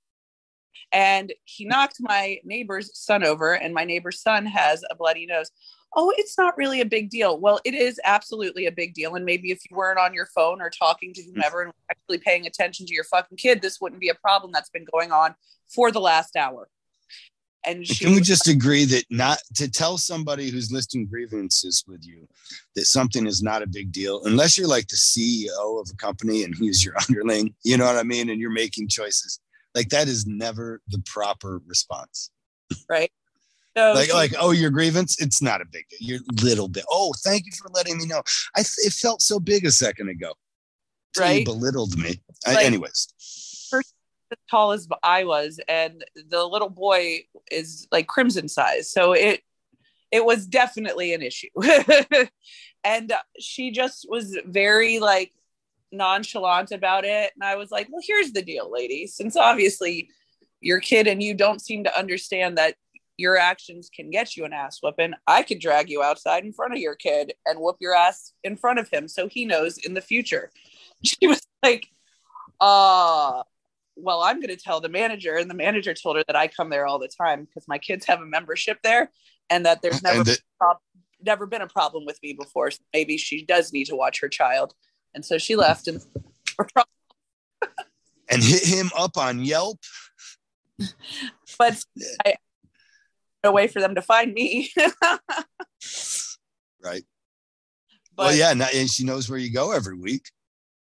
[0.92, 5.50] and he knocked my neighbor's son over and my neighbor's son has a bloody nose
[5.96, 9.24] oh it's not really a big deal well it is absolutely a big deal and
[9.24, 11.34] maybe if you weren't on your phone or talking to mm.
[11.34, 14.70] whomever and actually paying attention to your fucking kid this wouldn't be a problem that's
[14.70, 15.34] been going on
[15.68, 16.68] for the last hour
[17.64, 22.06] and she Can we just agree that not to tell somebody who's listing grievances with
[22.06, 22.26] you
[22.74, 26.44] that something is not a big deal, unless you're like the CEO of a company
[26.44, 28.30] and he's your underling, you know what I mean?
[28.30, 29.40] And you're making choices.
[29.74, 32.30] Like that is never the proper response.
[32.88, 33.12] right
[33.76, 35.98] Like, she- like, oh, your grievance, it's not a big deal.
[36.00, 36.84] You're little bit.
[36.90, 38.22] Oh, thank you for letting me know.
[38.56, 40.32] I it felt so big a second ago.
[41.18, 41.44] Right.
[41.44, 42.20] belittled me.
[42.46, 43.08] I- Like- anyways.
[43.72, 48.90] as tall as I was, and the little boy is like crimson size.
[48.90, 49.40] So it
[50.12, 51.48] it was definitely an issue.
[52.84, 55.32] and uh, she just was very like
[55.92, 57.32] nonchalant about it.
[57.34, 59.06] And I was like, well, here's the deal, lady.
[59.06, 60.08] Since obviously
[60.60, 62.74] your kid and you don't seem to understand that
[63.20, 66.72] your actions can get you an ass whooping, I could drag you outside in front
[66.72, 69.94] of your kid and whoop your ass in front of him so he knows in
[69.94, 70.50] the future.
[71.02, 71.88] She was like,
[72.60, 73.42] uh,
[73.96, 75.36] well, I'm going to tell the manager.
[75.36, 78.04] And the manager told her that I come there all the time because my kids
[78.04, 79.10] have a membership there
[79.48, 80.76] and that there's never that- prob-
[81.22, 82.70] never been a problem with me before.
[82.70, 84.74] So maybe she does need to watch her child.
[85.14, 86.02] And so she left and
[88.28, 89.78] and hit him up on Yelp.
[91.58, 91.82] but
[92.26, 92.34] I
[93.44, 94.70] no way for them to find me.
[96.82, 97.02] Right.
[98.16, 100.30] but well, yeah, and she knows where you go every week.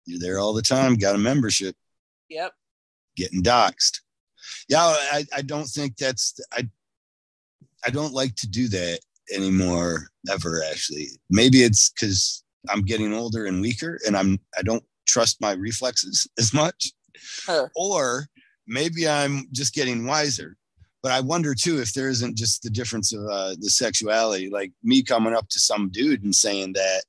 [0.06, 0.96] You're there all the time.
[0.96, 1.76] Got a membership.
[2.30, 2.52] yep.
[3.16, 4.00] Getting doxxed.
[4.68, 6.68] Yeah, I, I don't think that's I.
[7.86, 9.00] I don't like to do that
[9.32, 10.64] anymore ever.
[10.72, 15.52] Actually, maybe it's because I'm getting older and weaker, and I'm I don't trust my
[15.52, 16.92] reflexes as much,
[17.46, 17.68] Huh.
[17.76, 18.26] or
[18.68, 20.58] maybe I'm just getting wiser.
[21.04, 24.72] But I wonder too if there isn't just the difference of uh, the sexuality, like
[24.84, 27.04] me coming up to some dude and saying that.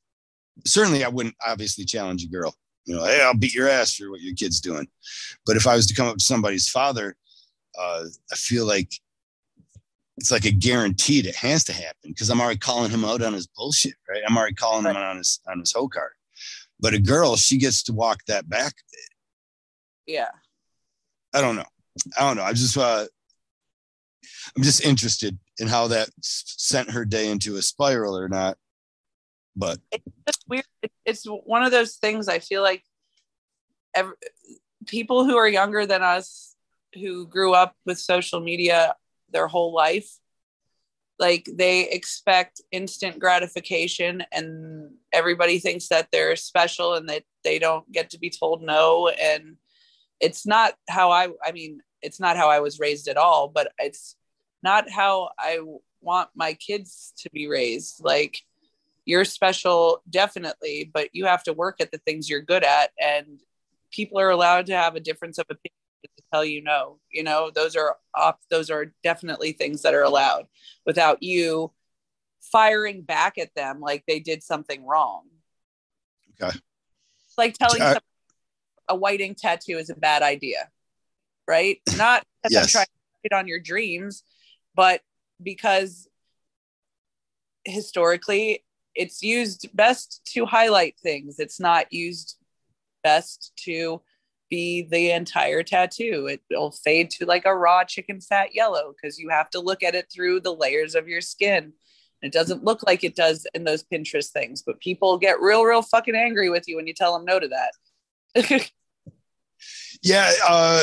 [0.67, 2.55] Certainly, I wouldn't obviously challenge a girl.
[2.87, 4.87] You know, hey, I'll beat your ass for what your kid's doing.
[5.47, 7.17] But if I was to come up to somebody's father,
[7.79, 8.93] uh, I feel like
[10.17, 13.33] it's like a guaranteed it has to happen because I'm already calling him out on
[13.33, 14.23] his bullshit, right?
[14.27, 14.97] I'm already calling him Right.
[14.97, 16.13] out on his on his hoe card.
[16.79, 18.75] But a girl, she gets to walk that back.
[20.07, 20.29] Yeah.
[21.33, 21.65] I don't know.
[22.19, 22.45] I don't know.
[22.45, 23.07] I just uh,
[24.57, 28.57] I'm just interested in how that sent her day into a spiral or not.
[29.57, 30.65] But it's weird.
[31.05, 32.83] It's one of those things I feel like
[33.95, 34.15] every,
[34.87, 36.55] people who are younger than us
[36.95, 38.95] who grew up with social media
[39.31, 40.19] their whole life
[41.19, 47.91] like they expect instant gratification and everybody thinks that they're special and that they don't
[47.93, 49.57] get to be told no and
[50.21, 53.73] it's not how I I mean it's not how I was raised at all but
[53.79, 54.17] it's
[54.65, 55.61] not how I
[56.01, 58.03] want my kids to be raised.
[58.03, 58.39] Like
[59.05, 63.39] you're special definitely but you have to work at the things you're good at and
[63.93, 65.75] people are allowed to have a difference of opinion
[66.17, 67.51] to tell you no you know?
[67.55, 70.47] Those are off those are definitely things that are allowed.
[70.87, 71.71] Without you
[72.41, 75.25] firing back at them like they did something wrong.
[76.43, 76.57] Okay.
[77.27, 78.01] it's like telling someone
[78.89, 80.71] a whiting tattoo is a bad idea
[81.47, 81.79] right?
[81.97, 82.73] Not i'm Yes.
[82.73, 84.23] trying to on your dreams
[84.75, 85.01] but
[85.43, 86.09] because
[87.65, 88.65] historically
[88.95, 92.37] it's used best to highlight things it's not used
[93.03, 94.01] best to
[94.55, 96.27] be the entire tattoo.
[96.27, 99.83] It, will fade to like a raw chicken fat yellow because you have to look
[99.83, 101.73] at it through the layers of your skin.
[102.23, 105.83] It doesn't look like it does in those Pinterest things, but people get real, real
[105.83, 108.71] fucking angry with you when you tell them no to that.
[110.03, 110.83] yeah, uh,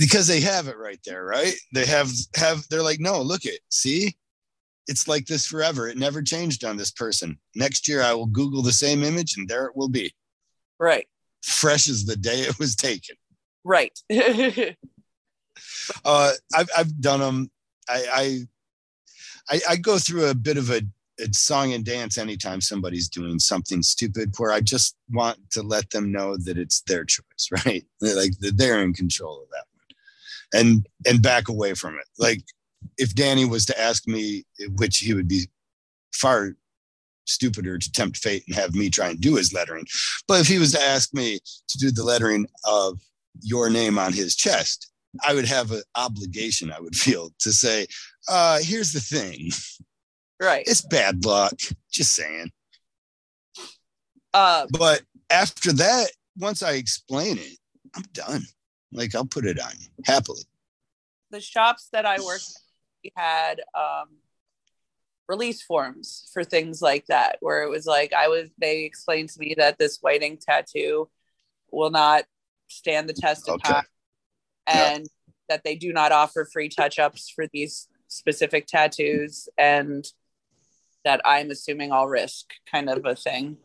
[0.00, 1.54] because they have it right there, right?
[1.74, 4.16] They have have they're like, no, look it, see,
[4.88, 5.88] it's like this forever.
[5.88, 7.38] It never changed on this person.
[7.54, 10.14] Next year, I will Google the same image, and there it will be.
[10.78, 11.06] Right.
[11.42, 13.14] Fresh as the day it was taken.
[13.62, 13.92] Right.
[16.04, 17.50] uh, I've I've done them.
[17.86, 18.46] I, I
[19.50, 20.80] I, I go through a bit of a,
[21.32, 26.10] song and dance anytime somebody's doing something stupid where I just want to let them
[26.10, 27.84] know that it's their choice, right?
[28.00, 29.66] Like they're in control of that
[30.52, 32.06] and, and back away from it.
[32.18, 32.42] Like
[32.98, 34.44] if Danny was to ask me,
[34.76, 35.48] which he would be
[36.14, 36.54] far
[37.26, 39.86] stupider to tempt fate and have me try and do his lettering.
[40.26, 43.00] But if he was to ask me to do the lettering of
[43.40, 44.90] your name on his chest,
[45.26, 47.86] I would have an obligation, I would feel, to say,
[48.28, 49.50] uh, here's the thing.
[50.40, 50.64] Right.
[50.66, 51.54] It's bad luck.
[51.90, 52.50] Just saying.
[54.32, 57.58] Uh, but after that, once I explain it,
[57.94, 58.42] I'm done.
[58.92, 60.42] Like I'll put it on you happily.
[61.30, 62.50] The shops that I worked
[63.04, 64.08] we had um,
[65.28, 69.40] release forms for things like that, where it was like I was they explained to
[69.40, 71.08] me that this white ink tattoo
[71.70, 72.24] will not
[72.68, 73.72] stand the test of okay.
[73.72, 73.84] time
[74.66, 75.06] and
[75.48, 80.04] that they do not offer free touch-ups for these specific tattoos and
[81.04, 83.56] that I'm assuming I'll risk kind of a thing.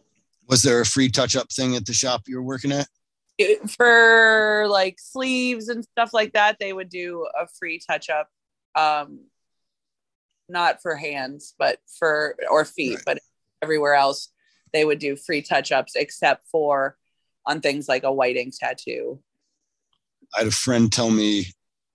[0.48, 2.88] Was there a free touch-up thing at the shop you were working at?
[3.38, 8.30] It, for like sleeves and stuff like that, they would do a free touch-up.
[8.76, 9.26] Um,
[10.48, 13.03] not for hands, but for or feet, right.
[13.06, 13.20] but
[13.62, 14.30] everywhere else
[14.74, 16.98] they would do free touch-ups except for
[17.45, 19.20] on things like a white ink tattoo
[20.34, 21.48] I had a friend tell me,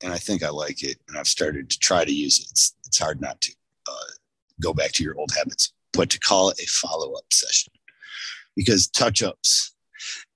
[0.03, 2.47] and I think I like it, and I've started to try to use it.
[2.51, 3.53] It's, it's hard not to
[3.89, 4.13] uh,
[4.61, 7.73] go back to your old habits, but to call it a follow up session
[8.57, 9.75] because touch ups,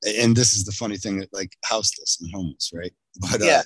[0.06, 2.92] and this is the funny thing that like houseless and homeless, right?
[3.20, 3.62] But uh, yeah.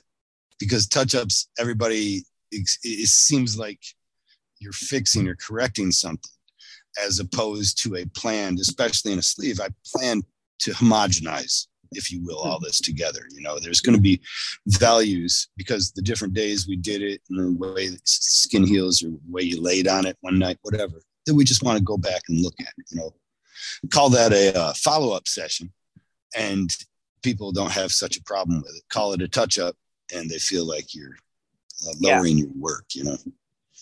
[0.60, 3.80] because touch ups, everybody, it, it seems like
[4.58, 6.30] you're fixing or correcting something
[7.02, 9.60] as opposed to a planned, especially in a sleeve.
[9.60, 10.22] I plan
[10.60, 13.20] to homogenize if you will, all this together.
[13.30, 14.20] You know, there's going to be
[14.66, 19.20] values because the different days we did it and the way skin heals or the
[19.28, 22.22] way you laid on it one night, whatever, then we just want to go back
[22.28, 23.14] and look at it, you know,
[23.90, 25.72] call that a uh, follow up session.
[26.36, 26.74] And
[27.22, 28.82] people don't have such a problem with it.
[28.88, 29.76] Call it a touch up
[30.14, 31.16] and they feel like you're
[31.86, 32.44] uh, lowering yeah.
[32.44, 33.16] your work, you know?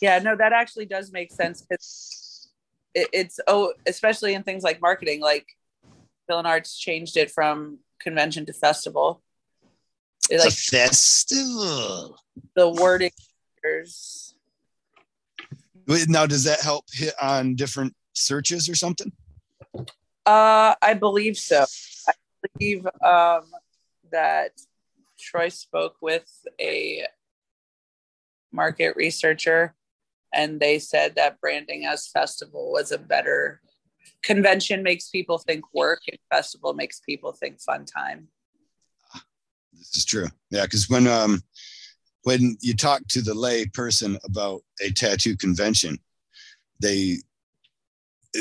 [0.00, 1.62] Yeah, no, that actually does make sense.
[1.62, 2.48] because
[2.94, 5.46] it, it's, oh, especially in things like marketing, like
[6.28, 9.22] Villain Arts changed it from convention to festival.
[10.28, 12.18] It, like, a festival.
[12.54, 13.10] The wording.
[16.08, 19.12] Now, does that help hit on different searches or something?
[20.24, 21.64] Uh, I believe so.
[22.08, 22.12] I
[22.54, 23.44] believe um,
[24.12, 24.50] that
[25.18, 26.28] Troy spoke with
[26.60, 27.06] a
[28.52, 29.74] market researcher,
[30.34, 33.60] and they said that branding as festival was a better
[34.22, 38.28] convention makes people think work and festival makes people think fun time.
[39.72, 40.26] This is true.
[40.50, 41.42] Yeah because when um
[42.22, 45.98] when you talk to the lay person about a tattoo convention
[46.80, 47.18] they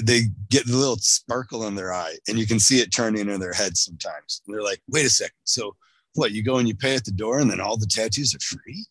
[0.03, 3.39] they get a little sparkle in their eye and you can see it turning in
[3.39, 5.75] their head sometimes and they're like wait a second so
[6.13, 8.39] what you go and you pay at the door and then all the tattoos are
[8.39, 8.85] free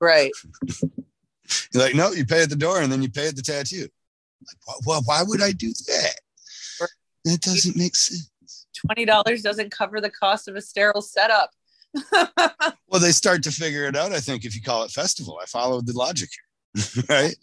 [0.00, 0.32] right
[0.82, 3.88] you're like no you pay at the door and then you pay at the tattoo
[4.46, 6.20] like, well, why would I do that?
[7.24, 8.30] That doesn't make sense.
[8.86, 11.50] Twenty dollars doesn't cover the cost of a sterile setup.
[12.12, 14.12] well, they start to figure it out.
[14.12, 16.43] I think if you call it festival, I followed the logic here,
[17.08, 17.34] right?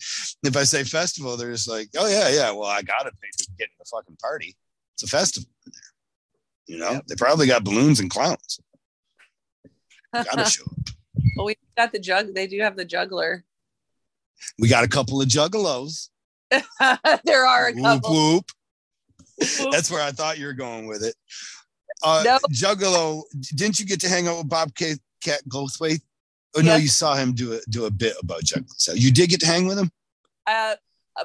[0.43, 2.51] If I say festival, they're just like, oh yeah, yeah.
[2.51, 4.55] Well, I gotta pay to get in the fucking party.
[4.95, 6.75] It's a festival in there.
[6.75, 7.07] You know, yep.
[7.07, 8.59] they probably got balloons and clowns.
[10.13, 10.95] Gotta show up.
[11.37, 12.33] Well, we got the jug.
[12.33, 13.43] They do have the juggler.
[14.59, 16.09] We got a couple of juggalos.
[17.23, 18.11] there are a couple.
[18.11, 18.45] Whoop,
[19.39, 19.71] whoop.
[19.71, 21.15] That's where I thought you were going with it.
[22.03, 22.39] Uh, no.
[22.51, 23.23] Juggalo,
[23.55, 26.01] didn't you get to hang out with Bob K- Cat Goldthwait?
[26.55, 28.73] Oh no, you saw him do a do a bit about Juggalo.
[28.77, 29.91] So you did get to hang with him.
[30.45, 30.75] Uh,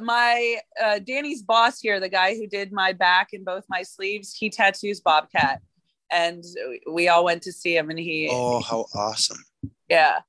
[0.01, 4.35] my uh, Danny's boss here, the guy who did my back and both my sleeves,
[4.35, 5.63] he tattoos Bobcat,
[6.11, 6.45] and
[6.91, 8.29] we all went to see him, and he.
[8.31, 9.45] Oh, how awesome!
[9.89, 10.21] Yeah,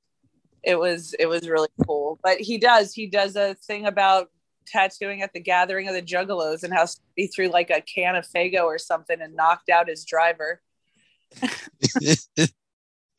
[0.64, 2.20] it was it was really cool.
[2.24, 4.30] But he does he does a thing about
[4.66, 8.28] tattooing at the gathering of the Juggalos and how he threw like a can of
[8.28, 10.62] Faygo or something and knocked out his driver.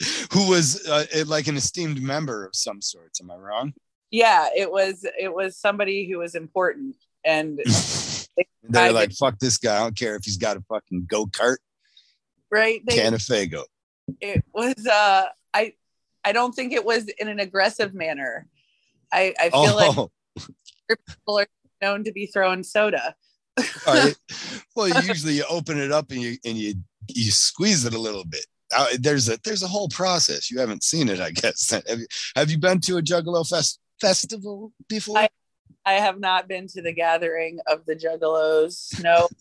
[0.33, 3.21] who was uh, like an esteemed member of some sorts.
[3.21, 3.75] Am I wrong?
[4.11, 7.61] Yeah, it was it was somebody who was important, and
[8.63, 9.77] they're like, "Fuck this guy!
[9.77, 11.59] I don't care if he's got a fucking go kart."
[12.51, 12.81] Right?
[12.87, 13.65] They, Can of.
[14.21, 14.87] It was.
[14.87, 15.75] uh I
[16.25, 18.47] I don't think it was in an aggressive manner.
[19.13, 20.11] I I feel oh.
[20.87, 21.47] like people are
[21.83, 23.15] known to be throwing soda.
[23.87, 24.15] right.
[24.77, 26.75] Well, usually you open it up and you and you
[27.09, 28.47] you squeeze it a little bit.
[28.75, 30.51] Uh, there's a there's a whole process.
[30.51, 31.71] You haven't seen it, I guess.
[31.71, 35.19] Have you, have you been to a Juggalo fest, festival before?
[35.19, 35.29] I,
[35.85, 39.03] I have not been to the gathering of the Juggalos.
[39.03, 39.29] No.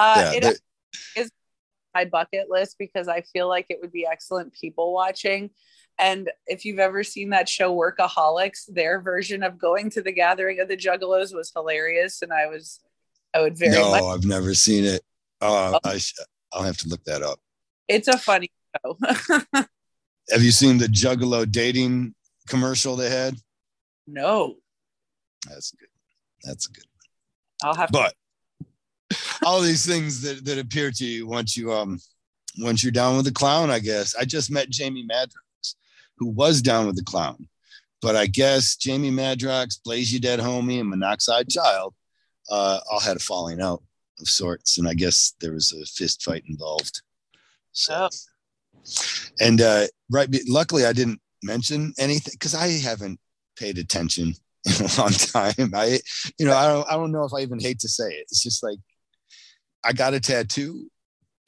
[0.00, 0.60] Uh, yeah, it
[1.16, 1.32] is
[1.92, 5.50] my bucket list because I feel like it would be excellent people watching.
[5.98, 10.60] And if you've ever seen that show Workaholics, their version of going to the gathering
[10.60, 12.78] of the Juggalos was hilarious, and I was,
[13.34, 13.72] I would very.
[13.72, 15.02] No, much- I've never seen it.
[15.40, 15.98] Uh, I,
[16.52, 17.40] I'll have to look that up.
[17.88, 18.50] It's a funny
[18.84, 18.98] show.
[20.30, 22.14] have you seen the Juggalo dating
[22.48, 23.36] commercial they had?
[24.06, 24.56] No.
[25.48, 25.88] That's good.
[26.42, 26.84] That's a good.
[27.62, 27.70] One.
[27.70, 27.90] I'll have.
[27.90, 28.14] But
[29.44, 31.98] all these things that that appear to you once you um
[32.58, 34.14] once you're down with the clown, I guess.
[34.16, 35.74] I just met Jamie Madrox,
[36.16, 37.48] who was down with the clown.
[38.00, 41.94] But I guess Jamie Madrox, Blaze Ya Dead Homie, and Monoxide Child
[42.50, 43.82] uh, all had a falling out
[44.20, 44.78] of sorts.
[44.78, 47.02] And I guess there was a fist fight involved.
[47.78, 48.08] So,
[49.40, 53.20] and uh, right, luckily I didn't mention anything because I haven't
[53.56, 54.34] paid attention
[54.66, 55.72] in a long time.
[55.74, 56.00] I,
[56.38, 58.26] you know, I don't, I don't know if I even hate to say it.
[58.30, 58.78] It's just like
[59.84, 60.90] I got a tattoo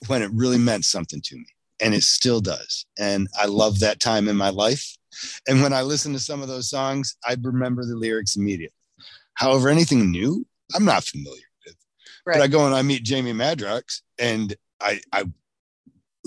[0.07, 1.47] when it really meant something to me,
[1.83, 2.87] and it still does.
[2.99, 4.97] And I love that time in my life.
[5.49, 8.77] And when I listen to some of those songs, I remember the lyrics immediately.
[9.35, 11.77] However, anything new, I'm not familiar with.
[12.25, 12.35] Right.
[12.35, 15.25] But I go and I meet Jamie Madrox, and I, I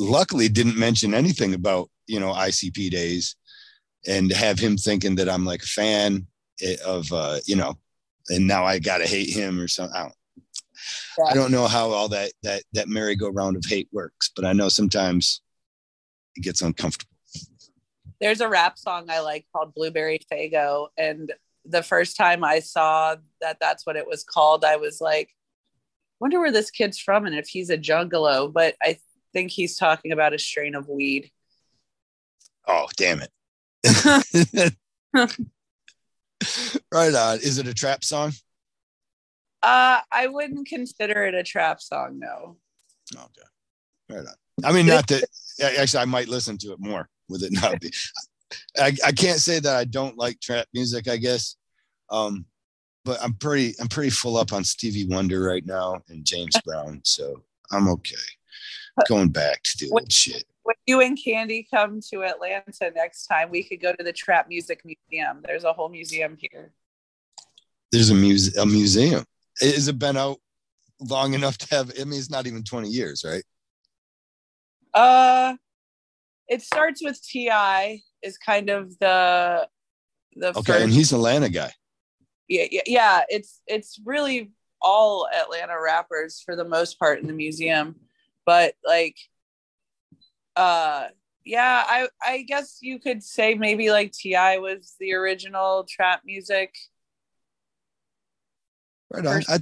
[0.04, 3.36] luckily didn't mention anything about you know ICP days,
[4.08, 6.28] and have him thinking that I'm like a fan
[6.86, 7.78] of uh, you know,
[8.30, 9.96] and now I gotta hate him or something.
[9.96, 10.14] I don't,
[11.18, 11.26] yeah.
[11.26, 14.70] I don't know how all that that that merry-go-round of hate works, but I know
[14.70, 15.42] sometimes
[16.36, 17.10] it gets uncomfortable.
[18.20, 21.32] There's a rap song I like called Blueberry Faygo, and
[21.66, 25.30] the first time I saw that that's what it was called, I was like,
[26.20, 28.52] wonder where this kid's from and if he's a juggalo.
[28.52, 28.98] But I
[29.34, 31.32] think he's talking about a strain of weed.
[32.68, 33.32] Oh, damn it.
[36.92, 37.38] right on.
[37.40, 38.32] Is it a trap song?
[39.62, 42.58] Uh, I wouldn't consider it a trap song, no.
[43.14, 43.48] Okay.
[44.10, 44.36] Right on.
[44.64, 45.24] I mean, not that
[45.62, 47.92] actually I might listen to it more with it not be.
[48.78, 51.56] I, I can't say that I don't like trap music, I guess.
[52.10, 52.46] Um,
[53.06, 57.02] but I'm pretty I'm pretty full up on Stevie Wonder right now and James Brown,
[57.04, 58.16] so I'm okay.
[59.08, 63.50] Going back to the old shit when you and Candy come to Atlanta next time,
[63.50, 65.42] we could go to the Trap Music Museum.
[65.46, 66.72] There's a whole museum here.
[67.92, 69.26] There's a, muse- a museum.
[69.62, 70.40] Has it been out
[71.00, 71.92] long enough to have?
[72.00, 73.44] I mean, it's not even 20 years, right?
[74.94, 75.56] Uh,
[76.48, 78.02] it starts with T.I.
[78.22, 79.68] is kind of the
[80.36, 81.72] the okay, first, and he's Atlanta guy.
[82.48, 83.22] Yeah, yeah, yeah.
[83.30, 84.52] It's it's really
[84.82, 87.96] all Atlanta rappers for the most part in the museum,
[88.46, 89.18] but like
[90.56, 91.08] uh
[91.46, 94.60] yeah i i guess you could say maybe like T.I.
[94.60, 96.74] was the original trap music.
[99.12, 99.44] Right on.
[99.48, 99.60] I,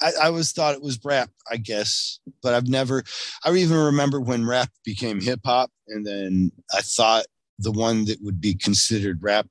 [0.00, 3.04] I, I always thought it was rap i guess but i've never
[3.44, 7.26] i even remember when rap became hip-hop and then i thought
[7.58, 9.46] the one that would be considered rap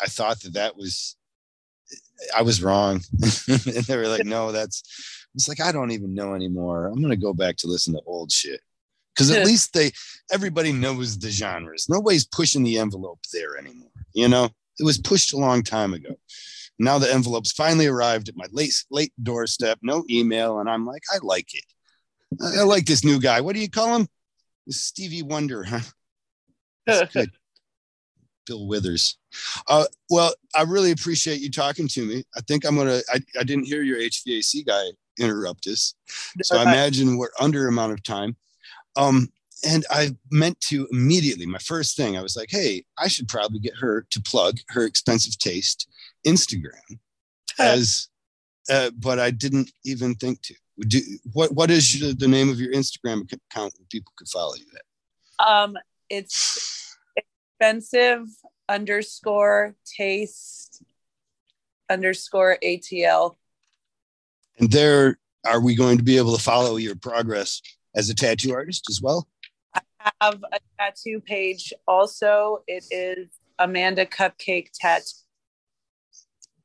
[0.00, 1.16] i thought that that was
[2.36, 3.00] i was wrong.
[3.48, 4.82] And they were like no that's
[5.38, 8.30] it's like i don't even know anymore i'm gonna go back to listen to old
[8.30, 8.60] shit
[9.18, 9.90] because at least they
[10.32, 11.88] everybody knows the genres.
[11.88, 13.90] Nobody's pushing the envelope there anymore.
[14.14, 16.14] You know, it was pushed a long time ago.
[16.78, 19.78] Now the envelopes finally arrived at my late late doorstep.
[19.82, 21.64] No email, and I'm like, I like it.
[22.40, 23.40] I, I like this new guy.
[23.40, 24.08] What do you call him?
[24.68, 25.80] Stevie Wonder, huh?
[27.12, 27.30] good.
[28.46, 29.18] Bill Withers.
[29.66, 32.24] Uh, well, I really appreciate you talking to me.
[32.36, 33.00] I think I'm gonna.
[33.12, 34.84] I, I didn't hear your HVAC guy
[35.18, 35.94] interrupt us,
[36.42, 38.36] so I imagine we're under amount of time.
[38.96, 39.28] Um,
[39.66, 43.58] and I meant to immediately, my first thing, I was like, hey, I should probably
[43.58, 45.88] get her to plug her expensive taste
[46.26, 46.98] Instagram
[47.58, 48.08] as,
[48.70, 50.54] uh, but I didn't even think to.
[50.86, 51.00] Do,
[51.32, 55.44] what what is the name of your Instagram account where people could follow you at?
[55.44, 55.76] Um,
[56.08, 58.26] it's expensive
[58.68, 60.82] underscore taste
[61.90, 63.34] underscore ATL.
[64.58, 67.62] And there, are we going to be able to follow your progress
[67.94, 69.28] as a tattoo artist as well?
[69.74, 69.80] I
[70.20, 72.62] have a tattoo page also.
[72.66, 73.28] It is
[73.58, 75.04] Amanda Cupcake Tattoo.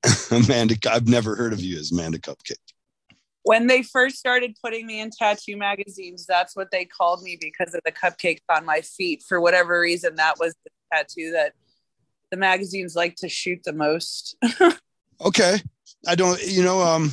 [0.31, 2.55] Amanda, I've never heard of you as Amanda Cupcake.
[3.43, 7.73] When they first started putting me in tattoo magazines, that's what they called me because
[7.73, 9.23] of the cupcakes on my feet.
[9.27, 11.53] For whatever reason, that was the tattoo that
[12.31, 14.37] the magazines like to shoot the most.
[15.25, 15.57] okay.
[16.07, 17.11] I don't, you know, um,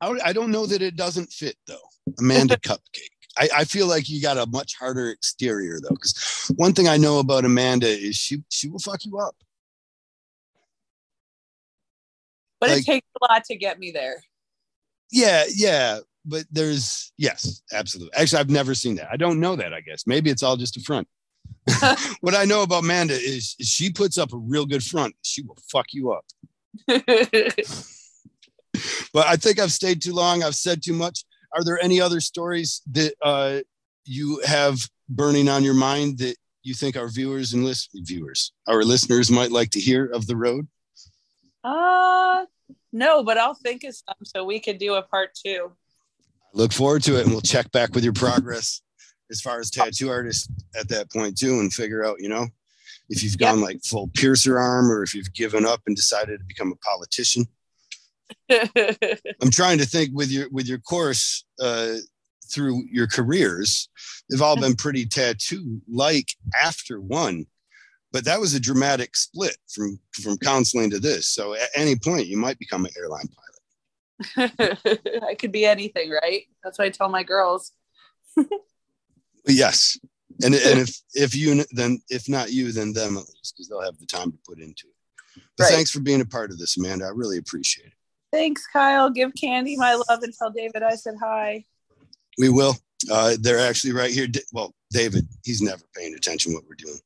[0.00, 1.76] I, I don't know that it doesn't fit though.
[2.18, 3.08] Amanda Cupcake.
[3.38, 6.96] I, I, feel like you got a much harder exterior though, because one thing I
[6.96, 9.36] know about Amanda is she she will fuck you up.
[12.60, 14.22] But like, it takes a lot to get me there.
[15.10, 16.00] Yeah, yeah.
[16.24, 18.14] But there's yes, absolutely.
[18.14, 19.08] Actually, I've never seen that.
[19.10, 20.06] I don't know that, I guess.
[20.06, 21.08] Maybe it's all just a front.
[22.20, 25.14] what I know about Amanda is, is she puts up a real good front.
[25.22, 26.24] She will fuck you up.
[29.12, 30.42] But I think I've stayed too long.
[30.42, 31.24] I've said too much.
[31.52, 33.60] Are there any other stories that uh,
[34.04, 34.78] you have
[35.08, 39.50] burning on your mind that you think our viewers and list viewers, our listeners might
[39.50, 40.68] like to hear of the road?
[41.64, 42.44] Uh
[42.92, 45.72] no, but I'll think of some so we could do a part two.
[46.52, 48.82] Look forward to it and we'll check back with your progress
[49.30, 52.48] as far as tattoo artists at that point too and figure out, you know,
[53.08, 53.68] if you've gone yep.
[53.68, 57.46] like full piercer arm or if you've given up and decided to become a politician.
[58.50, 61.94] I'm trying to think with your with your course uh,
[62.50, 63.88] through your careers,
[64.28, 67.46] they've all been pretty tattoo like after one,
[68.12, 71.28] but that was a dramatic split from from counseling to this.
[71.28, 73.50] So at any point, you might become an airline pilot.
[75.28, 76.42] I could be anything, right?
[76.62, 77.72] That's what I tell my girls.
[79.46, 79.98] yes,
[80.42, 83.82] and and if if you then if not you, then them at least because they'll
[83.82, 85.42] have the time to put into it.
[85.56, 85.72] But right.
[85.72, 87.06] thanks for being a part of this, Amanda.
[87.06, 87.92] I really appreciate it.
[88.32, 89.10] Thanks, Kyle.
[89.10, 91.64] Give Candy my love and tell David I said hi.
[92.38, 92.76] We will.
[93.10, 94.26] Uh, they're actually right here.
[94.52, 96.98] Well, David, he's never paying attention what we're doing,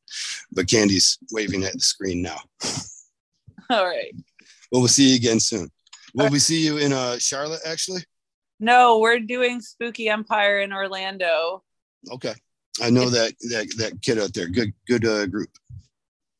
[0.52, 2.38] but Candy's waving at the screen now.
[3.70, 4.14] All right.
[4.70, 5.70] Well, we'll see you again soon.
[6.14, 7.60] Will we see you in uh, Charlotte?
[7.66, 8.02] Actually.
[8.60, 11.62] No, we're doing Spooky Empire in Orlando.
[12.10, 12.34] Okay,
[12.80, 14.48] I know that that that kid out there.
[14.48, 15.50] Good good uh, group.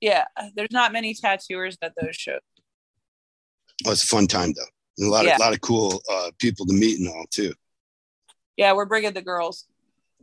[0.01, 0.25] Yeah,
[0.55, 2.41] there's not many tattooers at those shows.
[3.87, 4.63] Oh, it's a fun time though.
[4.99, 5.35] And a lot yeah.
[5.35, 7.53] of lot of cool uh, people to meet and all too.
[8.57, 9.67] Yeah, we're bringing the girls.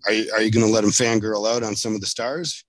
[0.05, 2.63] Are you, are you going to let them fangirl out on some of the stars?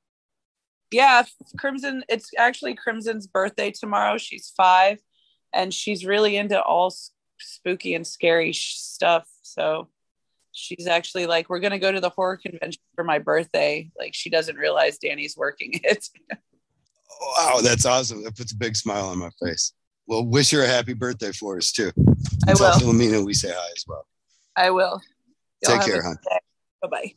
[0.91, 1.25] Yeah,
[1.59, 2.05] Crimson.
[2.09, 4.19] It's actually Crimson's birthday tomorrow.
[4.19, 4.99] She's five,
[5.53, 6.95] and she's really into all
[7.39, 9.27] spooky and scary stuff.
[9.43, 9.89] So
[10.53, 13.91] she's actually like, we're going to go to the horror convention for my birthday.
[13.99, 16.09] Like she doesn't realize Danny's working it.
[17.21, 18.23] wow, that's awesome.
[18.25, 19.73] That puts a big smile on my face.
[20.07, 21.93] Well, wish her a happy birthday for us too.
[22.47, 22.57] I will.
[22.59, 24.07] Tell Philomena we say hi as well.
[24.57, 25.01] I will.
[25.63, 26.19] Y'all Take care, hon.
[26.83, 27.15] Bye bye.